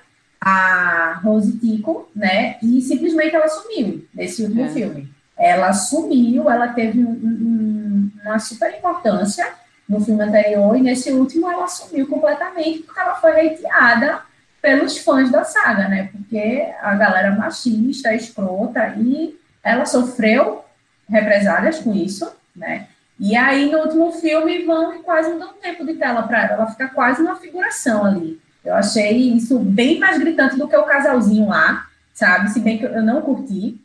a 0.40 1.20
Rose 1.22 1.58
Tico, 1.58 2.10
né? 2.16 2.56
E 2.62 2.80
simplesmente 2.80 3.36
ela 3.36 3.46
sumiu 3.46 4.04
nesse 4.14 4.42
último 4.42 4.64
é. 4.64 4.68
filme. 4.70 5.12
Ela 5.36 5.72
sumiu. 5.74 6.50
Ela 6.50 6.68
teve 6.68 7.04
um, 7.04 7.10
um, 7.10 8.10
uma 8.24 8.38
super 8.38 8.74
importância 8.74 9.46
no 9.88 10.00
filme 10.00 10.22
anterior, 10.22 10.76
e 10.76 10.82
nesse 10.82 11.10
último 11.12 11.50
ela 11.50 11.66
sumiu 11.66 12.06
completamente, 12.06 12.80
porque 12.80 13.00
ela 13.00 13.14
foi 13.16 13.48
hateada 13.48 14.22
pelos 14.60 14.98
fãs 14.98 15.30
da 15.30 15.44
saga, 15.44 15.88
né? 15.88 16.10
Porque 16.12 16.68
a 16.82 16.94
galera 16.94 17.34
machista, 17.34 18.14
escrota, 18.14 18.94
e 18.98 19.38
ela 19.62 19.86
sofreu 19.86 20.64
represálias 21.08 21.78
com 21.78 21.94
isso, 21.94 22.30
né? 22.54 22.88
E 23.18 23.36
aí, 23.36 23.70
no 23.70 23.78
último 23.78 24.12
filme, 24.12 24.64
vão 24.64 25.02
quase 25.02 25.30
não 25.30 25.38
dão 25.38 25.54
tempo 25.54 25.84
de 25.84 25.94
tela 25.94 26.22
para 26.22 26.44
ela, 26.44 26.52
ela 26.54 26.66
fica 26.70 26.88
quase 26.88 27.22
uma 27.22 27.36
figuração 27.36 28.04
ali. 28.04 28.40
Eu 28.64 28.74
achei 28.74 29.34
isso 29.34 29.58
bem 29.58 29.98
mais 29.98 30.18
gritante 30.18 30.56
do 30.56 30.68
que 30.68 30.76
o 30.76 30.84
casalzinho 30.84 31.48
lá, 31.48 31.86
sabe? 32.12 32.50
Se 32.50 32.60
bem 32.60 32.78
que 32.78 32.84
eu 32.84 33.02
não 33.02 33.22
curti, 33.22 33.80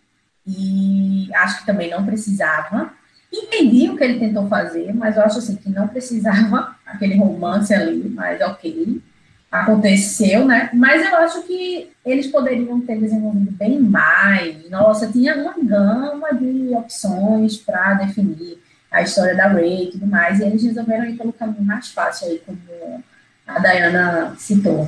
e 0.45 1.29
acho 1.33 1.59
que 1.59 1.65
também 1.65 1.89
não 1.89 2.05
precisava. 2.05 2.91
Entendi 3.33 3.89
o 3.89 3.97
que 3.97 4.03
ele 4.03 4.19
tentou 4.19 4.47
fazer, 4.47 4.93
mas 4.93 5.17
eu 5.17 5.23
acho 5.23 5.39
assim 5.39 5.55
que 5.55 5.69
não 5.69 5.87
precisava 5.87 6.75
aquele 6.85 7.17
romance 7.17 7.73
ali, 7.73 8.07
mas 8.13 8.39
ok, 8.41 9.01
aconteceu, 9.51 10.45
né? 10.45 10.69
Mas 10.71 11.03
eu 11.03 11.15
acho 11.17 11.41
que 11.43 11.89
eles 12.05 12.27
poderiam 12.27 12.79
ter 12.81 12.99
desenvolvido 12.99 13.51
bem 13.51 13.79
mais. 13.79 14.69
Nossa, 14.69 15.11
tinha 15.11 15.35
uma 15.35 15.55
gama 15.57 16.31
de 16.33 16.75
opções 16.75 17.57
para 17.57 17.95
definir 17.95 18.61
a 18.91 19.01
história 19.01 19.35
da 19.35 19.47
Ray 19.47 19.85
e 19.85 19.91
tudo 19.91 20.05
mais, 20.05 20.39
e 20.39 20.43
eles 20.43 20.63
resolveram 20.63 21.05
ir 21.05 21.17
pelo 21.17 21.33
caminho 21.33 21.63
mais 21.63 21.87
fácil 21.87 22.27
aí, 22.27 22.39
como 22.45 22.59
a 23.47 23.59
Diana 23.59 24.35
citou. 24.37 24.87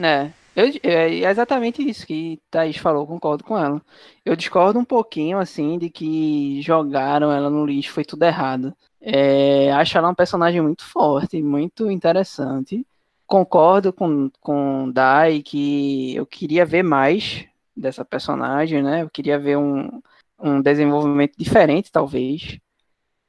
É, 0.00 0.30
eu, 0.54 0.66
é 0.82 1.08
exatamente 1.30 1.82
isso 1.88 2.06
que 2.06 2.40
Thaís 2.50 2.76
falou, 2.76 3.06
concordo 3.06 3.44
com 3.44 3.56
ela. 3.58 3.80
Eu 4.24 4.36
discordo 4.36 4.78
um 4.78 4.84
pouquinho, 4.84 5.38
assim, 5.38 5.78
de 5.78 5.88
que 5.90 6.60
jogaram 6.62 7.32
ela 7.32 7.48
no 7.50 7.64
lixo, 7.64 7.92
foi 7.92 8.04
tudo 8.04 8.24
errado. 8.24 8.74
É, 9.00 9.72
acho 9.72 9.96
ela 9.98 10.10
um 10.10 10.14
personagem 10.14 10.60
muito 10.60 10.84
forte, 10.84 11.42
muito 11.42 11.90
interessante. 11.90 12.86
Concordo 13.26 13.92
com, 13.92 14.30
com 14.40 14.90
Dai 14.90 15.42
que 15.42 16.14
eu 16.14 16.26
queria 16.26 16.66
ver 16.66 16.82
mais 16.82 17.46
dessa 17.76 18.04
personagem, 18.04 18.82
né? 18.82 19.02
Eu 19.02 19.10
queria 19.10 19.38
ver 19.38 19.56
um, 19.56 20.02
um 20.38 20.60
desenvolvimento 20.60 21.34
diferente, 21.38 21.90
talvez. 21.90 22.58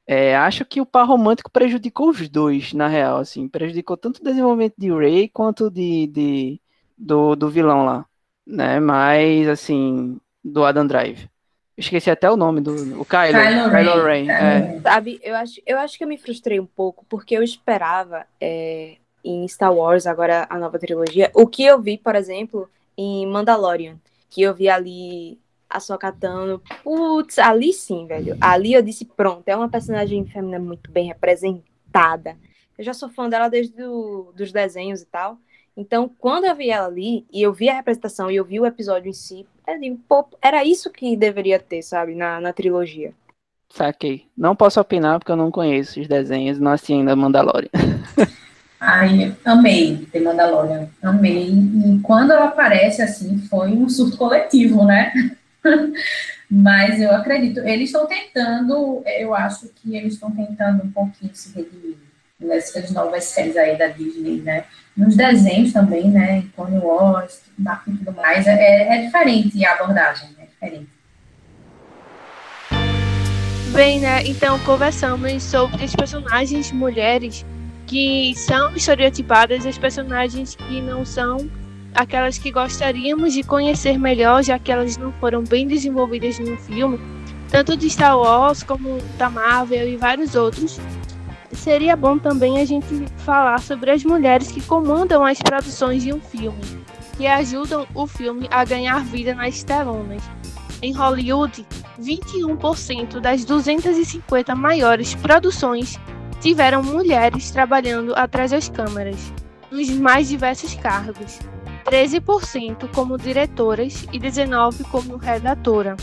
É, 0.06 0.36
acho 0.36 0.66
que 0.66 0.82
o 0.82 0.86
par 0.86 1.08
romântico 1.08 1.50
prejudicou 1.52 2.10
os 2.10 2.28
dois, 2.30 2.74
na 2.74 2.88
real, 2.88 3.18
assim. 3.20 3.48
Prejudicou 3.48 3.96
tanto 3.98 4.20
o 4.20 4.24
desenvolvimento 4.24 4.76
de 4.78 4.92
Ray 4.92 5.30
quanto 5.30 5.70
de, 5.72 6.08
de 6.08 6.62
do, 7.04 7.36
do 7.36 7.50
vilão 7.50 7.86
lá, 7.86 8.06
né? 8.46 8.80
Mas, 8.80 9.48
assim, 9.48 10.20
do 10.44 10.64
Adam 10.64 10.88
Drive. 10.88 11.30
Esqueci 11.78 12.10
até 12.10 12.30
o 12.30 12.38
nome 12.38 12.62
do 12.62 13.02
o 13.02 13.06
Kylo, 13.06 13.34
Kylo, 13.34 13.72
Kylo 13.72 14.06
Ren. 14.06 14.30
É. 14.30 14.80
Sabe, 14.82 15.20
eu 15.24 15.36
acho, 15.36 15.62
eu 15.66 15.80
acho 15.80 15.98
que 15.98 16.04
eu 16.04 16.08
me 16.08 16.18
frustrei 16.18 16.60
um 16.60 16.66
pouco, 16.66 17.04
porque 17.10 17.36
eu 17.36 17.42
esperava 17.42 18.26
é, 18.40 18.98
em 19.24 19.48
Star 19.48 19.74
Wars, 19.74 20.06
agora 20.06 20.46
a 20.50 20.60
nova 20.60 20.78
trilogia, 20.78 21.32
o 21.34 21.48
que 21.48 21.66
eu 21.66 21.82
vi, 21.82 21.98
por 21.98 22.16
exemplo, 22.16 22.70
em 22.96 23.26
Mandalorian, 23.26 23.96
que 24.30 24.44
eu 24.44 24.54
vi 24.54 24.70
ali 24.70 25.40
a 25.68 25.80
Sokatano, 25.80 26.62
putz, 26.84 27.40
ali 27.40 27.74
sim, 27.74 28.06
velho. 28.06 28.38
Ali 28.40 28.74
eu 28.74 28.82
disse, 28.84 29.06
pronto, 29.06 29.48
é 29.48 29.56
uma 29.56 29.70
personagem 29.70 30.24
feminina 30.26 30.60
muito 30.60 30.92
bem 30.92 31.08
representada. 31.08 32.38
Eu 32.78 32.84
já 32.84 32.94
sou 32.94 33.10
fã 33.10 33.28
dela 33.28 33.48
desde 33.48 33.76
do, 33.76 34.32
dos 34.36 34.52
desenhos 34.52 35.02
e 35.02 35.06
tal. 35.08 35.40
Então, 35.76 36.10
quando 36.20 36.46
eu 36.46 36.56
vi 36.56 36.70
ela 36.70 36.88
ali, 36.88 37.26
e 37.32 37.42
eu 37.42 37.52
vi 37.52 37.68
a 37.68 37.76
representação 37.76 38.30
e 38.30 38.36
eu 38.36 38.46
vi 38.46 38.60
o 38.60 38.66
episódio 38.66 39.10
em 39.10 39.14
si, 39.14 39.46
eu 39.68 39.80
digo, 39.80 40.00
pô, 40.08 40.26
era 40.42 40.64
isso 40.64 40.92
que 40.92 41.18
deveria 41.18 41.60
ter, 41.60 41.82
sabe, 41.82 42.14
na, 42.14 42.40
na 42.40 42.54
trilogia. 42.54 43.14
Saquei. 43.70 44.28
Não 44.38 44.56
posso 44.56 44.80
opinar 44.80 45.18
porque 45.18 45.32
eu 45.32 45.36
não 45.36 45.50
conheço 45.50 46.00
os 46.00 46.08
desenhos, 46.08 46.60
não 46.60 46.72
assisti 46.72 46.94
ainda 46.94 47.16
Mandalorian. 47.16 47.70
Ai, 48.80 49.36
amei 49.46 50.06
The 50.12 50.20
Mandalorian, 50.20 50.90
amei. 51.02 51.50
E 51.50 52.00
quando 52.04 52.34
ela 52.34 52.46
aparece, 52.46 53.02
assim, 53.02 53.40
foi 53.50 53.72
um 53.72 53.90
surto 53.90 54.18
coletivo, 54.18 54.86
né? 54.86 55.12
Mas 56.52 57.02
eu 57.02 57.10
acredito, 57.16 57.62
eles 57.62 57.90
estão 57.90 58.06
tentando, 58.06 59.02
eu 59.06 59.34
acho 59.34 59.70
que 59.70 59.96
eles 59.96 60.14
estão 60.14 60.30
tentando 60.30 60.84
um 60.84 60.92
pouquinho 60.92 61.34
se 61.34 61.56
redimir 61.56 62.03
nessas 62.44 62.92
novas 62.92 63.24
séries 63.26 63.58
aí 63.58 63.78
da 63.78 63.88
Disney, 63.88 64.42
né? 64.42 64.66
Nos 64.96 65.16
desenhos 65.16 65.74
também, 65.74 66.10
né? 66.10 66.40
Em 66.40 66.48
Clone 66.50 66.80
Wars, 66.80 67.42
tudo 67.86 68.14
mais, 68.14 68.46
é, 68.46 68.98
é 68.98 69.02
diferente 69.06 69.66
a 69.66 69.74
abordagem, 69.74 70.30
é 70.40 70.46
diferente. 70.46 70.90
Bem, 73.74 74.00
né? 74.00 74.24
Então 74.26 74.60
conversamos 74.60 75.42
sobre 75.42 75.84
as 75.84 75.96
personagens 75.96 76.72
mulheres 76.72 77.44
que 77.88 78.34
são 78.36 78.76
estereotipadas, 78.76 79.66
as 79.66 79.78
personagens 79.78 80.56
que 80.56 80.80
não 80.80 81.04
são 81.04 81.50
aquelas 81.94 82.38
que 82.38 82.52
gostaríamos 82.52 83.34
de 83.34 83.44
conhecer 83.44 83.98
melhor, 84.00 84.44
já 84.44 84.58
que 84.58 84.72
elas 84.72 84.98
não 84.98 85.12
foram 85.14 85.44
bem 85.44 85.68
desenvolvidas 85.68 86.40
no 86.40 86.58
filme, 86.58 87.00
tanto 87.50 87.78
de 87.78 87.90
Star 87.90 88.18
Wars 88.18 88.64
como 88.64 88.98
da 89.18 89.30
Marvel 89.30 89.88
e 89.88 89.98
vários 89.98 90.36
outros 90.36 90.80
seria 91.58 91.96
bom 91.96 92.18
também 92.18 92.60
a 92.60 92.66
gente 92.66 93.06
falar 93.18 93.60
sobre 93.60 93.92
as 93.92 94.04
mulheres 94.04 94.52
que 94.52 94.62
comandam 94.62 95.26
as 95.26 95.42
produções 95.42 96.04
de 96.04 96.14
um 96.14 96.20
filme, 96.20 96.62
que 97.18 97.28
ajudam 97.28 97.88
o 97.94 98.08
filme 98.08 98.48
a 98.52 98.64
ganhar 98.64 99.04
vida 99.04 99.34
nas 99.34 99.64
telonas. 99.64 100.24
Em 100.82 100.94
Hollywood, 100.94 101.66
21% 102.00 103.20
das 103.20 103.46
250 103.46 104.56
maiores 104.56 105.16
produções 105.16 106.00
tiveram 106.42 106.84
mulheres 106.84 107.52
trabalhando 107.52 108.14
atrás 108.16 108.52
das 108.52 108.68
câmeras, 108.68 109.34
nos 109.72 109.90
mais 109.90 110.28
diversos 110.28 110.76
cargos. 110.76 111.40
13% 111.86 112.90
como 112.94 113.18
diretoras 113.18 114.06
e 114.12 114.20
19% 114.20 114.84
como 114.90 115.18
redatora. 115.18 115.96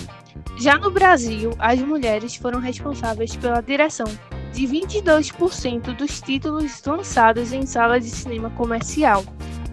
Já 0.59 0.77
no 0.77 0.91
Brasil, 0.91 1.53
as 1.59 1.79
mulheres 1.81 2.37
foram 2.37 2.61
responsáveis 2.61 3.35
pela 3.37 3.61
direção 3.61 4.07
de 4.53 4.67
22% 4.67 5.97
dos 5.97 6.21
títulos 6.21 6.83
lançados 6.85 7.53
em 7.53 7.65
salas 7.67 8.05
de 8.05 8.11
cinema 8.11 8.51
comercial 8.51 9.25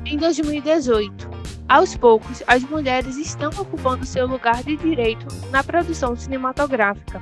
em 0.06 0.18
2018. 0.18 1.38
Aos 1.68 1.98
poucos, 1.98 2.42
as 2.48 2.64
mulheres 2.64 3.18
estão 3.18 3.50
ocupando 3.50 4.06
seu 4.06 4.26
lugar 4.26 4.64
de 4.64 4.78
direito 4.78 5.28
na 5.52 5.64
produção 5.64 6.16
cinematográfica. 6.16 7.22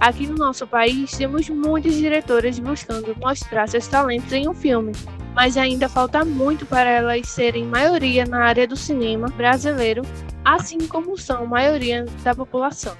Aqui 0.00 0.26
no 0.26 0.34
nosso 0.34 0.66
país, 0.66 1.12
temos 1.12 1.48
muitas 1.48 1.94
diretoras 1.94 2.58
buscando 2.58 3.14
mostrar 3.16 3.68
seus 3.68 3.86
talentos 3.86 4.32
em 4.32 4.48
um 4.48 4.54
filme, 4.54 4.92
mas 5.34 5.56
ainda 5.56 5.88
falta 5.88 6.24
muito 6.24 6.66
para 6.66 6.90
elas 6.90 7.28
serem 7.28 7.64
maioria 7.64 8.24
na 8.26 8.44
área 8.44 8.66
do 8.66 8.76
cinema 8.76 9.28
brasileiro, 9.28 10.02
assim 10.44 10.78
como 10.88 11.16
são 11.16 11.46
maioria 11.46 12.04
da 12.24 12.34
população. 12.34 12.96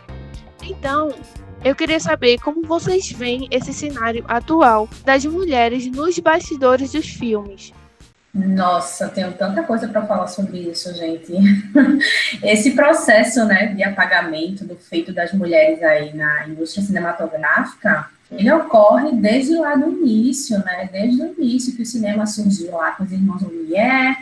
Então, 0.62 1.08
eu 1.64 1.74
queria 1.74 1.98
saber 1.98 2.38
como 2.38 2.62
vocês 2.62 3.10
veem 3.10 3.48
esse 3.50 3.72
cenário 3.72 4.22
atual 4.28 4.86
das 5.04 5.24
mulheres 5.24 5.86
nos 5.86 6.18
bastidores 6.18 6.92
dos 6.92 7.08
filmes. 7.08 7.72
Nossa, 8.34 9.08
tenho 9.08 9.32
tanta 9.32 9.62
coisa 9.62 9.88
para 9.88 10.04
falar 10.04 10.26
sobre 10.26 10.58
isso, 10.58 10.92
gente. 10.92 11.32
Esse 12.42 12.72
processo, 12.72 13.44
né, 13.44 13.68
de 13.68 13.82
apagamento 13.84 14.64
do 14.64 14.74
feito 14.74 15.12
das 15.12 15.32
mulheres 15.32 15.80
aí 15.84 16.12
na 16.12 16.48
indústria 16.48 16.84
cinematográfica, 16.84 18.10
ele 18.32 18.50
ocorre 18.50 19.12
desde 19.12 19.54
lá 19.56 19.76
do 19.76 19.88
início, 19.88 20.58
né? 20.64 20.88
Desde 20.90 21.22
o 21.22 21.34
início 21.38 21.76
que 21.76 21.82
o 21.82 21.86
cinema 21.86 22.26
surgiu 22.26 22.72
lá 22.72 22.90
com 22.92 23.04
os 23.04 23.12
irmãos 23.12 23.42
Lumière, 23.42 24.16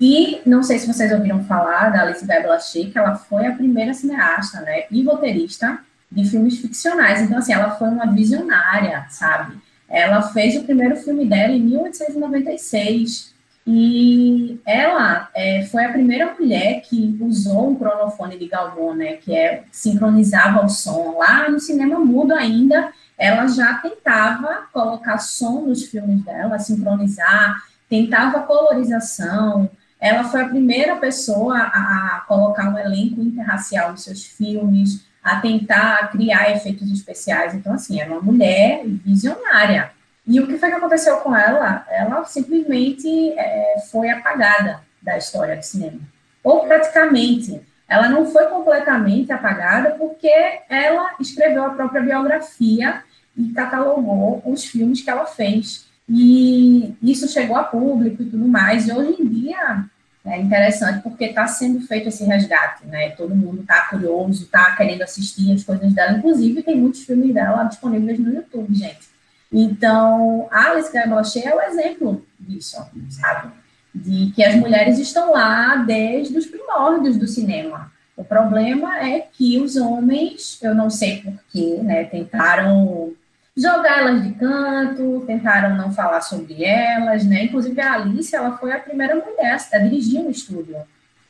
E 0.00 0.40
não 0.46 0.62
sei 0.62 0.78
se 0.78 0.86
vocês 0.86 1.12
ouviram 1.12 1.42
falar 1.42 1.90
da 1.90 2.02
Alice 2.02 2.24
Guy 2.24 2.92
que 2.92 2.96
ela 2.96 3.16
foi 3.16 3.48
a 3.48 3.56
primeira 3.56 3.92
cineasta, 3.92 4.60
né, 4.60 4.84
e 4.92 5.02
roteirista 5.02 5.80
de 6.10 6.24
filmes 6.28 6.58
ficcionais. 6.58 7.20
Então, 7.20 7.38
assim, 7.38 7.52
ela 7.52 7.70
foi 7.70 7.88
uma 7.88 8.06
visionária, 8.06 9.06
sabe? 9.10 9.58
Ela 9.88 10.22
fez 10.22 10.56
o 10.56 10.64
primeiro 10.64 10.96
filme 10.96 11.24
dela 11.26 11.52
em 11.52 11.60
1896. 11.60 13.34
E 13.70 14.58
ela 14.64 15.28
é, 15.34 15.62
foi 15.66 15.84
a 15.84 15.92
primeira 15.92 16.34
mulher 16.34 16.80
que 16.80 17.18
usou 17.20 17.70
um 17.70 17.74
cronofone 17.74 18.38
de 18.38 18.48
Galvão, 18.48 18.94
né, 18.94 19.14
que 19.14 19.34
é 19.34 19.64
sincronizava 19.70 20.64
o 20.64 20.70
som. 20.70 21.18
Lá 21.18 21.50
no 21.50 21.60
cinema 21.60 21.98
mudo 21.98 22.32
ainda, 22.32 22.90
ela 23.18 23.46
já 23.46 23.74
tentava 23.74 24.68
colocar 24.72 25.18
som 25.18 25.66
nos 25.66 25.84
filmes 25.84 26.24
dela, 26.24 26.58
sincronizar, 26.58 27.62
tentava 27.90 28.44
colorização. 28.44 29.68
Ela 30.00 30.24
foi 30.24 30.40
a 30.40 30.48
primeira 30.48 30.96
pessoa 30.96 31.58
a, 31.58 32.16
a 32.16 32.24
colocar 32.26 32.72
um 32.72 32.78
elenco 32.78 33.20
interracial 33.20 33.90
nos 33.90 34.04
seus 34.04 34.24
filmes 34.24 35.06
a 35.22 35.36
tentar 35.40 36.10
criar 36.10 36.50
efeitos 36.50 36.90
especiais. 36.90 37.54
Então, 37.54 37.72
assim, 37.72 38.00
era 38.00 38.10
uma 38.10 38.20
mulher 38.20 38.82
visionária. 38.84 39.90
E 40.26 40.40
o 40.40 40.46
que 40.46 40.58
foi 40.58 40.68
que 40.68 40.76
aconteceu 40.76 41.16
com 41.18 41.34
ela? 41.34 41.86
Ela 41.90 42.24
simplesmente 42.24 43.32
é, 43.32 43.76
foi 43.90 44.10
apagada 44.10 44.80
da 45.02 45.16
história 45.16 45.56
do 45.56 45.62
cinema. 45.62 46.00
Ou 46.44 46.66
praticamente. 46.66 47.60
Ela 47.88 48.10
não 48.10 48.26
foi 48.30 48.44
completamente 48.48 49.32
apagada 49.32 49.92
porque 49.92 50.30
ela 50.68 51.14
escreveu 51.18 51.64
a 51.64 51.70
própria 51.70 52.02
biografia 52.02 53.02
e 53.34 53.50
catalogou 53.50 54.42
os 54.44 54.66
filmes 54.66 55.00
que 55.00 55.08
ela 55.08 55.24
fez. 55.24 55.86
E 56.06 56.94
isso 57.02 57.26
chegou 57.28 57.56
a 57.56 57.64
público 57.64 58.22
e 58.22 58.26
tudo 58.26 58.46
mais. 58.46 58.86
E 58.86 58.92
hoje 58.92 59.22
em 59.22 59.26
dia 59.26 59.84
é 60.28 60.38
interessante 60.40 61.02
porque 61.02 61.26
está 61.26 61.46
sendo 61.46 61.80
feito 61.80 62.08
esse 62.08 62.24
resgate, 62.24 62.86
né? 62.86 63.10
Todo 63.10 63.34
mundo 63.34 63.62
está 63.62 63.82
curioso, 63.88 64.44
está 64.44 64.76
querendo 64.76 65.02
assistir 65.02 65.52
as 65.52 65.64
coisas 65.64 65.92
dela. 65.92 66.18
Inclusive, 66.18 66.62
tem 66.62 66.76
muitos 66.76 67.02
filmes 67.02 67.32
dela 67.32 67.64
disponíveis 67.64 68.18
no 68.18 68.32
YouTube, 68.32 68.74
gente. 68.74 69.08
Então, 69.52 70.46
Alice 70.50 70.90
Guy 70.90 71.00
é 71.44 71.54
o 71.54 71.60
exemplo 71.62 72.26
disso, 72.38 72.76
sabe? 73.08 73.52
De 73.94 74.30
que 74.32 74.44
as 74.44 74.54
mulheres 74.54 74.98
estão 74.98 75.32
lá 75.32 75.76
desde 75.76 76.36
os 76.36 76.46
primórdios 76.46 77.16
do 77.16 77.26
cinema. 77.26 77.90
O 78.16 78.22
problema 78.24 78.98
é 78.98 79.20
que 79.20 79.58
os 79.58 79.76
homens, 79.76 80.58
eu 80.62 80.74
não 80.74 80.90
sei 80.90 81.22
porquê, 81.22 81.78
né, 81.82 82.04
tentaram 82.04 83.12
jogar 83.58 83.98
elas 83.98 84.22
de 84.22 84.32
canto, 84.34 85.24
tentaram 85.26 85.76
não 85.76 85.92
falar 85.92 86.20
sobre 86.20 86.64
elas, 86.64 87.24
né? 87.24 87.44
Inclusive 87.44 87.80
a 87.80 87.94
Alice, 87.94 88.34
ela 88.34 88.56
foi 88.56 88.70
a 88.72 88.78
primeira 88.78 89.16
mulher 89.16 89.58
a 89.72 89.78
dirigir 89.78 90.20
um 90.20 90.30
estúdio. 90.30 90.76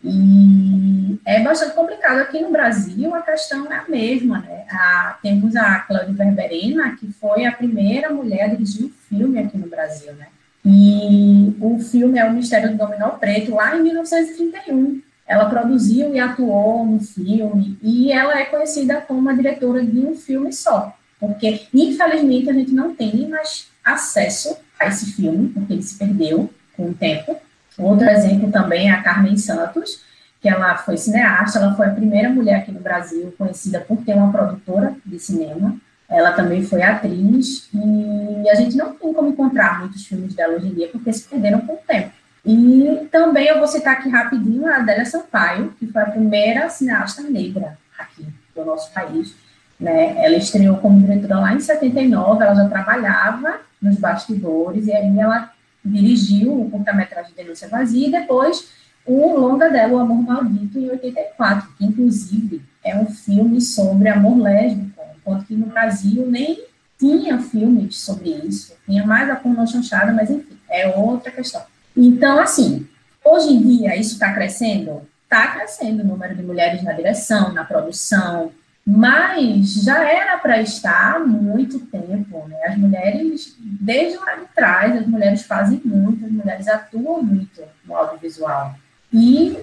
E 0.04 1.18
é 1.24 1.42
bastante 1.42 1.74
complicado 1.74 2.18
aqui 2.18 2.40
no 2.40 2.50
Brasil, 2.50 3.12
a 3.14 3.22
questão 3.22 3.72
é 3.72 3.76
a 3.76 3.88
mesma, 3.88 4.40
né? 4.40 4.64
A, 4.70 5.18
temos 5.22 5.56
a 5.56 5.80
Cláudia 5.80 6.14
Verberena, 6.14 6.94
que 6.96 7.10
foi 7.12 7.46
a 7.46 7.52
primeira 7.52 8.10
mulher 8.10 8.44
a 8.44 8.48
dirigir 8.48 8.86
um 8.86 8.90
filme 9.08 9.38
aqui 9.38 9.56
no 9.56 9.68
Brasil, 9.68 10.12
né? 10.12 10.26
E 10.64 11.56
o 11.60 11.78
filme 11.78 12.18
é 12.18 12.24
O 12.26 12.32
Mistério 12.32 12.70
do 12.70 12.76
Dominó 12.76 13.10
Preto, 13.10 13.54
lá 13.54 13.74
em 13.74 13.82
1931. 13.82 15.00
Ela 15.26 15.48
produziu 15.48 16.14
e 16.14 16.18
atuou 16.18 16.84
no 16.86 17.00
filme, 17.00 17.78
e 17.82 18.12
ela 18.12 18.38
é 18.38 18.44
conhecida 18.44 19.00
como 19.00 19.28
a 19.28 19.34
diretora 19.34 19.84
de 19.84 19.98
um 20.00 20.14
filme 20.14 20.52
só, 20.52 20.94
porque 21.20 21.66
infelizmente 21.74 22.48
a 22.48 22.52
gente 22.52 22.72
não 22.72 22.94
tem 22.94 23.28
mais 23.28 23.68
acesso 23.84 24.56
a 24.78 24.86
esse 24.86 25.12
filme, 25.12 25.48
porque 25.48 25.72
ele 25.72 25.82
se 25.82 25.98
perdeu 25.98 26.50
com 26.76 26.90
o 26.90 26.94
tempo. 26.94 27.36
Outro 27.76 28.08
exemplo 28.08 28.50
também 28.50 28.88
é 28.88 28.92
a 28.92 29.02
Carmen 29.02 29.36
Santos, 29.36 30.02
que 30.40 30.48
ela 30.48 30.76
foi 30.76 30.96
cineasta, 30.96 31.58
ela 31.58 31.74
foi 31.74 31.86
a 31.86 31.94
primeira 31.94 32.28
mulher 32.28 32.56
aqui 32.56 32.70
no 32.70 32.80
Brasil 32.80 33.34
conhecida 33.36 33.80
por 33.80 33.98
ter 34.04 34.14
uma 34.14 34.30
produtora 34.30 34.94
de 35.04 35.18
cinema. 35.18 35.76
Ela 36.08 36.32
também 36.32 36.62
foi 36.64 36.82
atriz 36.82 37.68
e 37.74 38.48
a 38.48 38.54
gente 38.54 38.76
não 38.76 38.94
tem 38.94 39.12
como 39.12 39.28
encontrar 39.28 39.80
muitos 39.80 40.06
filmes 40.06 40.34
dela 40.34 40.54
hoje 40.54 40.68
em 40.68 40.74
dia 40.74 40.88
porque 40.88 41.12
se 41.12 41.28
perderam 41.28 41.60
com 41.60 41.74
o 41.74 41.80
tempo. 41.86 42.12
E 42.44 43.08
também 43.10 43.46
eu 43.46 43.58
vou 43.58 43.66
citar 43.66 43.94
aqui 43.94 44.08
rapidinho 44.08 44.66
a 44.66 44.76
Adélia 44.76 45.04
Sampaio, 45.04 45.74
que 45.78 45.86
foi 45.88 46.02
a 46.02 46.06
primeira 46.06 46.68
cineasta 46.70 47.22
negra 47.22 47.76
aqui 47.98 48.26
do 48.54 48.64
nosso 48.64 48.92
país 48.92 49.34
né? 49.78 50.24
Ela 50.24 50.36
estreou 50.36 50.76
como 50.78 51.00
diretora 51.00 51.40
lá 51.40 51.54
em 51.54 51.60
79, 51.60 52.42
ela 52.42 52.54
já 52.54 52.68
trabalhava 52.68 53.60
nos 53.80 53.96
bastidores, 53.96 54.86
e 54.86 54.92
aí 54.92 55.18
ela 55.18 55.52
dirigiu 55.84 56.60
o 56.60 56.70
curta-metragem 56.70 57.32
Denúncia 57.36 57.68
Vazia, 57.68 58.08
e 58.08 58.10
depois 58.10 58.68
o 59.06 59.38
longa 59.38 59.70
dela, 59.70 59.94
O 59.94 59.98
Amor 59.98 60.22
Maldito, 60.22 60.78
em 60.78 60.90
84, 60.90 61.68
que 61.78 61.84
inclusive 61.84 62.62
é 62.84 62.96
um 62.96 63.06
filme 63.06 63.60
sobre 63.60 64.08
amor 64.08 64.38
lésbico, 64.38 65.00
enquanto 65.16 65.46
que 65.46 65.54
no 65.54 65.66
Brasil 65.66 66.26
nem 66.26 66.64
tinha 66.98 67.38
filmes 67.38 67.98
sobre 67.98 68.30
isso, 68.30 68.74
tinha 68.84 69.06
mais 69.06 69.30
a 69.30 69.36
pornô 69.36 69.66
chanchada, 69.66 70.12
mas 70.12 70.30
enfim, 70.30 70.58
é 70.68 70.88
outra 70.96 71.30
questão. 71.30 71.62
Então, 71.96 72.38
assim, 72.38 72.86
hoje 73.24 73.54
em 73.54 73.62
dia 73.62 73.96
isso 73.96 74.14
está 74.14 74.32
crescendo? 74.34 75.02
Está 75.22 75.54
crescendo 75.54 76.02
o 76.02 76.06
número 76.06 76.34
de 76.34 76.42
mulheres 76.42 76.82
na 76.82 76.92
direção, 76.92 77.52
na 77.52 77.64
produção, 77.64 78.50
mas 78.90 79.74
já 79.84 80.02
era 80.02 80.38
para 80.38 80.62
estar 80.62 81.16
há 81.16 81.18
muito 81.18 81.78
tempo, 81.78 82.48
né? 82.48 82.56
As 82.68 82.78
mulheres, 82.78 83.54
desde 83.60 84.16
lá 84.16 84.36
de 84.36 84.46
trás, 84.56 84.96
as 84.96 85.06
mulheres 85.06 85.42
fazem 85.42 85.78
muito, 85.84 86.24
as 86.24 86.32
mulheres 86.32 86.66
atuam 86.66 87.22
muito 87.22 87.60
no 87.84 87.94
audiovisual. 87.94 88.74
E 89.12 89.58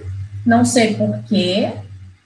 não 0.45 0.63
sei 0.63 0.93
porquê, 0.93 1.73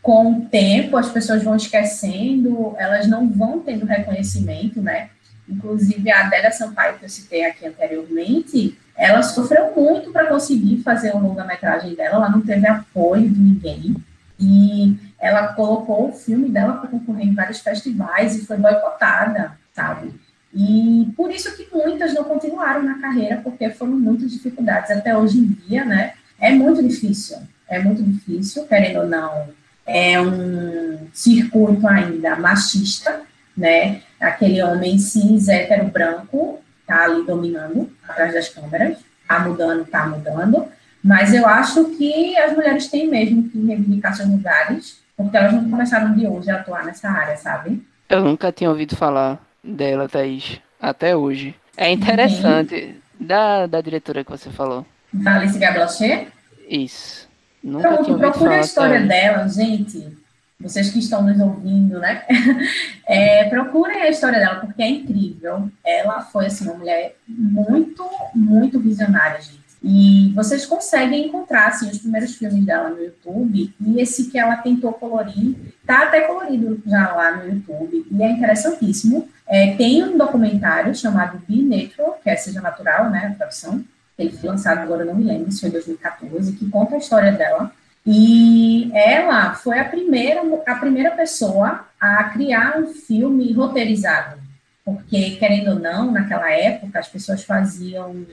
com 0.01 0.33
o 0.33 0.45
tempo 0.47 0.97
as 0.97 1.07
pessoas 1.07 1.41
vão 1.41 1.55
esquecendo, 1.55 2.75
elas 2.77 3.07
não 3.07 3.29
vão 3.29 3.61
tendo 3.61 3.85
reconhecimento, 3.85 4.81
né? 4.81 5.09
Inclusive 5.47 6.11
a 6.11 6.25
Adélia 6.25 6.51
Sampaio, 6.51 6.99
que 6.99 7.05
eu 7.05 7.09
citei 7.09 7.45
aqui 7.45 7.65
anteriormente, 7.65 8.77
ela 8.97 9.23
sofreu 9.23 9.73
muito 9.73 10.11
para 10.11 10.27
conseguir 10.27 10.83
fazer 10.83 11.15
o 11.15 11.19
longa-metragem 11.19 11.95
dela, 11.95 12.15
ela 12.15 12.29
não 12.29 12.41
teve 12.41 12.67
apoio 12.67 13.29
de 13.29 13.39
ninguém. 13.39 13.95
E 14.37 15.08
ela 15.19 15.53
colocou 15.53 16.09
o 16.09 16.13
filme 16.13 16.49
dela 16.49 16.73
para 16.73 16.89
concorrer 16.89 17.27
em 17.27 17.33
vários 17.33 17.59
festivais 17.59 18.35
e 18.35 18.45
foi 18.45 18.57
boicotada, 18.57 19.51
sabe? 19.73 20.13
E 20.53 21.11
por 21.15 21.29
isso 21.31 21.55
que 21.55 21.67
muitas 21.71 22.13
não 22.13 22.23
continuaram 22.23 22.81
na 22.81 22.99
carreira, 22.99 23.41
porque 23.43 23.69
foram 23.69 23.99
muitas 23.99 24.31
dificuldades. 24.31 24.89
Até 24.89 25.15
hoje 25.15 25.37
em 25.37 25.45
dia, 25.45 25.85
né? 25.85 26.13
É 26.39 26.51
muito 26.51 26.81
difícil. 26.81 27.37
É 27.67 27.79
muito 27.79 28.01
difícil, 28.01 28.65
querendo 28.65 29.01
ou 29.01 29.07
não. 29.07 29.49
É 29.85 30.19
um 30.19 31.07
circuito 31.13 31.87
ainda 31.87 32.35
machista, 32.35 33.21
né? 33.55 34.01
Aquele 34.19 34.61
homem 34.63 34.97
cis, 34.97 35.47
hétero, 35.47 35.85
branco, 35.87 36.59
tá 36.87 37.03
ali 37.03 37.25
dominando 37.25 37.91
atrás 38.07 38.33
das 38.33 38.49
câmeras. 38.49 38.97
Tá 39.27 39.39
mudando, 39.39 39.85
tá 39.85 40.07
mudando. 40.07 40.67
Mas 41.03 41.33
eu 41.33 41.47
acho 41.47 41.85
que 41.91 42.35
as 42.37 42.53
mulheres 42.53 42.87
têm 42.87 43.07
mesmo 43.07 43.47
que 43.49 43.63
reivindicar 43.65 44.15
seus 44.15 44.27
lugares, 44.27 44.99
porque 45.19 45.35
elas 45.35 45.51
não 45.51 45.69
começaram 45.69 46.13
de 46.13 46.25
hoje 46.25 46.49
a 46.49 46.55
atuar 46.55 46.85
nessa 46.85 47.09
área, 47.09 47.35
sabe? 47.35 47.85
Eu 48.07 48.23
nunca 48.23 48.53
tinha 48.53 48.69
ouvido 48.69 48.95
falar 48.95 49.37
dela, 49.61 50.07
Thaís, 50.07 50.61
até 50.81 51.13
hoje. 51.13 51.53
É 51.75 51.91
interessante. 51.91 52.95
Da, 53.19 53.67
da 53.67 53.81
diretora 53.81 54.23
que 54.23 54.31
você 54.31 54.49
falou. 54.49 54.85
Da 55.11 55.35
Alice 55.35 55.59
Gablachet? 55.59 56.29
Isso. 56.69 57.27
Nunca 57.61 57.89
Pronto, 57.89 58.03
tinha 58.05 58.15
ouvido 58.15 58.31
procure 58.31 58.49
falar 58.49 58.61
a 58.61 58.61
história 58.61 59.01
dela, 59.01 59.47
gente. 59.49 60.17
Vocês 60.57 60.89
que 60.89 60.99
estão 60.99 61.21
nos 61.21 61.37
ouvindo, 61.37 61.99
né? 61.99 62.23
É, 63.05 63.43
procurem 63.49 64.03
a 64.03 64.09
história 64.09 64.39
dela, 64.39 64.59
porque 64.61 64.83
é 64.83 64.87
incrível. 64.87 65.69
Ela 65.83 66.21
foi, 66.21 66.45
assim, 66.45 66.63
uma 66.65 66.75
mulher 66.75 67.17
muito, 67.27 68.07
muito 68.35 68.79
visionária, 68.79 69.41
gente. 69.41 69.58
E 69.81 70.33
vocês 70.35 70.65
conseguem 70.65 71.27
encontrar 71.27 71.67
assim, 71.67 71.89
os 71.89 71.99
primeiros 71.99 72.35
filmes 72.35 72.65
dela 72.65 72.89
no 72.89 73.01
YouTube, 73.01 73.73
e 73.79 74.01
esse 74.01 74.29
que 74.29 74.37
ela 74.37 74.57
tentou 74.57 74.91
colorir, 74.93 75.55
tá 75.85 76.03
até 76.03 76.21
colorido 76.21 76.81
já 76.85 77.13
lá 77.13 77.37
no 77.37 77.49
YouTube, 77.49 78.05
e 78.11 78.23
é 78.23 78.31
interessantíssimo. 78.31 79.29
É, 79.47 79.75
tem 79.75 80.03
um 80.03 80.17
documentário 80.17 80.93
chamado 80.93 81.41
Be 81.47 81.63
Natural, 81.63 82.19
que 82.21 82.29
é 82.29 82.35
Seja 82.35 82.61
Natural, 82.61 83.09
né, 83.09 83.31
a 83.31 83.35
tradução, 83.35 83.83
ele 84.17 84.33
foi 84.33 84.49
lançado 84.49 84.79
agora, 84.79 85.05
não 85.05 85.15
me 85.15 85.23
lembro, 85.23 85.49
se 85.51 85.61
foi 85.61 85.69
em 85.69 85.73
2014, 85.73 86.51
que 86.53 86.69
conta 86.69 86.95
a 86.95 86.97
história 86.97 87.31
dela. 87.31 87.71
E 88.05 88.91
ela 88.93 89.53
foi 89.53 89.79
a 89.79 89.85
primeira, 89.85 90.41
a 90.67 90.75
primeira 90.75 91.11
pessoa 91.11 91.85
a 91.99 92.23
criar 92.25 92.77
um 92.77 92.87
filme 92.87 93.51
roteirizado, 93.53 94.37
porque, 94.83 95.31
querendo 95.31 95.71
ou 95.71 95.79
não, 95.79 96.11
naquela 96.11 96.51
época, 96.51 96.99
as 96.99 97.07
pessoas 97.07 97.43
faziam 97.43 98.25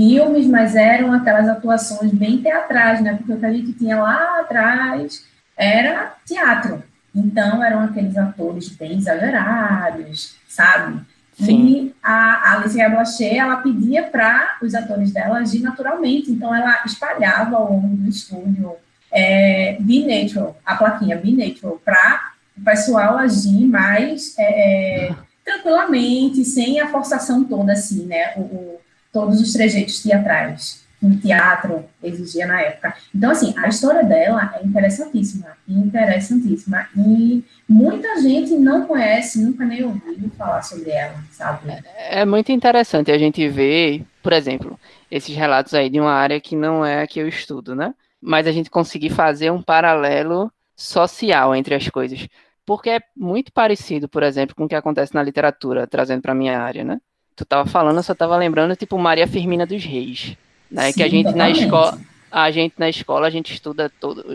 filmes, 0.00 0.46
mas 0.46 0.74
eram 0.74 1.12
aquelas 1.12 1.46
atuações 1.46 2.10
bem 2.10 2.38
teatrais, 2.38 3.02
né? 3.02 3.16
Porque 3.16 3.34
o 3.34 3.38
que 3.38 3.44
a 3.44 3.52
gente 3.52 3.74
tinha 3.74 4.00
lá 4.00 4.40
atrás 4.40 5.26
era 5.54 6.14
teatro. 6.24 6.82
Então, 7.14 7.62
eram 7.62 7.80
aqueles 7.80 8.16
atores 8.16 8.70
bem 8.70 8.96
exagerados, 8.96 10.36
sabe? 10.48 11.00
Sim. 11.34 11.66
E 11.66 11.94
a 12.02 12.54
Alice 12.54 12.78
Blaché, 12.88 13.36
ela 13.36 13.56
pedia 13.56 14.04
para 14.04 14.56
os 14.62 14.74
atores 14.74 15.12
dela 15.12 15.38
agir 15.38 15.60
naturalmente, 15.60 16.30
então 16.30 16.54
ela 16.54 16.82
espalhava 16.86 17.56
ao 17.56 17.70
longo 17.70 17.96
do 17.96 18.08
estúdio 18.08 18.72
é, 19.12 19.76
Be 19.80 20.06
Natural, 20.06 20.56
a 20.64 20.76
plaquinha 20.76 21.16
Be 21.16 21.32
Natural, 21.32 21.78
para 21.84 22.32
o 22.56 22.64
pessoal 22.64 23.18
agir 23.18 23.66
mais 23.66 24.34
é, 24.38 25.08
é, 25.08 25.14
tranquilamente, 25.44 26.42
sem 26.44 26.80
a 26.80 26.88
forçação 26.88 27.44
toda, 27.44 27.72
assim, 27.72 28.06
né? 28.06 28.32
O, 28.36 28.40
o, 28.40 28.79
todos 29.12 29.40
os 29.40 29.52
trejeitos 29.52 30.02
teatrais 30.02 30.80
que 31.00 31.06
o 31.06 31.18
teatro 31.18 31.84
exigia 32.02 32.46
na 32.46 32.60
época. 32.60 32.94
Então, 33.14 33.30
assim, 33.30 33.54
a 33.56 33.68
história 33.68 34.04
dela 34.04 34.54
é 34.54 34.64
interessantíssima, 34.64 35.56
interessantíssima. 35.66 36.86
E 36.94 37.42
muita 37.66 38.20
gente 38.20 38.52
não 38.52 38.86
conhece, 38.86 39.42
nunca 39.42 39.64
nem 39.64 39.82
ouviu 39.82 40.30
falar 40.36 40.62
sobre 40.62 40.90
ela, 40.90 41.14
sabe? 41.32 41.70
É, 41.96 42.20
é 42.20 42.24
muito 42.26 42.52
interessante 42.52 43.10
a 43.10 43.16
gente 43.16 43.48
ver, 43.48 44.04
por 44.22 44.34
exemplo, 44.34 44.78
esses 45.10 45.34
relatos 45.34 45.72
aí 45.72 45.88
de 45.88 45.98
uma 45.98 46.12
área 46.12 46.38
que 46.38 46.54
não 46.54 46.84
é 46.84 47.02
a 47.02 47.06
que 47.06 47.18
eu 47.18 47.26
estudo, 47.26 47.74
né? 47.74 47.94
Mas 48.20 48.46
a 48.46 48.52
gente 48.52 48.68
conseguir 48.68 49.10
fazer 49.10 49.50
um 49.50 49.62
paralelo 49.62 50.52
social 50.76 51.54
entre 51.54 51.74
as 51.74 51.88
coisas. 51.88 52.28
Porque 52.66 52.90
é 52.90 53.00
muito 53.16 53.50
parecido, 53.52 54.06
por 54.06 54.22
exemplo, 54.22 54.54
com 54.54 54.64
o 54.64 54.68
que 54.68 54.74
acontece 54.74 55.14
na 55.14 55.22
literatura, 55.22 55.86
trazendo 55.86 56.20
para 56.20 56.34
minha 56.34 56.60
área, 56.60 56.84
né? 56.84 57.00
Tu 57.40 57.44
tava 57.46 57.66
falando, 57.66 57.96
eu 57.96 58.02
só 58.02 58.14
tava 58.14 58.36
lembrando, 58.36 58.76
tipo, 58.76 58.98
Maria 58.98 59.26
Firmina 59.26 59.64
dos 59.64 59.82
Reis 59.82 60.36
né? 60.70 60.88
Sim, 60.88 60.98
que 60.98 61.02
a 61.02 61.08
gente 61.08 61.32
na 61.32 61.48
escola 61.48 61.98
a 62.30 62.50
gente 62.50 62.74
na 62.76 62.88
escola 62.88 63.26
a 63.26 63.30
gente 63.30 63.54
estuda 63.54 63.90
todo, 63.98 64.26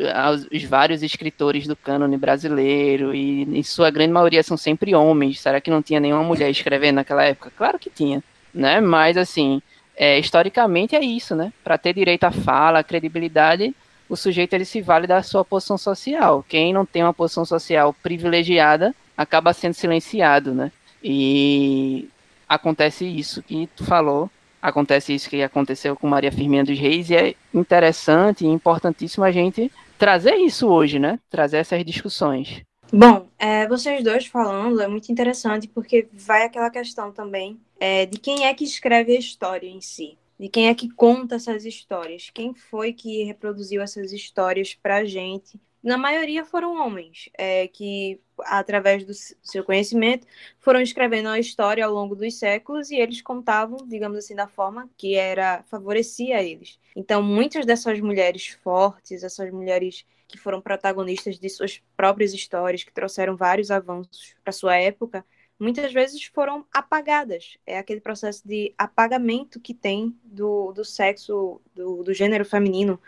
os 0.51 0.63
vários 0.63 1.03
escritores 1.03 1.67
do 1.67 1.75
cânone 1.75 2.17
brasileiro 2.17 3.13
e 3.13 3.43
em 3.43 3.61
sua 3.61 3.91
grande 3.91 4.11
maioria 4.11 4.41
são 4.41 4.57
sempre 4.57 4.95
homens. 4.95 5.39
Será 5.39 5.61
que 5.61 5.69
não 5.69 5.83
tinha 5.83 5.99
nenhuma 5.99 6.23
mulher 6.23 6.49
escrevendo 6.49 6.95
naquela 6.95 7.23
época? 7.23 7.53
Claro 7.55 7.77
que 7.77 7.91
tinha, 7.91 8.23
né? 8.51 8.81
Mas 8.81 9.17
assim, 9.17 9.61
é, 9.95 10.17
historicamente 10.17 10.95
é 10.95 10.99
isso, 10.99 11.35
né? 11.35 11.53
Para 11.63 11.77
ter 11.77 11.93
direito 11.93 12.23
à 12.23 12.31
fala, 12.31 12.79
à 12.79 12.83
credibilidade, 12.83 13.73
o 14.09 14.17
sujeito 14.17 14.53
ele 14.53 14.65
se 14.65 14.81
vale 14.81 15.05
da 15.05 15.21
sua 15.21 15.45
posição 15.45 15.77
social. 15.77 16.43
Quem 16.49 16.73
não 16.73 16.85
tem 16.85 17.03
uma 17.03 17.13
posição 17.13 17.45
social 17.45 17.95
privilegiada 18.03 18.93
acaba 19.15 19.53
sendo 19.53 19.73
silenciado, 19.73 20.53
né? 20.53 20.69
E 21.01 22.09
acontece 22.47 23.05
isso 23.05 23.41
que 23.43 23.67
tu 23.75 23.83
falou 23.83 24.29
acontece 24.67 25.13
isso 25.13 25.29
que 25.29 25.43
aconteceu 25.43 25.95
com 25.95 26.07
Maria 26.07 26.31
Firmina 26.31 26.63
dos 26.63 26.79
Reis, 26.79 27.09
e 27.11 27.15
é 27.15 27.35
interessante 27.53 28.43
e 28.43 28.47
importantíssimo 28.47 29.23
a 29.23 29.31
gente 29.31 29.71
trazer 29.97 30.35
isso 30.37 30.67
hoje, 30.67 30.97
né? 30.97 31.19
Trazer 31.29 31.57
essas 31.57 31.85
discussões. 31.85 32.63
Bom, 32.91 33.27
é, 33.37 33.67
vocês 33.67 34.03
dois 34.03 34.25
falando 34.25 34.81
é 34.81 34.87
muito 34.87 35.11
interessante 35.11 35.67
porque 35.67 36.07
vai 36.13 36.43
aquela 36.43 36.69
questão 36.69 37.11
também 37.11 37.59
é, 37.79 38.05
de 38.05 38.19
quem 38.19 38.45
é 38.45 38.53
que 38.53 38.63
escreve 38.63 39.15
a 39.15 39.19
história 39.19 39.67
em 39.67 39.81
si, 39.81 40.17
de 40.39 40.49
quem 40.49 40.67
é 40.67 40.73
que 40.73 40.89
conta 40.89 41.35
essas 41.35 41.65
histórias, 41.65 42.31
quem 42.33 42.53
foi 42.53 42.93
que 42.93 43.23
reproduziu 43.23 43.81
essas 43.81 44.11
histórias 44.13 44.73
para 44.73 45.05
gente, 45.05 45.59
na 45.83 45.97
maioria 45.97 46.43
foram 46.43 46.75
homens, 46.75 47.29
é, 47.37 47.67
que, 47.67 48.19
através 48.39 49.05
do 49.05 49.13
seu 49.13 49.63
conhecimento, 49.63 50.27
foram 50.59 50.81
escrevendo 50.81 51.29
a 51.29 51.39
história 51.39 51.85
ao 51.85 51.93
longo 51.93 52.15
dos 52.15 52.37
séculos 52.37 52.91
e 52.91 52.95
eles 52.95 53.21
contavam, 53.21 53.77
digamos 53.87 54.17
assim, 54.17 54.35
da 54.35 54.47
forma 54.47 54.89
que 54.97 55.15
era 55.15 55.63
favorecia 55.63 56.43
eles. 56.43 56.79
Então, 56.95 57.21
muitas 57.21 57.65
dessas 57.65 57.99
mulheres 57.99 58.47
fortes, 58.63 59.23
essas 59.23 59.51
mulheres 59.51 60.05
que 60.27 60.37
foram 60.37 60.61
protagonistas 60.61 61.39
de 61.39 61.49
suas 61.49 61.81
próprias 61.95 62.33
histórias, 62.33 62.83
que 62.83 62.91
trouxeram 62.93 63.35
vários 63.35 63.71
avanços 63.71 64.35
para 64.43 64.51
sua 64.51 64.75
época, 64.77 65.25
muitas 65.59 65.93
vezes 65.93 66.23
foram 66.25 66.65
apagadas. 66.73 67.57
É 67.65 67.77
aquele 67.77 68.01
processo 68.01 68.47
de 68.47 68.73
apagamento 68.77 69.59
que 69.59 69.73
tem 69.73 70.17
do, 70.23 70.71
do 70.73 70.83
sexo, 70.83 71.61
do, 71.73 72.03
do 72.03 72.13
gênero 72.13 72.45
feminino 72.45 72.99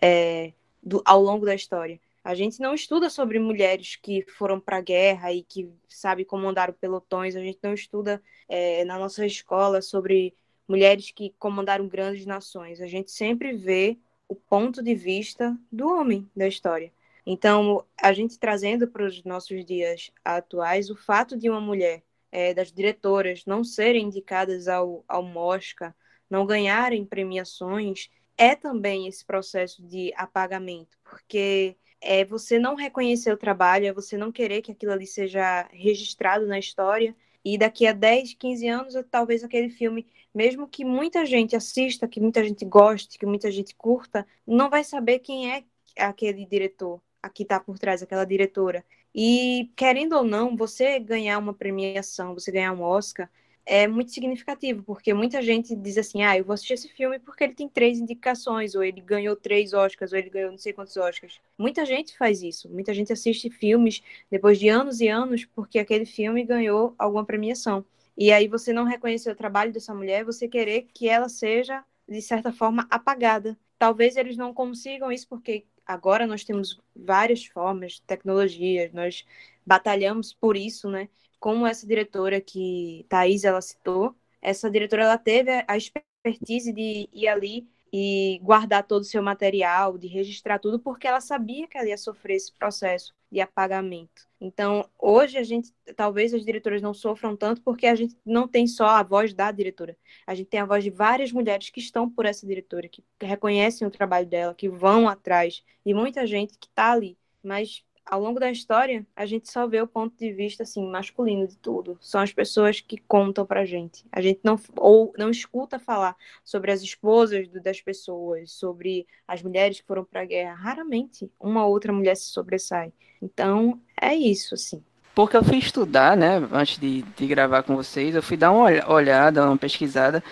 é, 0.00 0.52
do, 0.82 1.02
ao 1.04 1.20
longo 1.22 1.44
da 1.44 1.54
história. 1.54 2.00
A 2.22 2.34
gente 2.34 2.60
não 2.60 2.74
estuda 2.74 3.08
sobre 3.08 3.38
mulheres 3.38 3.96
que 3.96 4.24
foram 4.36 4.60
para 4.60 4.76
a 4.76 4.82
guerra 4.82 5.32
e 5.32 5.42
que, 5.42 5.70
sabe, 5.88 6.24
comandaram 6.24 6.74
pelotões. 6.74 7.34
A 7.34 7.40
gente 7.40 7.58
não 7.62 7.72
estuda 7.72 8.22
é, 8.48 8.84
na 8.84 8.98
nossa 8.98 9.24
escola 9.24 9.80
sobre 9.80 10.34
mulheres 10.68 11.10
que 11.10 11.34
comandaram 11.38 11.88
grandes 11.88 12.26
nações. 12.26 12.80
A 12.80 12.86
gente 12.86 13.10
sempre 13.10 13.52
vê 13.52 13.98
o 14.28 14.34
ponto 14.36 14.82
de 14.82 14.94
vista 14.94 15.58
do 15.72 15.88
homem 15.88 16.30
da 16.36 16.46
história. 16.46 16.92
Então, 17.26 17.84
a 18.00 18.12
gente 18.12 18.38
trazendo 18.38 18.86
para 18.88 19.04
os 19.04 19.24
nossos 19.24 19.64
dias 19.64 20.10
atuais 20.24 20.90
o 20.90 20.96
fato 20.96 21.36
de 21.36 21.48
uma 21.48 21.60
mulher, 21.60 22.02
é, 22.32 22.54
das 22.54 22.70
diretoras, 22.72 23.44
não 23.44 23.64
serem 23.64 24.06
indicadas 24.06 24.68
ao, 24.68 25.04
ao 25.08 25.22
Mosca, 25.22 25.94
não 26.28 26.46
ganharem 26.46 27.04
premiações, 27.04 28.08
é 28.36 28.54
também 28.54 29.06
esse 29.08 29.24
processo 29.24 29.82
de 29.82 30.12
apagamento, 30.16 30.96
porque 31.04 31.76
é 32.00 32.24
você 32.24 32.58
não 32.58 32.74
reconhecer 32.74 33.32
o 33.32 33.36
trabalho, 33.36 33.86
é 33.86 33.92
você 33.92 34.16
não 34.16 34.32
querer 34.32 34.62
que 34.62 34.72
aquilo 34.72 34.92
ali 34.92 35.06
seja 35.06 35.68
registrado 35.72 36.46
na 36.46 36.58
história. 36.58 37.14
E 37.44 37.56
daqui 37.58 37.86
a 37.86 37.92
10, 37.92 38.34
15 38.34 38.68
anos, 38.68 38.94
talvez 39.10 39.42
aquele 39.44 39.70
filme, 39.70 40.06
mesmo 40.34 40.68
que 40.68 40.84
muita 40.84 41.24
gente 41.24 41.56
assista, 41.56 42.06
que 42.08 42.20
muita 42.20 42.44
gente 42.44 42.64
goste, 42.64 43.18
que 43.18 43.26
muita 43.26 43.50
gente 43.50 43.74
curta, 43.74 44.26
não 44.46 44.68
vai 44.70 44.84
saber 44.84 45.20
quem 45.20 45.52
é 45.52 45.64
aquele 45.98 46.44
diretor, 46.46 47.00
a 47.22 47.28
que 47.28 47.42
está 47.42 47.58
por 47.58 47.78
trás, 47.78 48.02
aquela 48.02 48.24
diretora. 48.24 48.84
E, 49.14 49.70
querendo 49.76 50.16
ou 50.16 50.24
não, 50.24 50.56
você 50.56 50.98
ganhar 51.00 51.38
uma 51.38 51.54
premiação, 51.54 52.34
você 52.34 52.52
ganhar 52.52 52.72
um 52.72 52.82
Oscar, 52.82 53.28
é 53.66 53.86
muito 53.86 54.10
significativo, 54.12 54.82
porque 54.82 55.14
muita 55.14 55.40
gente 55.42 55.76
diz 55.76 55.96
assim, 55.98 56.22
ah, 56.22 56.36
eu 56.36 56.44
vou 56.44 56.54
assistir 56.54 56.74
esse 56.74 56.88
filme 56.88 57.18
porque 57.18 57.44
ele 57.44 57.54
tem 57.54 57.68
três 57.68 57.98
indicações, 57.98 58.74
ou 58.74 58.82
ele 58.82 59.00
ganhou 59.00 59.36
três 59.36 59.72
Oscars, 59.72 60.12
ou 60.12 60.18
ele 60.18 60.30
ganhou 60.30 60.50
não 60.50 60.58
sei 60.58 60.72
quantos 60.72 60.96
Oscars. 60.96 61.40
Muita 61.58 61.84
gente 61.86 62.16
faz 62.18 62.42
isso, 62.42 62.68
muita 62.68 62.92
gente 62.94 63.12
assiste 63.12 63.50
filmes 63.50 64.02
depois 64.30 64.58
de 64.58 64.68
anos 64.68 65.00
e 65.00 65.08
anos 65.08 65.44
porque 65.44 65.78
aquele 65.78 66.06
filme 66.06 66.44
ganhou 66.44 66.94
alguma 66.98 67.24
premiação. 67.24 67.84
E 68.16 68.32
aí 68.32 68.48
você 68.48 68.72
não 68.72 68.84
reconhecer 68.84 69.30
o 69.30 69.36
trabalho 69.36 69.72
dessa 69.72 69.94
mulher, 69.94 70.24
você 70.24 70.48
querer 70.48 70.88
que 70.92 71.08
ela 71.08 71.28
seja, 71.28 71.84
de 72.08 72.20
certa 72.20 72.52
forma, 72.52 72.86
apagada. 72.90 73.58
Talvez 73.78 74.16
eles 74.16 74.36
não 74.36 74.52
consigam 74.52 75.10
isso 75.10 75.26
porque 75.28 75.64
agora 75.86 76.26
nós 76.26 76.44
temos 76.44 76.78
várias 76.94 77.46
formas, 77.46 77.98
tecnologias, 78.00 78.92
nós 78.92 79.24
batalhamos 79.64 80.32
por 80.34 80.56
isso, 80.56 80.90
né? 80.90 81.08
Como 81.40 81.66
essa 81.66 81.86
diretora 81.86 82.40
que 82.40 83.04
Thaís 83.08 83.44
ela 83.44 83.60
citou, 83.60 84.14
essa 84.42 84.70
diretora 84.70 85.04
ela 85.04 85.18
teve 85.18 85.50
a 85.66 85.76
expertise 85.76 86.72
de 86.72 87.08
ir 87.12 87.28
ali 87.28 87.68
e 87.92 88.38
guardar 88.42 88.86
todo 88.86 89.02
o 89.02 89.04
seu 89.04 89.22
material, 89.22 89.98
de 89.98 90.06
registrar 90.06 90.58
tudo, 90.58 90.78
porque 90.78 91.08
ela 91.08 91.20
sabia 91.20 91.66
que 91.66 91.76
ela 91.76 91.88
ia 91.88 91.98
sofrer 91.98 92.36
esse 92.36 92.52
processo 92.52 93.12
de 93.30 93.40
apagamento. 93.40 94.28
Então, 94.40 94.88
hoje 94.98 95.38
a 95.38 95.42
gente, 95.42 95.72
talvez 95.96 96.32
as 96.32 96.44
diretoras 96.44 96.80
não 96.80 96.94
sofram 96.94 97.36
tanto, 97.36 97.60
porque 97.62 97.86
a 97.86 97.94
gente 97.94 98.16
não 98.24 98.46
tem 98.46 98.66
só 98.66 98.86
a 98.86 99.02
voz 99.02 99.34
da 99.34 99.50
diretora, 99.50 99.96
a 100.26 100.34
gente 100.34 100.48
tem 100.48 100.60
a 100.60 100.64
voz 100.64 100.84
de 100.84 100.90
várias 100.90 101.32
mulheres 101.32 101.70
que 101.70 101.80
estão 101.80 102.08
por 102.08 102.26
essa 102.26 102.46
diretora, 102.46 102.88
que 102.88 103.02
reconhecem 103.20 103.86
o 103.86 103.90
trabalho 103.90 104.26
dela, 104.26 104.54
que 104.54 104.68
vão 104.68 105.08
atrás, 105.08 105.64
e 105.84 105.92
muita 105.92 106.26
gente 106.26 106.56
que 106.58 106.66
está 106.66 106.92
ali. 106.92 107.18
Mas 107.42 107.84
ao 108.04 108.20
longo 108.20 108.40
da 108.40 108.50
história, 108.50 109.06
a 109.14 109.24
gente 109.24 109.50
só 109.50 109.66
vê 109.66 109.80
o 109.80 109.86
ponto 109.86 110.16
de 110.18 110.32
vista 110.32 110.62
assim 110.62 110.86
masculino 110.86 111.46
de 111.46 111.56
tudo. 111.56 111.96
São 112.00 112.20
as 112.20 112.32
pessoas 112.32 112.80
que 112.80 112.98
contam 112.98 113.46
pra 113.46 113.64
gente. 113.64 114.04
A 114.10 114.20
gente 114.20 114.40
não 114.42 114.58
ou 114.76 115.12
não 115.16 115.30
escuta 115.30 115.78
falar 115.78 116.16
sobre 116.44 116.72
as 116.72 116.82
esposas 116.82 117.48
das 117.62 117.80
pessoas, 117.80 118.52
sobre 118.52 119.06
as 119.26 119.42
mulheres 119.42 119.80
que 119.80 119.86
foram 119.86 120.04
para 120.04 120.22
a 120.22 120.24
guerra. 120.24 120.54
Raramente 120.54 121.30
uma 121.38 121.64
outra 121.66 121.92
mulher 121.92 122.16
se 122.16 122.30
sobressai. 122.30 122.92
Então, 123.22 123.80
é 124.00 124.14
isso 124.14 124.54
assim. 124.54 124.82
Porque 125.14 125.36
eu 125.36 125.44
fui 125.44 125.58
estudar, 125.58 126.16
né, 126.16 126.36
antes 126.52 126.78
de, 126.78 127.02
de 127.02 127.26
gravar 127.26 127.62
com 127.62 127.76
vocês, 127.76 128.14
eu 128.14 128.22
fui 128.22 128.36
dar 128.36 128.52
uma 128.52 128.68
olhada, 128.88 129.44
uma 129.44 129.56
pesquisada, 129.56 130.22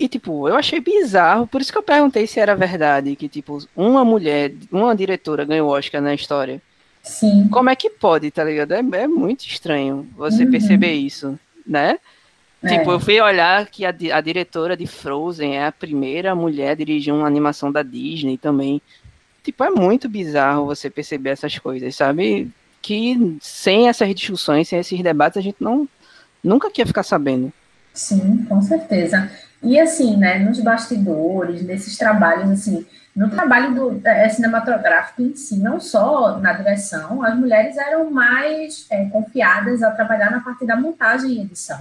e, 0.00 0.08
tipo, 0.08 0.48
eu 0.48 0.56
achei 0.56 0.80
bizarro, 0.80 1.46
por 1.46 1.60
isso 1.60 1.70
que 1.70 1.76
eu 1.76 1.82
perguntei 1.82 2.26
se 2.26 2.40
era 2.40 2.56
verdade, 2.56 3.14
que, 3.14 3.28
tipo, 3.28 3.58
uma 3.76 4.02
mulher, 4.02 4.50
uma 4.72 4.96
diretora 4.96 5.44
ganhou 5.44 5.68
Oscar 5.68 6.00
na 6.00 6.14
história. 6.14 6.62
Sim. 7.02 7.48
Como 7.48 7.70
é 7.70 7.76
que 7.76 7.90
pode, 7.90 8.30
tá 8.30 8.44
ligado? 8.44 8.72
É, 8.72 8.78
é 8.78 9.08
muito 9.08 9.46
estranho 9.46 10.08
você 10.16 10.44
uhum. 10.44 10.50
perceber 10.50 10.92
isso, 10.92 11.38
né? 11.66 11.98
É. 12.62 12.76
Tipo, 12.76 12.92
eu 12.92 13.00
fui 13.00 13.20
olhar 13.20 13.66
que 13.66 13.84
a, 13.86 13.88
a 13.88 14.20
diretora 14.20 14.76
de 14.76 14.86
Frozen 14.86 15.56
é 15.56 15.66
a 15.66 15.72
primeira 15.72 16.34
mulher 16.34 16.72
a 16.72 16.74
dirigir 16.74 17.12
uma 17.12 17.26
animação 17.26 17.72
da 17.72 17.82
Disney 17.82 18.36
também. 18.36 18.82
Tipo, 19.42 19.64
é 19.64 19.70
muito 19.70 20.08
bizarro 20.08 20.66
você 20.66 20.90
perceber 20.90 21.30
essas 21.30 21.58
coisas, 21.58 21.96
sabe? 21.96 22.50
Que 22.82 23.38
sem 23.40 23.88
essas 23.88 24.14
discussões, 24.14 24.68
sem 24.68 24.78
esses 24.78 25.02
debates, 25.02 25.38
a 25.38 25.40
gente 25.40 25.56
não 25.58 25.88
nunca 26.44 26.70
quer 26.70 26.86
ficar 26.86 27.02
sabendo. 27.02 27.52
Sim, 27.94 28.44
com 28.48 28.60
certeza. 28.60 29.30
E 29.62 29.78
assim, 29.78 30.16
né, 30.16 30.38
nos 30.38 30.60
bastidores, 30.60 31.62
nesses 31.62 31.96
trabalhos, 31.96 32.50
assim, 32.50 32.86
no 33.14 33.28
trabalho 33.28 33.74
do, 33.74 34.00
é, 34.06 34.28
cinematográfico 34.28 35.22
em 35.22 35.34
si, 35.34 35.58
não 35.58 35.80
só 35.80 36.38
na 36.38 36.52
direção, 36.52 37.22
as 37.22 37.34
mulheres 37.36 37.76
eram 37.76 38.10
mais 38.10 38.86
é, 38.90 39.04
confiadas 39.06 39.82
a 39.82 39.90
trabalhar 39.90 40.30
na 40.30 40.40
parte 40.40 40.64
da 40.64 40.76
montagem 40.76 41.32
e 41.32 41.40
edição. 41.40 41.80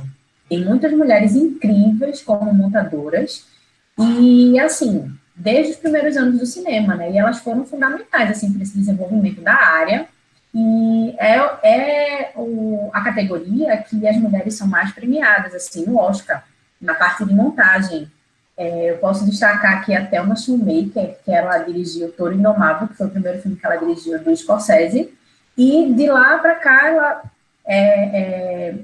Tem 0.49 0.65
muitas 0.65 0.91
mulheres 0.91 1.35
incríveis 1.35 2.21
como 2.23 2.51
montadoras, 2.53 3.45
e 3.99 4.57
assim, 4.59 5.11
desde 5.35 5.73
os 5.73 5.77
primeiros 5.77 6.15
anos 6.15 6.39
do 6.39 6.45
cinema, 6.45 6.95
né? 6.95 7.11
E 7.11 7.17
elas 7.17 7.39
foram 7.39 7.65
fundamentais, 7.65 8.31
assim, 8.31 8.51
para 8.51 8.63
esse 8.63 8.77
desenvolvimento 8.77 9.41
da 9.41 9.53
área. 9.53 10.07
E 10.53 11.15
é, 11.17 11.35
é 11.63 12.31
o, 12.35 12.89
a 12.93 13.01
categoria 13.01 13.77
que 13.77 14.07
as 14.07 14.17
mulheres 14.17 14.55
são 14.55 14.67
mais 14.67 14.91
premiadas, 14.91 15.53
assim, 15.53 15.85
no 15.85 15.97
Oscar, 15.97 16.43
na 16.79 16.93
parte 16.93 17.25
de 17.25 17.33
montagem. 17.33 18.09
É, 18.59 18.91
eu 18.91 18.97
posso 18.97 19.25
destacar 19.25 19.77
aqui 19.77 19.95
a 19.95 20.05
Thelma 20.05 20.35
Shoemaker, 20.35 21.15
que 21.23 21.31
ela 21.31 21.59
dirigiu 21.59 22.11
Toro 22.11 22.33
Indomável, 22.33 22.89
que 22.89 22.95
foi 22.95 23.07
o 23.07 23.09
primeiro 23.09 23.41
filme 23.41 23.55
que 23.55 23.65
ela 23.65 23.77
dirigiu 23.77 24.21
do 24.21 24.35
Scorsese, 24.35 25.13
e 25.57 25.93
de 25.93 26.07
lá 26.07 26.37
para 26.39 26.55
cá 26.55 26.87
ela 26.89 27.23
é, 27.65 28.19
é, 28.19 28.75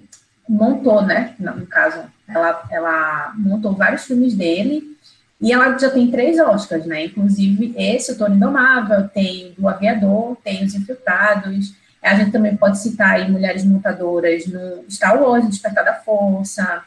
montou, 0.47 1.01
né, 1.01 1.35
no 1.37 1.67
caso, 1.67 2.03
ela, 2.25 2.63
ela 2.71 3.33
montou 3.35 3.73
vários 3.73 4.05
filmes 4.05 4.33
dele, 4.33 4.95
e 5.41 5.51
ela 5.51 5.77
já 5.77 5.89
tem 5.89 6.09
três 6.09 6.39
Oscars, 6.39 6.85
né, 6.85 7.03
inclusive 7.03 7.75
esse, 7.77 8.13
o 8.13 8.17
Toro 8.17 8.33
Indomável, 8.33 9.09
tem 9.09 9.53
do 9.57 9.67
Aviador, 9.67 10.37
tem 10.41 10.63
Os 10.63 10.73
Infiltrados, 10.73 11.73
a 12.01 12.15
gente 12.15 12.31
também 12.31 12.55
pode 12.55 12.79
citar 12.79 13.15
aí 13.15 13.29
mulheres 13.29 13.65
montadoras 13.65 14.47
no 14.47 14.85
Star 14.89 15.21
Wars, 15.21 15.49
Despertar 15.49 15.83
da 15.83 15.95
Força, 15.95 16.81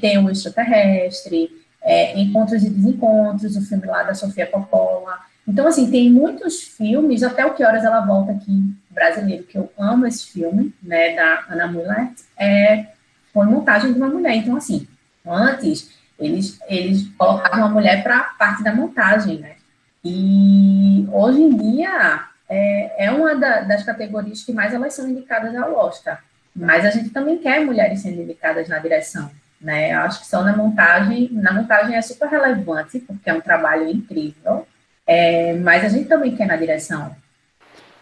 tem 0.00 0.18
o 0.18 0.30
Extraterrestre, 0.30 1.50
é, 1.82 2.18
Encontros 2.20 2.62
e 2.62 2.70
Desencontros, 2.70 3.56
o 3.56 3.62
filme 3.62 3.86
lá 3.86 4.02
da 4.02 4.14
Sofia 4.14 4.46
Coppola. 4.46 5.18
Então, 5.46 5.66
assim, 5.66 5.90
tem 5.90 6.10
muitos 6.10 6.62
filmes, 6.62 7.22
até 7.22 7.44
o 7.44 7.54
Que 7.54 7.64
Horas 7.64 7.84
Ela 7.84 8.00
Volta 8.00 8.32
aqui, 8.32 8.62
brasileiro, 8.90 9.44
que 9.44 9.58
eu 9.58 9.70
amo 9.78 10.06
esse 10.06 10.26
filme, 10.26 10.74
né, 10.82 11.14
da 11.16 11.44
Ana 11.48 11.66
Muller, 11.66 12.10
é, 12.38 12.86
foi 13.32 13.46
montagem 13.46 13.92
de 13.92 13.98
uma 13.98 14.08
mulher. 14.08 14.34
Então, 14.34 14.56
assim, 14.56 14.86
antes, 15.26 15.90
eles, 16.18 16.58
eles 16.68 17.08
colocavam 17.16 17.60
uma 17.60 17.68
mulher 17.68 18.02
para 18.02 18.20
parte 18.38 18.62
da 18.62 18.74
montagem, 18.74 19.38
né? 19.38 19.56
E 20.04 21.06
hoje 21.12 21.40
em 21.40 21.56
dia 21.56 22.26
é, 22.48 23.06
é 23.06 23.10
uma 23.10 23.34
da, 23.34 23.60
das 23.62 23.82
categorias 23.82 24.42
que 24.42 24.52
mais 24.52 24.72
elas 24.72 24.94
são 24.94 25.08
indicadas 25.08 25.54
ao 25.56 25.74
Oscar. 25.74 26.22
Mas 26.54 26.84
a 26.84 26.90
gente 26.90 27.10
também 27.10 27.38
quer 27.38 27.64
mulheres 27.64 28.00
sendo 28.00 28.22
indicadas 28.22 28.68
na 28.68 28.78
direção 28.78 29.30
né? 29.60 29.92
Eu 29.94 30.00
acho 30.00 30.20
que 30.20 30.26
só 30.26 30.42
na 30.42 30.56
montagem, 30.56 31.28
na 31.32 31.52
montagem 31.52 31.94
é 31.96 32.02
super 32.02 32.28
relevante, 32.28 32.98
porque 33.00 33.28
é 33.28 33.34
um 33.34 33.40
trabalho 33.40 33.88
incrível, 33.88 34.66
é, 35.06 35.54
mas 35.54 35.84
a 35.84 35.88
gente 35.88 36.08
também 36.08 36.34
quer 36.34 36.46
na 36.46 36.56
direção. 36.56 37.14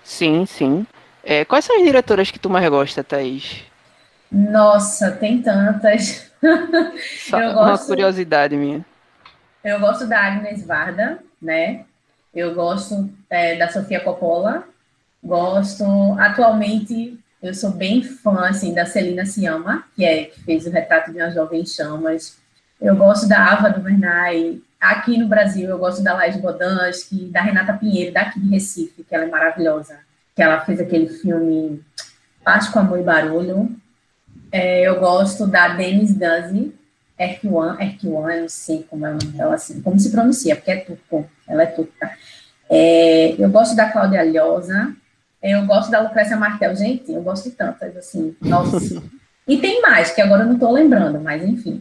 Sim, 0.04 0.46
sim. 0.46 0.86
É, 1.22 1.44
quais 1.44 1.64
são 1.64 1.76
as 1.76 1.82
diretoras 1.82 2.30
que 2.30 2.38
tu 2.38 2.48
mais 2.48 2.68
gosta, 2.68 3.04
Thaís? 3.04 3.64
Nossa, 4.30 5.10
tem 5.10 5.42
tantas. 5.42 6.30
Só 7.28 7.40
eu 7.40 7.50
uma 7.50 7.78
curiosidade 7.78 8.56
minha. 8.56 8.84
Eu 9.64 9.80
gosto 9.80 10.06
da 10.06 10.18
Agnes 10.20 10.64
Varda, 10.64 11.18
né? 11.40 11.84
Eu 12.34 12.54
gosto 12.54 13.10
é, 13.28 13.56
da 13.56 13.68
Sofia 13.68 14.00
Coppola. 14.00 14.64
Gosto, 15.22 15.84
atualmente, 16.18 17.18
eu 17.42 17.54
sou 17.54 17.70
bem 17.70 18.02
fã, 18.02 18.48
assim, 18.48 18.74
da 18.74 18.84
Celina 18.84 19.24
Siama, 19.24 19.84
que, 19.94 20.04
é, 20.04 20.24
que 20.24 20.42
fez 20.42 20.66
o 20.66 20.70
retrato 20.70 21.12
de 21.12 21.18
uma 21.18 21.30
jovem 21.30 21.64
chamas. 21.64 22.36
Eu 22.80 22.96
gosto 22.96 23.28
da 23.28 23.52
Ava 23.52 23.70
do 23.70 23.80
Bernay. 23.80 24.60
Aqui 24.80 25.18
no 25.18 25.28
Brasil, 25.28 25.68
eu 25.68 25.78
gosto 25.78 26.02
da 26.02 26.14
Laís 26.14 26.36
Bodansky, 26.36 27.26
da 27.26 27.42
Renata 27.42 27.72
Pinheiro, 27.72 28.12
daqui 28.12 28.40
de 28.40 28.48
Recife, 28.48 29.02
que 29.02 29.14
ela 29.14 29.24
é 29.24 29.28
maravilhosa. 29.28 29.98
Que 30.34 30.42
ela 30.42 30.60
fez 30.60 30.80
aquele 30.80 31.08
filme 31.08 31.82
Paz 32.44 32.68
com 32.68 32.78
Amor 32.78 33.00
e 33.00 33.02
Barulho. 33.02 33.70
É, 34.50 34.88
eu 34.88 34.98
gosto 34.98 35.46
da 35.46 35.68
Denise 35.68 36.14
Duzzy, 36.14 36.74
Erkwan, 37.18 37.76
Erkwan, 37.80 38.32
eu 38.32 38.42
não 38.42 38.48
sei 38.48 38.86
como 38.88 39.04
ela, 39.04 39.18
ela 39.36 39.54
assim, 39.54 39.82
como 39.82 39.98
se 39.98 40.10
pronuncia, 40.10 40.56
porque 40.56 40.70
é 40.70 40.76
turco, 40.76 41.28
ela 41.46 41.64
é 41.64 41.66
turca. 41.66 42.10
É, 42.70 43.34
eu 43.38 43.50
gosto 43.50 43.74
da 43.74 43.90
Cláudia 43.90 44.20
Alhosa, 44.20 44.94
eu 45.42 45.64
gosto 45.66 45.90
da 45.90 46.00
Lucrécia 46.00 46.36
Martel, 46.36 46.74
gente, 46.74 47.12
eu 47.12 47.22
gosto 47.22 47.48
de 47.48 47.56
tantas, 47.56 47.96
assim, 47.96 48.36
nossa. 48.40 49.02
e 49.46 49.58
tem 49.58 49.80
mais, 49.80 50.10
que 50.10 50.20
agora 50.20 50.42
eu 50.42 50.46
não 50.46 50.54
estou 50.54 50.72
lembrando, 50.72 51.20
mas 51.20 51.42
enfim. 51.42 51.80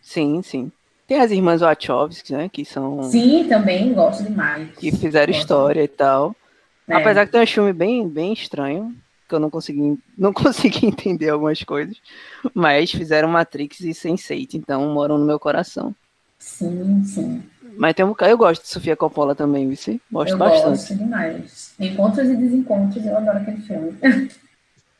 Sim, 0.00 0.42
sim. 0.42 0.72
Tem 1.06 1.20
as 1.20 1.30
irmãs 1.30 1.60
Wachowski, 1.60 2.32
né, 2.32 2.48
que 2.48 2.64
são... 2.64 3.02
Sim, 3.04 3.46
também 3.48 3.92
gosto 3.92 4.22
demais. 4.22 4.68
Que 4.76 4.90
fizeram 4.92 5.32
gosto. 5.32 5.40
história 5.40 5.82
e 5.82 5.88
tal. 5.88 6.34
É. 6.88 6.94
Apesar 6.94 7.26
que 7.26 7.32
tem 7.32 7.42
um 7.42 7.46
filme 7.46 7.72
bem, 7.72 8.08
bem 8.08 8.32
estranho, 8.32 8.94
que 9.28 9.34
eu 9.34 9.40
não 9.40 9.50
consegui, 9.50 9.98
não 10.18 10.32
consegui 10.34 10.86
entender 10.86 11.30
algumas 11.30 11.62
coisas, 11.62 11.96
mas 12.54 12.90
fizeram 12.90 13.28
Matrix 13.28 13.80
e 13.80 13.90
Sense8, 13.90 14.54
então 14.54 14.92
moram 14.92 15.18
no 15.18 15.24
meu 15.24 15.38
coração. 15.38 15.94
Sim, 16.38 17.04
sim. 17.04 17.42
Mas 17.76 17.94
tem 17.94 18.04
um, 18.04 18.14
eu 18.20 18.38
gosto 18.38 18.62
de 18.62 18.68
Sofia 18.68 18.96
Coppola 18.96 19.34
também, 19.34 19.68
Vici. 19.68 20.00
Gosto 20.10 20.32
eu 20.32 20.38
bastante. 20.38 20.68
Gosto 20.68 20.94
demais. 20.96 21.74
Encontros 21.78 22.28
e 22.28 22.36
desencontros, 22.36 23.04
eu 23.04 23.16
adoro 23.16 23.38
aquele 23.38 23.60
filme. 23.62 23.98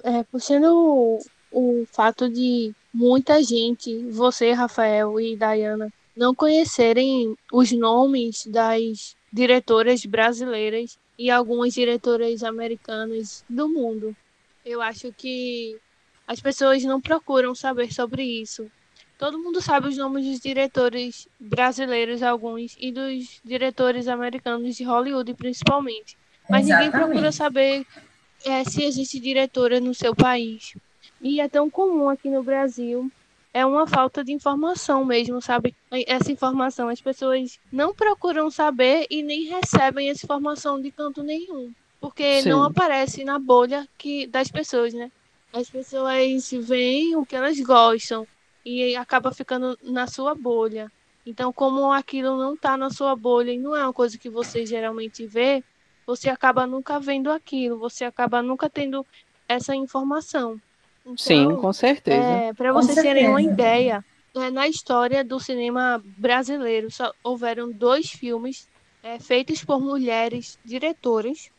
É, 0.03 0.23
puxando 0.25 0.65
o, 0.65 1.19
o 1.53 1.85
fato 1.93 2.27
de 2.27 2.73
muita 2.91 3.43
gente, 3.43 4.03
você, 4.07 4.53
Rafael 4.53 5.21
e 5.21 5.37
Dayana, 5.37 5.93
não 6.17 6.35
conhecerem 6.35 7.37
os 7.53 7.71
nomes 7.73 8.47
das 8.47 9.15
diretoras 9.31 10.05
brasileiras 10.07 10.99
e 11.19 11.31
algumas 11.31 11.75
diretoras 11.75 12.43
americanas 12.43 13.45
do 13.49 13.69
mundo. 13.69 14.17
Eu 14.65 14.81
acho 14.81 15.13
que 15.13 15.79
as 16.27 16.41
pessoas 16.41 16.83
não 16.85 17.01
procuram 17.01 17.55
saber 17.55 17.93
sobre 17.93 18.23
isso. 18.23 18.71
Todo 19.21 19.39
mundo 19.39 19.61
sabe 19.61 19.87
os 19.87 19.99
nomes 19.99 20.25
dos 20.25 20.41
diretores 20.41 21.29
brasileiros, 21.39 22.23
alguns, 22.23 22.75
e 22.81 22.91
dos 22.91 23.39
diretores 23.45 24.09
americanos 24.09 24.75
de 24.75 24.83
Hollywood, 24.83 25.35
principalmente. 25.35 26.17
Mas 26.49 26.65
Exatamente. 26.65 26.95
ninguém 26.95 27.07
procura 27.07 27.31
saber 27.31 27.87
é, 28.47 28.65
se 28.65 28.83
existe 28.83 29.21
diretora 29.21 29.79
no 29.79 29.93
seu 29.93 30.17
país. 30.17 30.73
E 31.21 31.39
é 31.39 31.47
tão 31.51 31.69
comum 31.69 32.09
aqui 32.09 32.31
no 32.31 32.43
Brasil. 32.43 33.13
É 33.53 33.67
uma 33.67 33.87
falta 33.87 34.25
de 34.25 34.33
informação 34.33 35.05
mesmo, 35.05 35.39
sabe? 35.43 35.75
Essa 36.07 36.33
informação. 36.33 36.89
As 36.89 37.03
pessoas 37.03 37.59
não 37.71 37.95
procuram 37.95 38.51
saber 38.51 39.07
e 39.11 39.23
nem 39.23 39.45
recebem 39.45 40.09
essa 40.09 40.25
informação 40.25 40.81
de 40.81 40.91
canto 40.91 41.23
nenhum. 41.23 41.71
Porque 42.01 42.41
Sim. 42.41 42.49
não 42.49 42.65
aparece 42.65 43.23
na 43.23 43.39
bolha 43.39 43.87
que, 43.99 44.27
das 44.27 44.51
pessoas, 44.51 44.95
né? 44.95 45.13
As 45.53 45.69
pessoas 45.69 46.51
veem 46.53 47.17
o 47.17 47.27
que 47.27 47.37
elas 47.37 47.61
gostam 47.61 48.27
e 48.65 48.95
acaba 48.97 49.33
ficando 49.33 49.77
na 49.83 50.07
sua 50.07 50.35
bolha. 50.35 50.91
Então, 51.25 51.53
como 51.53 51.93
aquilo 51.93 52.37
não 52.37 52.55
está 52.55 52.77
na 52.77 52.91
sua 52.91 53.15
bolha 53.15 53.53
e 53.53 53.59
não 53.59 53.77
é 53.77 53.85
uma 53.85 53.93
coisa 53.93 54.19
que 54.19 54.31
você 54.31 54.65
geralmente 54.65 55.27
vê, 55.27 55.63
você 56.07 56.29
acaba 56.29 56.67
nunca 56.67 56.99
vendo 56.99 57.31
aquilo, 57.31 57.79
você 57.79 58.05
acaba 58.05 58.43
nunca 58.43 58.69
tendo 58.69 59.07
essa 59.49 59.75
informação. 59.75 60.61
Então, 61.03 61.17
Sim, 61.17 61.57
com 61.57 61.73
certeza. 61.73 62.17
É, 62.17 62.55
Para 62.55 62.73
vocês 62.73 62.95
certeza. 62.95 63.15
terem 63.15 63.29
uma 63.29 63.43
ideia, 63.43 64.05
é, 64.37 64.51
na 64.51 64.69
história 64.69 65.25
do 65.25 65.39
cinema 65.41 66.01
brasileiro, 66.05 66.91
só 66.91 67.13
houveram 67.23 67.73
dois 67.73 68.11
filmes 68.11 68.69
é, 69.03 69.19
feitos 69.19 69.65
por 69.65 69.81
mulheres 69.81 70.59
diretoras 70.65 71.51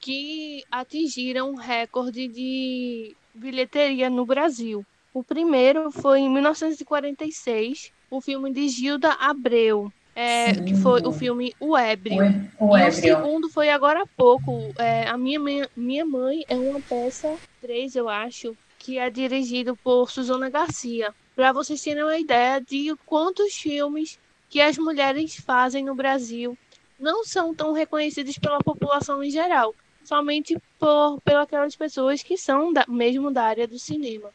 que 0.00 0.62
atingiram 0.70 1.54
recorde 1.54 2.28
de 2.28 3.16
bilheteria 3.34 4.08
no 4.10 4.24
Brasil. 4.24 4.84
O 5.18 5.24
primeiro 5.24 5.90
foi 5.90 6.20
em 6.20 6.30
1946, 6.30 7.90
o 8.08 8.20
filme 8.20 8.52
de 8.52 8.68
Gilda 8.68 9.14
Abreu, 9.14 9.92
é, 10.14 10.54
que 10.54 10.76
foi 10.76 11.02
o 11.02 11.10
filme 11.10 11.52
O 11.58 11.76
Ébrio. 11.76 12.22
O, 12.56 12.66
o, 12.66 12.78
e 12.78 12.88
o 12.88 12.92
segundo 12.92 13.48
foi 13.50 13.68
agora 13.68 14.04
há 14.04 14.06
pouco. 14.06 14.72
É, 14.78 15.08
a 15.08 15.18
minha, 15.18 15.40
minha, 15.40 15.68
minha 15.76 16.06
mãe 16.06 16.44
é 16.48 16.54
uma 16.54 16.80
peça 16.80 17.34
3, 17.60 17.96
eu 17.96 18.08
acho, 18.08 18.56
que 18.78 18.96
é 18.96 19.10
dirigido 19.10 19.74
por 19.74 20.08
Suzana 20.08 20.48
Garcia. 20.48 21.12
Para 21.34 21.50
vocês 21.50 21.82
terem 21.82 22.04
uma 22.04 22.16
ideia 22.16 22.60
de 22.60 22.94
quantos 23.04 23.54
filmes 23.54 24.20
que 24.48 24.60
as 24.60 24.78
mulheres 24.78 25.34
fazem 25.34 25.84
no 25.84 25.96
Brasil 25.96 26.56
não 26.96 27.24
são 27.24 27.52
tão 27.52 27.72
reconhecidos 27.72 28.38
pela 28.38 28.60
população 28.60 29.20
em 29.24 29.32
geral, 29.32 29.74
somente 30.04 30.56
por 30.78 31.20
pelas 31.22 31.74
pessoas 31.74 32.22
que 32.22 32.36
são 32.36 32.72
da, 32.72 32.84
mesmo 32.86 33.32
da 33.32 33.42
área 33.42 33.66
do 33.66 33.80
cinema. 33.80 34.30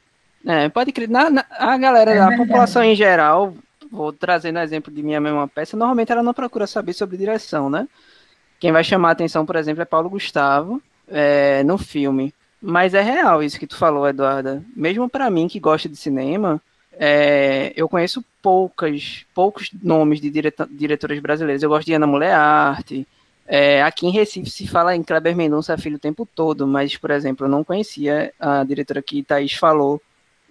É, 0.46 0.70
pode 0.70 0.92
crer. 0.92 1.10
Na, 1.10 1.30
na, 1.30 1.46
a 1.50 1.78
galera, 1.78 2.12
é 2.12 2.20
a 2.20 2.36
população 2.36 2.84
em 2.84 2.96
geral, 2.96 3.54
vou 3.92 4.12
trazendo 4.12 4.60
exemplo 4.60 4.94
de 4.94 5.02
minha 5.02 5.22
mesma 5.22 5.48
peça, 5.48 5.78
normalmente 5.78 6.12
ela 6.12 6.24
não 6.24 6.34
procura 6.34 6.68
saber 6.68 6.94
sobre 6.94 7.18
direção, 7.18 7.70
né? 7.70 7.88
Quem 8.60 8.72
vai 8.72 8.84
chamar 8.84 9.10
a 9.10 9.12
atenção, 9.12 9.46
por 9.46 9.56
exemplo, 9.56 9.82
é 9.82 9.86
Paulo 9.86 10.10
Gustavo 10.10 10.82
é, 11.08 11.64
no 11.64 11.78
filme. 11.78 12.34
Mas 12.62 12.94
é 12.94 13.02
real 13.02 13.44
isso 13.44 13.60
que 13.60 13.68
tu 13.68 13.76
falou, 13.76 14.08
Eduarda. 14.08 14.64
Mesmo 14.74 15.10
para 15.10 15.30
mim 15.30 15.50
que 15.50 15.60
gosta 15.60 15.90
de 15.90 15.98
cinema, 15.98 16.62
é, 16.94 17.74
eu 17.76 17.90
conheço 17.90 18.24
poucas, 18.42 19.26
poucos 19.36 19.70
nomes 19.84 20.22
de 20.22 20.30
direta, 20.30 20.68
diretoras 20.72 21.20
brasileiras. 21.20 21.62
Eu 21.62 21.70
gosto 21.70 21.86
de 21.86 21.94
Ana 21.94 22.08
Mulher 22.08 22.34
Arte. 22.34 23.06
É, 23.46 23.84
aqui 23.84 24.08
em 24.08 24.12
Recife 24.12 24.50
se 24.50 24.66
fala 24.66 24.96
em 24.96 25.04
Kleber 25.04 25.36
Mendonça 25.36 25.78
Filho 25.78 25.98
o 25.98 26.00
tempo 26.00 26.26
todo, 26.26 26.66
mas, 26.66 26.96
por 26.96 27.12
exemplo, 27.12 27.46
eu 27.46 27.50
não 27.50 27.64
conhecia 27.64 28.34
a 28.40 28.64
diretora 28.64 29.02
que 29.02 29.22
Thaís 29.22 29.54
falou, 29.54 30.02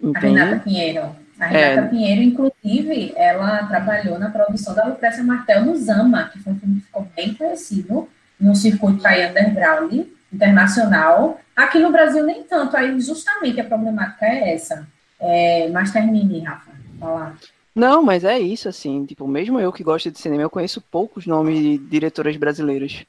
Entende? 0.03 0.39
A 0.39 0.45
Renata 0.45 0.63
Pinheiro. 0.63 1.15
A 1.39 1.45
Renata 1.45 1.87
é... 1.87 1.89
Pinheiro, 1.89 2.21
inclusive, 2.21 3.13
ela 3.15 3.65
trabalhou 3.65 4.19
na 4.19 4.29
produção 4.29 4.75
da 4.75 4.85
Lucrécia 4.85 5.23
Martel 5.23 5.65
no 5.65 5.75
Zama, 5.77 6.25
que 6.25 6.39
foi 6.39 6.53
um 6.53 6.59
filme 6.59 6.75
que 6.75 6.85
ficou 6.85 7.07
bem 7.15 7.33
conhecido 7.33 8.07
no 8.39 8.55
circuito 8.55 9.07
aí 9.07 9.25
underground 9.25 9.93
internacional. 10.31 11.39
Aqui 11.55 11.79
no 11.79 11.91
Brasil, 11.91 12.23
nem 12.25 12.43
tanto. 12.43 12.75
Aí, 12.75 12.99
justamente, 12.99 13.61
a 13.61 13.63
problemática 13.63 14.25
é 14.25 14.53
essa. 14.53 14.87
É, 15.19 15.69
mas 15.69 15.91
termine, 15.91 16.41
Rafa, 16.41 16.71
falar. 16.99 17.37
Não, 17.73 18.03
mas 18.03 18.23
é 18.23 18.37
isso, 18.37 18.69
assim, 18.69 19.05
tipo, 19.05 19.27
mesmo 19.27 19.59
eu 19.59 19.71
que 19.71 19.83
gosto 19.83 20.11
de 20.11 20.19
cinema, 20.19 20.43
eu 20.43 20.49
conheço 20.49 20.81
poucos 20.91 21.25
nomes 21.25 21.57
de 21.59 21.77
diretoras 21.77 22.35
brasileiras, 22.37 23.03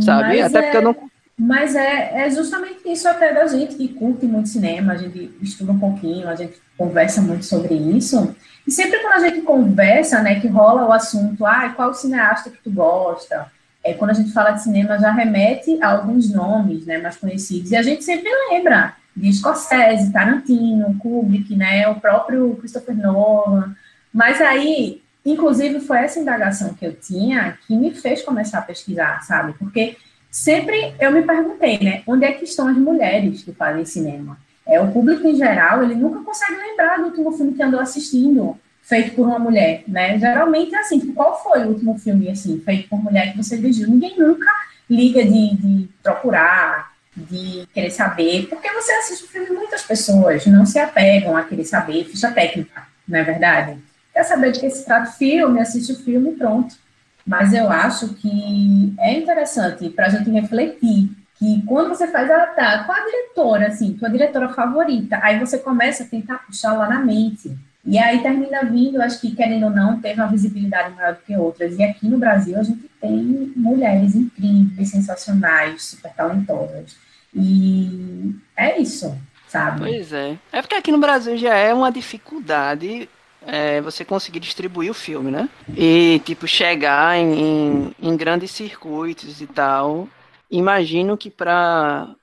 sabe? 0.00 0.40
Mas 0.40 0.54
até 0.54 0.58
é, 0.58 0.62
porque 0.62 0.76
eu 0.76 0.82
não... 0.82 1.11
Mas 1.42 1.74
é, 1.74 2.24
é 2.24 2.30
justamente 2.30 2.82
isso 2.86 3.08
até 3.08 3.34
da 3.34 3.48
gente 3.48 3.74
que 3.74 3.88
curte 3.88 4.26
muito 4.26 4.48
cinema, 4.48 4.92
a 4.92 4.96
gente 4.96 5.36
estuda 5.42 5.72
um 5.72 5.78
pouquinho, 5.78 6.28
a 6.28 6.36
gente 6.36 6.54
conversa 6.78 7.20
muito 7.20 7.44
sobre 7.44 7.74
isso, 7.74 8.32
e 8.64 8.70
sempre 8.70 9.00
quando 9.00 9.14
a 9.14 9.28
gente 9.28 9.42
conversa, 9.42 10.22
né, 10.22 10.38
que 10.38 10.46
rola 10.46 10.86
o 10.86 10.92
assunto, 10.92 11.44
ah, 11.44 11.68
qual 11.74 11.92
cineasta 11.94 12.48
que 12.48 12.58
tu 12.62 12.70
gosta, 12.70 13.50
é, 13.82 13.92
quando 13.92 14.12
a 14.12 14.14
gente 14.14 14.30
fala 14.30 14.52
de 14.52 14.62
cinema, 14.62 15.00
já 15.00 15.10
remete 15.10 15.82
a 15.82 15.90
alguns 15.90 16.32
nomes, 16.32 16.86
né, 16.86 16.98
mais 16.98 17.16
conhecidos, 17.16 17.72
e 17.72 17.76
a 17.76 17.82
gente 17.82 18.04
sempre 18.04 18.30
lembra 18.48 18.94
de 19.16 19.32
Scorsese, 19.32 20.12
Tarantino, 20.12 20.96
Kubrick, 21.00 21.56
né, 21.56 21.88
o 21.88 21.96
próprio 21.96 22.54
Christopher 22.60 22.96
Nolan, 22.96 23.74
mas 24.14 24.40
aí, 24.40 25.02
inclusive, 25.26 25.80
foi 25.80 25.98
essa 26.04 26.20
indagação 26.20 26.72
que 26.72 26.86
eu 26.86 26.94
tinha 26.94 27.58
que 27.66 27.76
me 27.76 27.92
fez 27.92 28.22
começar 28.22 28.58
a 28.58 28.62
pesquisar, 28.62 29.22
sabe? 29.22 29.54
Porque 29.58 29.96
sempre 30.32 30.94
eu 30.98 31.12
me 31.12 31.22
perguntei, 31.22 31.78
né, 31.78 32.02
onde 32.06 32.24
é 32.24 32.32
que 32.32 32.44
estão 32.44 32.66
as 32.66 32.76
mulheres 32.76 33.44
que 33.44 33.52
fazem 33.52 33.84
cinema? 33.84 34.38
É, 34.66 34.80
o 34.80 34.90
público 34.90 35.28
em 35.28 35.36
geral, 35.36 35.82
ele 35.82 35.94
nunca 35.94 36.20
consegue 36.20 36.56
lembrar 36.56 36.96
do 36.96 37.06
último 37.06 37.32
filme 37.32 37.52
que 37.52 37.62
andou 37.62 37.78
assistindo, 37.78 38.58
feito 38.82 39.14
por 39.14 39.26
uma 39.26 39.38
mulher, 39.38 39.84
né? 39.86 40.18
Geralmente 40.18 40.74
é 40.74 40.78
assim, 40.78 40.98
tipo, 40.98 41.12
qual 41.12 41.40
foi 41.42 41.64
o 41.64 41.68
último 41.68 41.98
filme, 41.98 42.30
assim, 42.30 42.60
feito 42.64 42.88
por 42.88 43.02
mulher 43.02 43.32
que 43.32 43.36
você 43.36 43.56
viu? 43.56 43.70
Ninguém 43.88 44.18
nunca 44.18 44.50
liga 44.88 45.24
de, 45.24 45.56
de 45.56 45.88
procurar, 46.02 46.92
de 47.16 47.66
querer 47.74 47.90
saber, 47.90 48.46
porque 48.48 48.70
você 48.72 48.92
assiste 48.92 49.24
o 49.24 49.28
filme 49.28 49.50
muitas 49.50 49.82
pessoas 49.82 50.46
não 50.46 50.64
se 50.64 50.78
apegam 50.78 51.36
a 51.36 51.44
querer 51.44 51.64
saber 51.64 52.04
ficha 52.04 52.30
técnica, 52.30 52.86
não 53.06 53.18
é 53.18 53.22
verdade? 53.22 53.78
Quer 54.12 54.24
saber 54.24 54.52
de 54.52 54.60
que 54.60 54.70
se 54.70 54.84
trata 54.84 55.10
o 55.10 55.12
filme, 55.12 55.60
assiste 55.60 55.92
o 55.92 55.96
filme 55.96 56.30
e 56.30 56.34
pronto. 56.34 56.74
Mas 57.26 57.52
eu 57.52 57.70
acho 57.70 58.14
que 58.14 58.94
é 58.98 59.18
interessante 59.18 59.88
para 59.90 60.06
a 60.06 60.08
gente 60.08 60.30
refletir 60.30 61.10
que 61.38 61.62
quando 61.66 61.88
você 61.88 62.06
faz 62.06 62.30
a 62.30 62.46
tá, 62.46 62.84
qual 62.84 62.98
a 62.98 63.04
diretora, 63.04 63.66
assim, 63.66 63.94
tua 63.94 64.08
diretora 64.08 64.48
favorita, 64.50 65.18
aí 65.22 65.38
você 65.38 65.58
começa 65.58 66.04
a 66.04 66.06
tentar 66.06 66.38
puxar 66.38 66.72
lá 66.72 66.88
na 66.88 67.00
mente. 67.00 67.56
E 67.84 67.98
aí 67.98 68.22
termina 68.22 68.64
vindo, 68.64 69.02
acho 69.02 69.20
que 69.20 69.34
querendo 69.34 69.64
ou 69.64 69.70
não, 69.70 70.00
teve 70.00 70.20
uma 70.20 70.30
visibilidade 70.30 70.94
maior 70.94 71.14
do 71.14 71.22
que 71.22 71.36
outras. 71.36 71.76
E 71.76 71.82
aqui 71.82 72.06
no 72.06 72.18
Brasil 72.18 72.56
a 72.58 72.62
gente 72.62 72.88
tem 73.00 73.52
mulheres 73.56 74.14
incríveis, 74.14 74.90
sensacionais, 74.90 75.84
super 75.84 76.12
talentosas. 76.12 76.96
E 77.34 78.36
é 78.56 78.80
isso, 78.80 79.16
sabe? 79.48 79.80
Pois 79.80 80.12
é. 80.12 80.38
É 80.52 80.62
porque 80.62 80.76
aqui 80.76 80.92
no 80.92 80.98
Brasil 80.98 81.36
já 81.36 81.54
é 81.54 81.74
uma 81.74 81.90
dificuldade 81.90 83.08
é, 83.46 83.80
você 83.80 84.04
conseguir 84.04 84.40
distribuir 84.40 84.90
o 84.90 84.94
filme, 84.94 85.30
né? 85.30 85.48
E, 85.76 86.20
tipo, 86.24 86.46
chegar 86.46 87.16
em, 87.16 87.94
em 88.00 88.16
grandes 88.16 88.50
circuitos 88.50 89.40
e 89.40 89.46
tal. 89.46 90.08
Imagino 90.50 91.16
que 91.16 91.30
para 91.30 92.16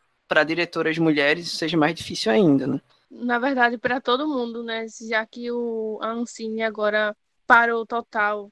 diretoras 0.45 0.97
mulheres 0.97 1.47
isso 1.47 1.57
seja 1.57 1.78
mais 1.78 1.95
difícil 1.95 2.32
ainda, 2.32 2.67
né? 2.67 2.82
Na 3.09 3.39
verdade, 3.39 3.78
para 3.78 3.99
todo 3.99 4.28
mundo, 4.28 4.63
né? 4.63 4.86
Já 5.09 5.26
que 5.26 5.51
o 5.51 5.99
Ancine 6.01 6.61
agora 6.61 7.15
parou 7.47 7.86
total 7.86 8.51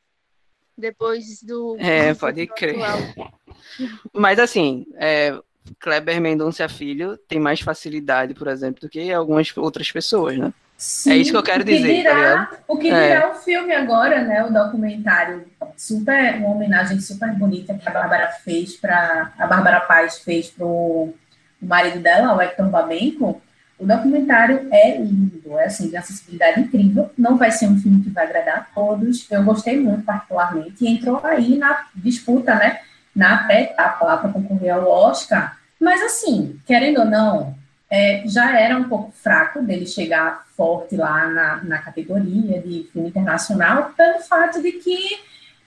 depois 0.77 1.41
do. 1.43 1.75
É, 1.79 2.13
pode 2.13 2.47
crer. 2.47 2.81
Atual. 2.81 3.31
Mas 4.13 4.39
assim, 4.39 4.85
é, 4.95 5.39
Kleber 5.79 6.19
Mendonça 6.21 6.67
Filho 6.67 7.17
tem 7.27 7.39
mais 7.39 7.59
facilidade, 7.59 8.33
por 8.33 8.47
exemplo, 8.47 8.81
do 8.81 8.89
que 8.89 9.11
algumas 9.11 9.55
outras 9.57 9.91
pessoas, 9.91 10.37
né? 10.37 10.53
Sim, 10.77 11.11
é 11.11 11.17
isso 11.17 11.31
que 11.31 11.37
eu 11.37 11.43
quero 11.43 11.63
dizer. 11.63 12.01
Dirá, 12.01 12.45
tá 12.45 12.57
o 12.67 12.77
que 12.77 12.83
dirá 12.83 12.97
é. 12.97 13.31
o 13.31 13.35
filme 13.35 13.73
agora, 13.73 14.21
né? 14.21 14.43
O 14.45 14.53
documentário 14.53 15.43
super, 15.75 16.35
uma 16.37 16.49
homenagem 16.49 16.99
super 16.99 17.33
bonita 17.33 17.73
que 17.73 17.89
a 17.89 17.91
Bárbara 17.91 18.27
fez 18.43 18.75
para 18.75 19.31
a 19.39 19.47
Bárbara 19.47 19.81
Paz 19.81 20.19
fez 20.19 20.49
pro 20.49 21.13
o 21.59 21.65
marido 21.65 21.99
dela, 21.99 22.35
o 22.35 22.41
Hector 22.41 22.69
Babenco. 22.69 23.41
O 23.79 23.85
documentário 23.85 24.67
é 24.71 24.97
lindo, 24.97 25.57
é 25.57 25.65
assim, 25.65 25.89
de 25.89 25.97
acessibilidade 25.97 26.61
incrível. 26.61 27.11
Não 27.17 27.37
vai 27.37 27.51
ser 27.51 27.67
um 27.67 27.79
filme 27.79 28.03
que 28.03 28.09
vai 28.09 28.25
agradar 28.25 28.57
a 28.57 28.61
todos. 28.73 29.29
Eu 29.31 29.43
gostei 29.43 29.79
muito, 29.79 30.03
particularmente, 30.03 30.83
e 30.83 30.87
entrou 30.87 31.19
aí 31.23 31.57
na 31.57 31.85
disputa, 31.95 32.55
né? 32.55 32.79
Na 33.15 33.45
pré-etapa 33.45 34.05
lá 34.05 34.17
para 34.17 34.31
concorrer 34.31 34.73
ao 34.73 34.87
Oscar. 34.87 35.57
Mas 35.79 36.01
assim, 36.01 36.59
querendo 36.65 36.99
ou 36.99 37.05
não, 37.05 37.55
é, 37.89 38.23
já 38.25 38.59
era 38.59 38.77
um 38.77 38.89
pouco 38.89 39.11
fraco 39.11 39.61
dele 39.61 39.85
chegar 39.85 40.45
forte 40.55 40.95
lá 40.95 41.27
na, 41.29 41.63
na 41.63 41.77
categoria 41.79 42.61
de 42.61 42.89
filme 42.91 43.09
internacional, 43.09 43.93
pelo 43.95 44.19
fato 44.19 44.61
de 44.61 44.73
que 44.73 44.97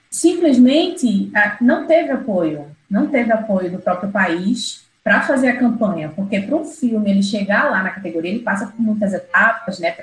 simplesmente 0.09 1.31
não 1.61 1.87
teve 1.87 2.11
apoio, 2.11 2.67
não 2.89 3.07
teve 3.07 3.31
apoio 3.31 3.71
do 3.71 3.79
próprio 3.79 4.11
país 4.11 4.85
para 5.03 5.21
fazer 5.21 5.47
a 5.47 5.57
campanha, 5.57 6.09
porque 6.15 6.39
para 6.41 6.55
um 6.55 6.65
filme 6.65 7.09
ele 7.09 7.23
chegar 7.23 7.71
lá 7.71 7.81
na 7.81 7.89
categoria, 7.89 8.31
ele 8.31 8.43
passa 8.43 8.67
por 8.67 8.79
muitas 8.79 9.13
etapas, 9.13 9.79
né, 9.79 9.95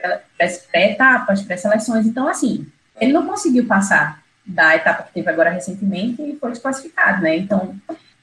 pré-etapas, 0.72 1.42
pré-seleções, 1.42 2.06
então 2.06 2.26
assim, 2.26 2.66
ele 3.00 3.12
não 3.12 3.26
conseguiu 3.26 3.66
passar 3.66 4.20
da 4.44 4.74
etapa 4.74 5.04
que 5.04 5.12
teve 5.12 5.30
agora 5.30 5.50
recentemente 5.50 6.22
e 6.22 6.36
foi 6.36 6.50
desclassificado, 6.50 7.22
né, 7.22 7.36
então 7.36 7.76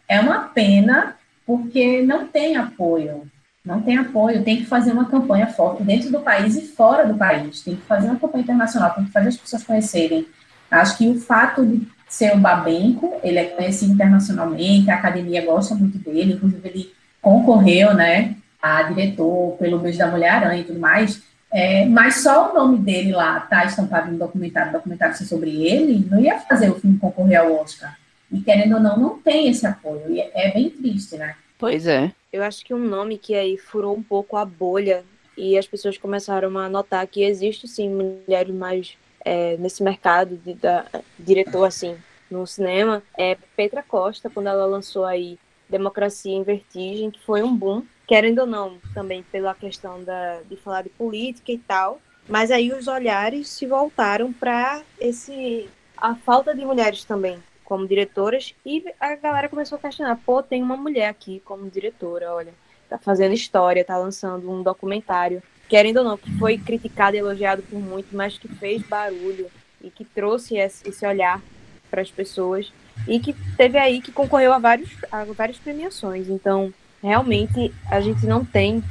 é 0.08 0.20
uma 0.20 0.50
pena 0.50 1.16
porque 1.46 2.02
não 2.02 2.28
tem 2.28 2.58
apoio, 2.58 3.30
não 3.66 3.82
tem 3.82 3.98
apoio, 3.98 4.44
tem 4.44 4.58
que 4.58 4.66
fazer 4.66 4.92
uma 4.92 5.06
campanha 5.06 5.48
forte 5.48 5.84
dentro 5.84 6.12
do 6.12 6.20
país 6.20 6.56
e 6.56 6.62
fora 6.62 7.06
do 7.06 7.18
país, 7.18 7.62
tem 7.62 7.76
que 7.76 7.82
fazer 7.82 8.08
uma 8.08 8.20
campanha 8.20 8.44
internacional, 8.44 8.94
tem 8.94 9.06
que 9.06 9.12
fazer 9.12 9.30
as 9.30 9.38
pessoas 9.38 9.64
conhecerem. 9.64 10.28
Acho 10.70 10.98
que 10.98 11.08
o 11.08 11.20
fato 11.20 11.66
de 11.66 11.88
ser 12.08 12.36
o 12.36 12.40
Babenco, 12.40 13.20
ele 13.24 13.40
é 13.40 13.46
conhecido 13.46 13.94
internacionalmente, 13.94 14.90
a 14.90 14.96
academia 14.96 15.44
gosta 15.44 15.74
muito 15.74 15.98
dele, 15.98 16.34
inclusive 16.34 16.68
ele 16.68 16.94
concorreu, 17.22 17.94
né, 17.94 18.36
a 18.62 18.84
diretor 18.84 19.58
pelo 19.58 19.80
Beijo 19.80 19.98
da 19.98 20.08
Mulher-Aranha 20.08 20.62
e 20.62 20.64
tudo 20.64 20.80
mais, 20.80 21.24
é, 21.52 21.86
mas 21.86 22.22
só 22.22 22.52
o 22.52 22.54
nome 22.54 22.78
dele 22.80 23.12
lá 23.12 23.40
tá 23.40 23.66
estampado 23.66 24.12
no 24.12 24.18
documentário, 24.18 24.74
documentário 24.74 25.16
sobre 25.16 25.66
ele, 25.66 26.06
não 26.10 26.20
ia 26.20 26.40
fazer 26.40 26.70
o 26.70 26.80
filme 26.80 26.98
concorrer 26.98 27.40
ao 27.40 27.62
Oscar. 27.62 27.98
E 28.32 28.42
querendo 28.42 28.76
ou 28.76 28.82
não, 28.82 28.98
não 28.98 29.20
tem 29.20 29.48
esse 29.48 29.66
apoio, 29.66 30.02
e 30.10 30.20
é 30.20 30.52
bem 30.52 30.70
triste, 30.70 31.16
né? 31.18 31.36
Pois 31.58 31.88
é. 31.88 32.12
Eu 32.36 32.44
acho 32.44 32.66
que 32.66 32.74
um 32.74 32.86
nome 32.86 33.18
que 33.18 33.34
aí 33.34 33.58
furou 33.58 33.96
um 33.96 34.04
pouco 34.04 34.36
a 34.36 34.44
bolha 34.44 35.06
e 35.38 35.58
as 35.58 35.66
pessoas 35.66 35.98
começaram 35.98 36.58
a 36.58 36.68
notar 36.68 37.08
que 37.08 37.24
existe 37.24 37.66
sim 37.66 37.90
mulheres 37.90 38.54
mais 38.54 38.98
é, 39.24 39.56
nesse 39.56 39.82
mercado 39.82 40.36
de, 40.36 40.54
da, 40.54 40.86
diretor 41.18 41.64
assim 41.64 41.96
no 42.30 42.46
cinema 42.46 43.02
é 43.18 43.38
Petra 43.56 43.82
Costa 43.82 44.30
quando 44.30 44.48
ela 44.48 44.66
lançou 44.66 45.06
aí 45.06 45.40
Democracia 45.70 46.36
em 46.36 46.44
Vertigem 46.44 47.10
que 47.10 47.24
foi 47.24 47.42
um 47.42 47.56
boom 47.56 47.84
querendo 48.06 48.40
ou 48.40 48.46
não 48.46 48.80
também 48.94 49.24
pela 49.24 49.56
questão 49.56 50.04
da, 50.04 50.42
de 50.42 50.58
falar 50.58 50.82
de 50.82 50.90
política 50.90 51.54
e 51.54 51.58
tal 51.58 52.02
mas 52.28 52.52
aí 52.52 52.74
os 52.74 52.86
olhares 52.86 53.48
se 53.48 53.66
voltaram 53.66 54.34
para 54.34 54.82
esse 55.00 55.70
a 55.96 56.16
falta 56.16 56.54
de 56.54 56.66
mulheres 56.66 57.06
também 57.06 57.42
como 57.66 57.88
diretoras 57.88 58.54
e 58.66 58.86
a 59.00 59.16
galera 59.16 59.50
começou 59.50 59.78
a 59.78 59.82
questionar, 59.82 60.20
pô, 60.26 60.42
tem 60.42 60.62
uma 60.62 60.78
mulher 60.78 61.10
aqui 61.10 61.42
como 61.44 61.70
diretora, 61.70 62.32
olha, 62.32 62.54
tá 62.88 62.98
fazendo 62.98 63.34
história, 63.34 63.84
tá 63.84 63.98
lançando 63.98 64.50
um 64.50 64.62
documentário, 64.62 65.42
querendo 65.68 65.98
ou 65.98 66.04
não, 66.04 66.18
que 66.18 66.32
foi 66.38 66.58
criticado 66.58 67.16
e 67.16 67.20
elogiado 67.20 67.64
por 67.64 67.80
muito, 67.80 68.16
mas 68.16 68.38
que 68.38 68.48
fez 68.48 68.84
barulho 68.84 69.50
e 69.82 69.90
que 69.90 70.06
trouxe 70.06 70.56
esse 70.58 71.06
olhar 71.06 71.42
para 71.90 72.02
as 72.02 72.12
pessoas 72.12 72.72
e 73.08 73.20
que 73.20 73.34
teve 73.58 73.78
aí 73.78 74.00
que 74.00 74.12
concorreu 74.12 74.54
a, 74.54 74.60
vários, 74.60 74.90
a 75.12 75.26
várias 75.26 75.58
premiações. 75.58 76.30
Então, 76.30 76.74
realmente, 77.02 77.74
a 77.90 78.00
gente 78.00 78.26
não 78.26 78.46
tem 78.46 78.84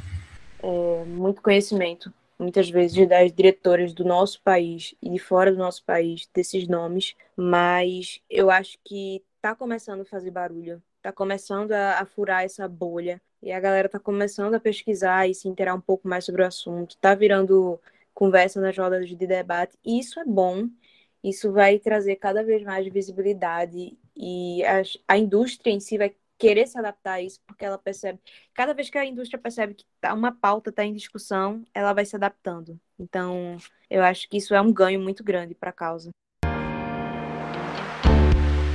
é, 0.61 1.03
muito 1.07 1.41
conhecimento 1.41 2.11
muitas 2.37 2.69
vezes 2.69 3.07
das 3.07 3.31
diretoras 3.31 3.93
do 3.93 4.03
nosso 4.03 4.41
país 4.41 4.95
e 5.01 5.09
de 5.09 5.19
fora 5.19 5.51
do 5.51 5.57
nosso 5.57 5.83
país 5.83 6.27
desses 6.33 6.67
nomes, 6.67 7.15
mas 7.35 8.21
eu 8.29 8.49
acho 8.49 8.77
que 8.83 9.23
está 9.35 9.55
começando 9.55 10.01
a 10.01 10.05
fazer 10.05 10.31
barulho, 10.31 10.81
está 10.97 11.11
começando 11.11 11.71
a, 11.71 11.99
a, 11.99 12.05
furar 12.05 12.43
essa 12.43 12.67
bolha 12.67 13.21
e 13.41 13.51
a 13.51 13.59
galera 13.59 13.87
está 13.87 13.99
começando 13.99 14.55
a 14.55 14.59
pesquisar 14.59 15.29
e 15.29 15.35
se 15.35 15.47
inteirar 15.47 15.75
um 15.75 15.81
pouco 15.81 16.07
mais 16.07 16.25
sobre 16.25 16.41
o 16.41 16.45
assunto, 16.45 16.91
está 16.91 17.13
virando 17.13 17.79
conversa 18.13 18.59
nas 18.61 18.77
rodas 18.77 19.07
de 19.07 19.15
debate. 19.15 19.77
E 19.85 19.99
isso 19.99 20.19
é 20.19 20.25
bom. 20.25 20.67
Isso 21.23 21.51
vai 21.51 21.77
trazer 21.79 22.15
cada 22.15 22.43
vez 22.43 22.63
mais 22.63 22.87
visibilidade 22.87 23.97
e 24.15 24.63
a, 24.63 24.81
a 25.07 25.17
indústria 25.17 25.71
em 25.71 25.79
si 25.79 25.97
vai 25.97 26.15
querer 26.37 26.67
se 26.67 26.77
adaptar 26.77 27.13
a 27.13 27.21
isso, 27.21 27.39
porque 27.45 27.65
ela 27.65 27.77
percebe, 27.77 28.19
cada 28.53 28.73
vez 28.73 28.89
que 28.89 28.97
a 28.97 29.05
indústria 29.05 29.39
percebe 29.39 29.73
que 29.73 29.85
tá, 29.99 30.13
uma 30.13 30.31
pauta 30.31 30.69
está 30.69 30.83
em 30.83 30.93
discussão, 30.93 31.63
ela 31.73 31.93
vai 31.93 32.05
se 32.05 32.15
adaptando. 32.15 32.79
Então, 32.99 33.57
eu 33.89 34.03
acho 34.03 34.27
que 34.29 34.37
isso 34.37 34.53
é 34.53 34.61
um 34.61 34.71
ganho 34.71 34.99
muito 34.99 35.23
grande 35.23 35.55
para 35.55 35.69
a 35.69 35.73
causa. 35.73 36.11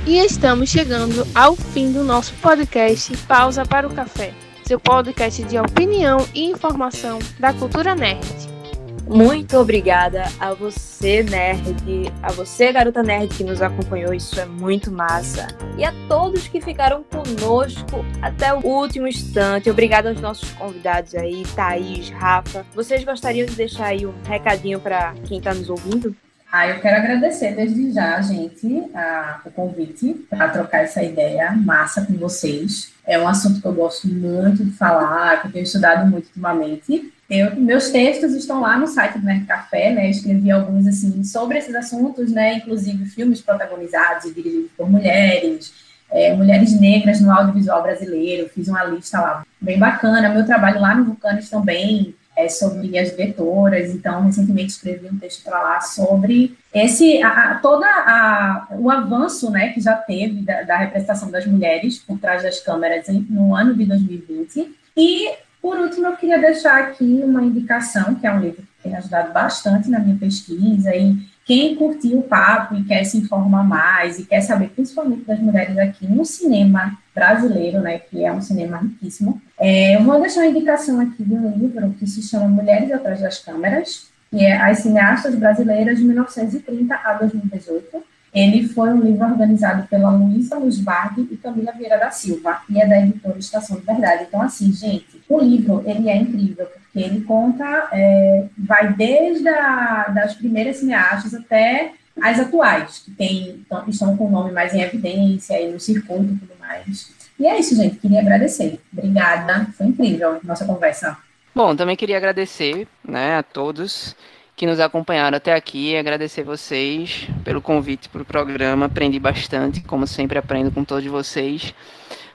E 0.07 0.17
estamos 0.17 0.69
chegando 0.69 1.23
ao 1.35 1.55
fim 1.55 1.91
do 1.93 2.03
nosso 2.03 2.33
podcast 2.41 3.15
Pausa 3.27 3.65
para 3.65 3.87
o 3.87 3.93
Café, 3.93 4.33
seu 4.65 4.79
podcast 4.79 5.43
de 5.43 5.59
opinião 5.59 6.17
e 6.33 6.45
informação 6.45 7.19
da 7.39 7.53
cultura 7.53 7.93
nerd. 7.95 8.60
Muito 9.07 9.57
obrigada 9.57 10.23
a 10.39 10.53
você, 10.53 11.23
nerd, 11.23 12.11
a 12.21 12.31
você, 12.31 12.71
garota 12.71 13.03
nerd, 13.03 13.35
que 13.35 13.43
nos 13.43 13.61
acompanhou, 13.61 14.13
isso 14.13 14.39
é 14.39 14.45
muito 14.45 14.91
massa. 14.91 15.47
E 15.77 15.83
a 15.83 15.93
todos 16.07 16.47
que 16.47 16.61
ficaram 16.61 17.03
conosco 17.03 18.05
até 18.21 18.53
o 18.53 18.65
último 18.65 19.07
instante. 19.07 19.69
Obrigada 19.69 20.09
aos 20.09 20.21
nossos 20.21 20.49
convidados 20.51 21.13
aí, 21.15 21.43
Thaís, 21.55 22.09
Rafa. 22.09 22.65
Vocês 22.73 23.03
gostariam 23.03 23.45
de 23.45 23.55
deixar 23.55 23.87
aí 23.87 24.05
um 24.05 24.13
recadinho 24.23 24.79
para 24.79 25.13
quem 25.25 25.39
está 25.39 25.53
nos 25.53 25.69
ouvindo? 25.69 26.15
Ah, 26.51 26.67
eu 26.67 26.81
quero 26.81 26.97
agradecer 26.97 27.55
desde 27.55 27.93
já, 27.93 28.21
gente, 28.21 28.83
a, 28.93 29.39
o 29.45 29.51
convite 29.51 30.13
para 30.29 30.49
trocar 30.49 30.79
essa 30.79 31.01
ideia 31.01 31.53
massa 31.53 32.05
com 32.05 32.13
vocês. 32.15 32.91
É 33.07 33.17
um 33.17 33.25
assunto 33.25 33.61
que 33.61 33.65
eu 33.65 33.73
gosto 33.73 34.09
muito 34.09 34.65
de 34.65 34.71
falar, 34.71 35.41
que 35.41 35.47
eu 35.47 35.51
tenho 35.53 35.63
estudado 35.63 36.09
muito 36.11 36.25
ultimamente. 36.25 37.13
Eu, 37.31 37.55
meus 37.55 37.89
textos 37.91 38.33
estão 38.33 38.59
lá 38.59 38.77
no 38.77 38.85
site 38.85 39.17
do 39.17 39.25
Nerd 39.25 39.45
Café, 39.45 39.89
né? 39.93 40.07
Eu 40.07 40.11
escrevi 40.11 40.51
alguns 40.51 40.85
assim 40.85 41.23
sobre 41.23 41.59
esses 41.59 41.73
assuntos, 41.73 42.29
né? 42.29 42.55
Inclusive 42.55 43.05
filmes 43.05 43.39
protagonizados 43.39 44.25
e 44.25 44.33
dirigidos 44.33 44.69
por 44.75 44.91
mulheres, 44.91 45.73
é, 46.11 46.35
mulheres 46.35 46.77
negras 46.77 47.21
no 47.21 47.31
audiovisual 47.31 47.81
brasileiro. 47.81 48.49
Fiz 48.49 48.67
uma 48.67 48.83
lista 48.83 49.21
lá 49.21 49.45
bem 49.61 49.79
bacana. 49.79 50.27
Meu 50.27 50.45
trabalho 50.45 50.81
lá 50.81 50.93
no 50.93 51.05
Vulcanes 51.05 51.49
também 51.49 52.13
é 52.35 52.49
sobre 52.49 52.99
as 52.99 53.11
diretoras. 53.11 53.91
Então, 53.91 54.25
recentemente 54.25 54.73
escrevi 54.73 55.07
um 55.07 55.17
texto 55.17 55.41
para 55.45 55.63
lá 55.63 55.79
sobre 55.79 56.57
esse 56.73 57.23
a, 57.23 57.29
a, 57.29 57.55
toda 57.59 57.87
a, 57.87 58.67
o 58.71 58.91
avanço, 58.91 59.49
né, 59.49 59.69
que 59.69 59.79
já 59.79 59.95
teve 59.95 60.41
da, 60.41 60.63
da 60.63 60.75
representação 60.75 61.31
das 61.31 61.45
mulheres 61.45 61.97
por 61.97 62.19
trás 62.19 62.43
das 62.43 62.59
câmeras 62.59 63.05
no 63.29 63.55
ano 63.55 63.73
de 63.73 63.85
2020 63.85 64.75
e 64.97 65.31
por 65.61 65.77
último, 65.77 66.07
eu 66.07 66.17
queria 66.17 66.39
deixar 66.39 66.79
aqui 66.79 67.21
uma 67.23 67.43
indicação, 67.43 68.15
que 68.15 68.25
é 68.25 68.33
um 68.33 68.39
livro 68.39 68.61
que 68.61 68.83
tem 68.83 68.95
ajudado 68.95 69.31
bastante 69.31 69.89
na 69.89 69.99
minha 69.99 70.17
pesquisa, 70.17 70.95
e 70.95 71.15
quem 71.45 71.75
curtiu 71.75 72.19
o 72.19 72.23
papo 72.23 72.75
e 72.75 72.83
quer 72.83 73.03
se 73.03 73.17
informar 73.17 73.63
mais, 73.63 74.17
e 74.17 74.25
quer 74.25 74.41
saber 74.41 74.69
principalmente 74.69 75.25
das 75.25 75.39
mulheres 75.39 75.77
aqui 75.77 76.07
no 76.07 76.25
cinema 76.25 76.97
brasileiro, 77.13 77.79
né, 77.79 77.99
que 77.99 78.23
é 78.23 78.31
um 78.31 78.41
cinema 78.41 78.77
riquíssimo, 78.77 79.41
é, 79.59 79.95
eu 79.95 80.03
vou 80.03 80.19
deixar 80.19 80.41
uma 80.41 80.49
indicação 80.49 80.99
aqui 80.99 81.23
de 81.23 81.33
um 81.33 81.57
livro 81.57 81.93
que 81.99 82.07
se 82.07 82.23
chama 82.23 82.47
Mulheres 82.47 82.91
Atrás 82.91 83.21
das 83.21 83.37
Câmeras, 83.39 84.09
que 84.31 84.43
é 84.43 84.59
As 84.59 84.79
Cineastas 84.79 85.35
Brasileiras 85.35 85.97
de 85.99 86.05
1930 86.05 86.95
a 86.95 87.13
2018, 87.13 88.03
ele 88.33 88.67
foi 88.67 88.89
um 88.89 89.01
livro 89.01 89.25
organizado 89.25 89.87
pela 89.87 90.09
Luísa 90.09 90.57
Luzbarg 90.57 91.27
e 91.29 91.37
Camila 91.37 91.73
Vieira 91.73 91.97
da 91.97 92.11
Silva, 92.11 92.61
e 92.69 92.79
é 92.79 92.87
da 92.87 92.99
editora 92.99 93.37
Estação 93.37 93.77
de 93.77 93.85
Verdade. 93.85 94.25
Então, 94.27 94.41
assim, 94.41 94.71
gente, 94.71 95.21
o 95.27 95.39
livro, 95.39 95.83
ele 95.85 96.09
é 96.09 96.15
incrível, 96.15 96.65
porque 96.65 96.99
ele 96.99 97.21
conta, 97.21 97.89
é, 97.91 98.45
vai 98.57 98.93
desde 98.93 99.49
a, 99.49 100.07
das 100.09 100.35
primeiras 100.35 100.77
cineastas 100.77 101.33
até 101.33 101.91
as 102.21 102.39
atuais, 102.39 102.99
que 102.99 103.11
tem, 103.11 103.63
então, 103.65 103.83
estão 103.87 104.15
com 104.15 104.27
o 104.27 104.31
nome 104.31 104.51
mais 104.51 104.73
em 104.73 104.81
evidência 104.81 105.59
e 105.61 105.71
no 105.71 105.79
circuito 105.79 106.33
e 106.33 106.37
tudo 106.37 106.53
mais. 106.59 107.11
E 107.39 107.47
é 107.47 107.59
isso, 107.59 107.75
gente. 107.75 107.97
Queria 107.97 108.21
agradecer. 108.21 108.79
Obrigada. 108.93 109.67
Foi 109.75 109.87
incrível 109.87 110.39
nossa 110.43 110.63
conversa. 110.63 111.17
Bom, 111.55 111.75
também 111.75 111.95
queria 111.95 112.17
agradecer 112.17 112.87
né, 113.03 113.37
a 113.37 113.43
todos 113.43 114.15
que 114.55 114.65
nos 114.65 114.79
acompanharam 114.79 115.37
até 115.37 115.53
aqui. 115.53 115.95
Agradecer 115.95 116.43
vocês 116.43 117.27
pelo 117.43 117.61
convite 117.61 118.09
para 118.09 118.21
o 118.21 118.25
programa. 118.25 118.85
Aprendi 118.85 119.19
bastante, 119.19 119.81
como 119.81 120.05
sempre 120.05 120.37
aprendo 120.37 120.71
com 120.71 120.83
todos 120.83 121.09
vocês. 121.09 121.73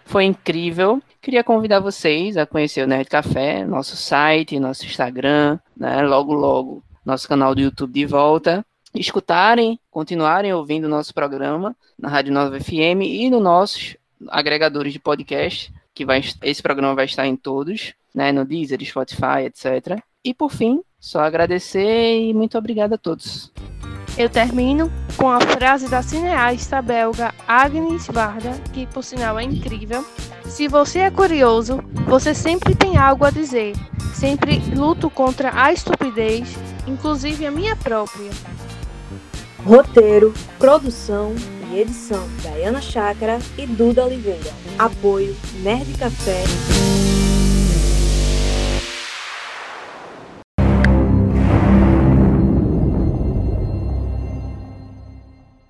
Foi 0.04 0.24
incrível. 0.24 1.02
Queria 1.20 1.42
convidar 1.42 1.80
vocês 1.80 2.36
a 2.36 2.46
conhecer 2.46 2.82
o 2.82 2.86
Nerd 2.86 3.08
Café, 3.08 3.64
nosso 3.64 3.96
site, 3.96 4.60
nosso 4.60 4.84
Instagram, 4.84 5.58
né? 5.76 6.02
Logo, 6.02 6.32
logo, 6.32 6.82
nosso 7.04 7.28
canal 7.28 7.54
do 7.54 7.60
YouTube 7.60 7.92
de 7.92 8.06
volta. 8.06 8.64
Escutarem, 8.94 9.78
continuarem 9.90 10.52
ouvindo 10.52 10.84
o 10.84 10.88
nosso 10.88 11.12
programa 11.12 11.76
na 11.98 12.08
Rádio 12.08 12.32
Nova 12.32 12.58
FM 12.58 13.02
e 13.02 13.28
nos 13.28 13.42
nossos 13.42 13.96
agregadores 14.28 14.92
de 14.92 14.98
podcast, 14.98 15.72
que 15.92 16.04
vai, 16.04 16.22
esse 16.42 16.62
programa 16.62 16.94
vai 16.94 17.04
estar 17.04 17.26
em 17.26 17.36
todos, 17.36 17.92
né? 18.14 18.32
No 18.32 18.44
Deezer, 18.44 18.82
Spotify, 18.84 19.44
etc. 19.46 20.00
E 20.24 20.32
por 20.32 20.50
fim, 20.50 20.80
só 20.98 21.20
agradecer 21.20 22.28
e 22.28 22.34
muito 22.34 22.56
obrigado 22.56 22.94
a 22.94 22.98
todos. 22.98 23.52
Eu 24.18 24.30
termino 24.30 24.90
com 25.16 25.28
a 25.28 25.40
frase 25.40 25.88
da 25.88 26.02
cineasta 26.02 26.80
belga 26.80 27.34
Agnes 27.46 28.06
Varda, 28.06 28.52
que 28.72 28.86
por 28.86 29.04
sinal 29.04 29.38
é 29.38 29.44
incrível. 29.44 30.04
Se 30.46 30.68
você 30.68 31.00
é 31.00 31.10
curioso, 31.10 31.82
você 32.06 32.34
sempre 32.34 32.74
tem 32.74 32.96
algo 32.96 33.24
a 33.24 33.30
dizer. 33.30 33.74
Sempre 34.14 34.58
luto 34.74 35.10
contra 35.10 35.52
a 35.54 35.70
estupidez, 35.70 36.56
inclusive 36.86 37.44
a 37.44 37.50
minha 37.50 37.76
própria. 37.76 38.30
Roteiro, 39.62 40.32
produção 40.58 41.34
e 41.70 41.80
edição: 41.80 42.26
Diana 42.40 42.80
Chácara 42.80 43.38
e 43.58 43.66
Duda 43.66 44.06
Oliveira. 44.06 44.50
Apoio 44.78 45.36
Nerd 45.62 45.92
Café 45.98 46.44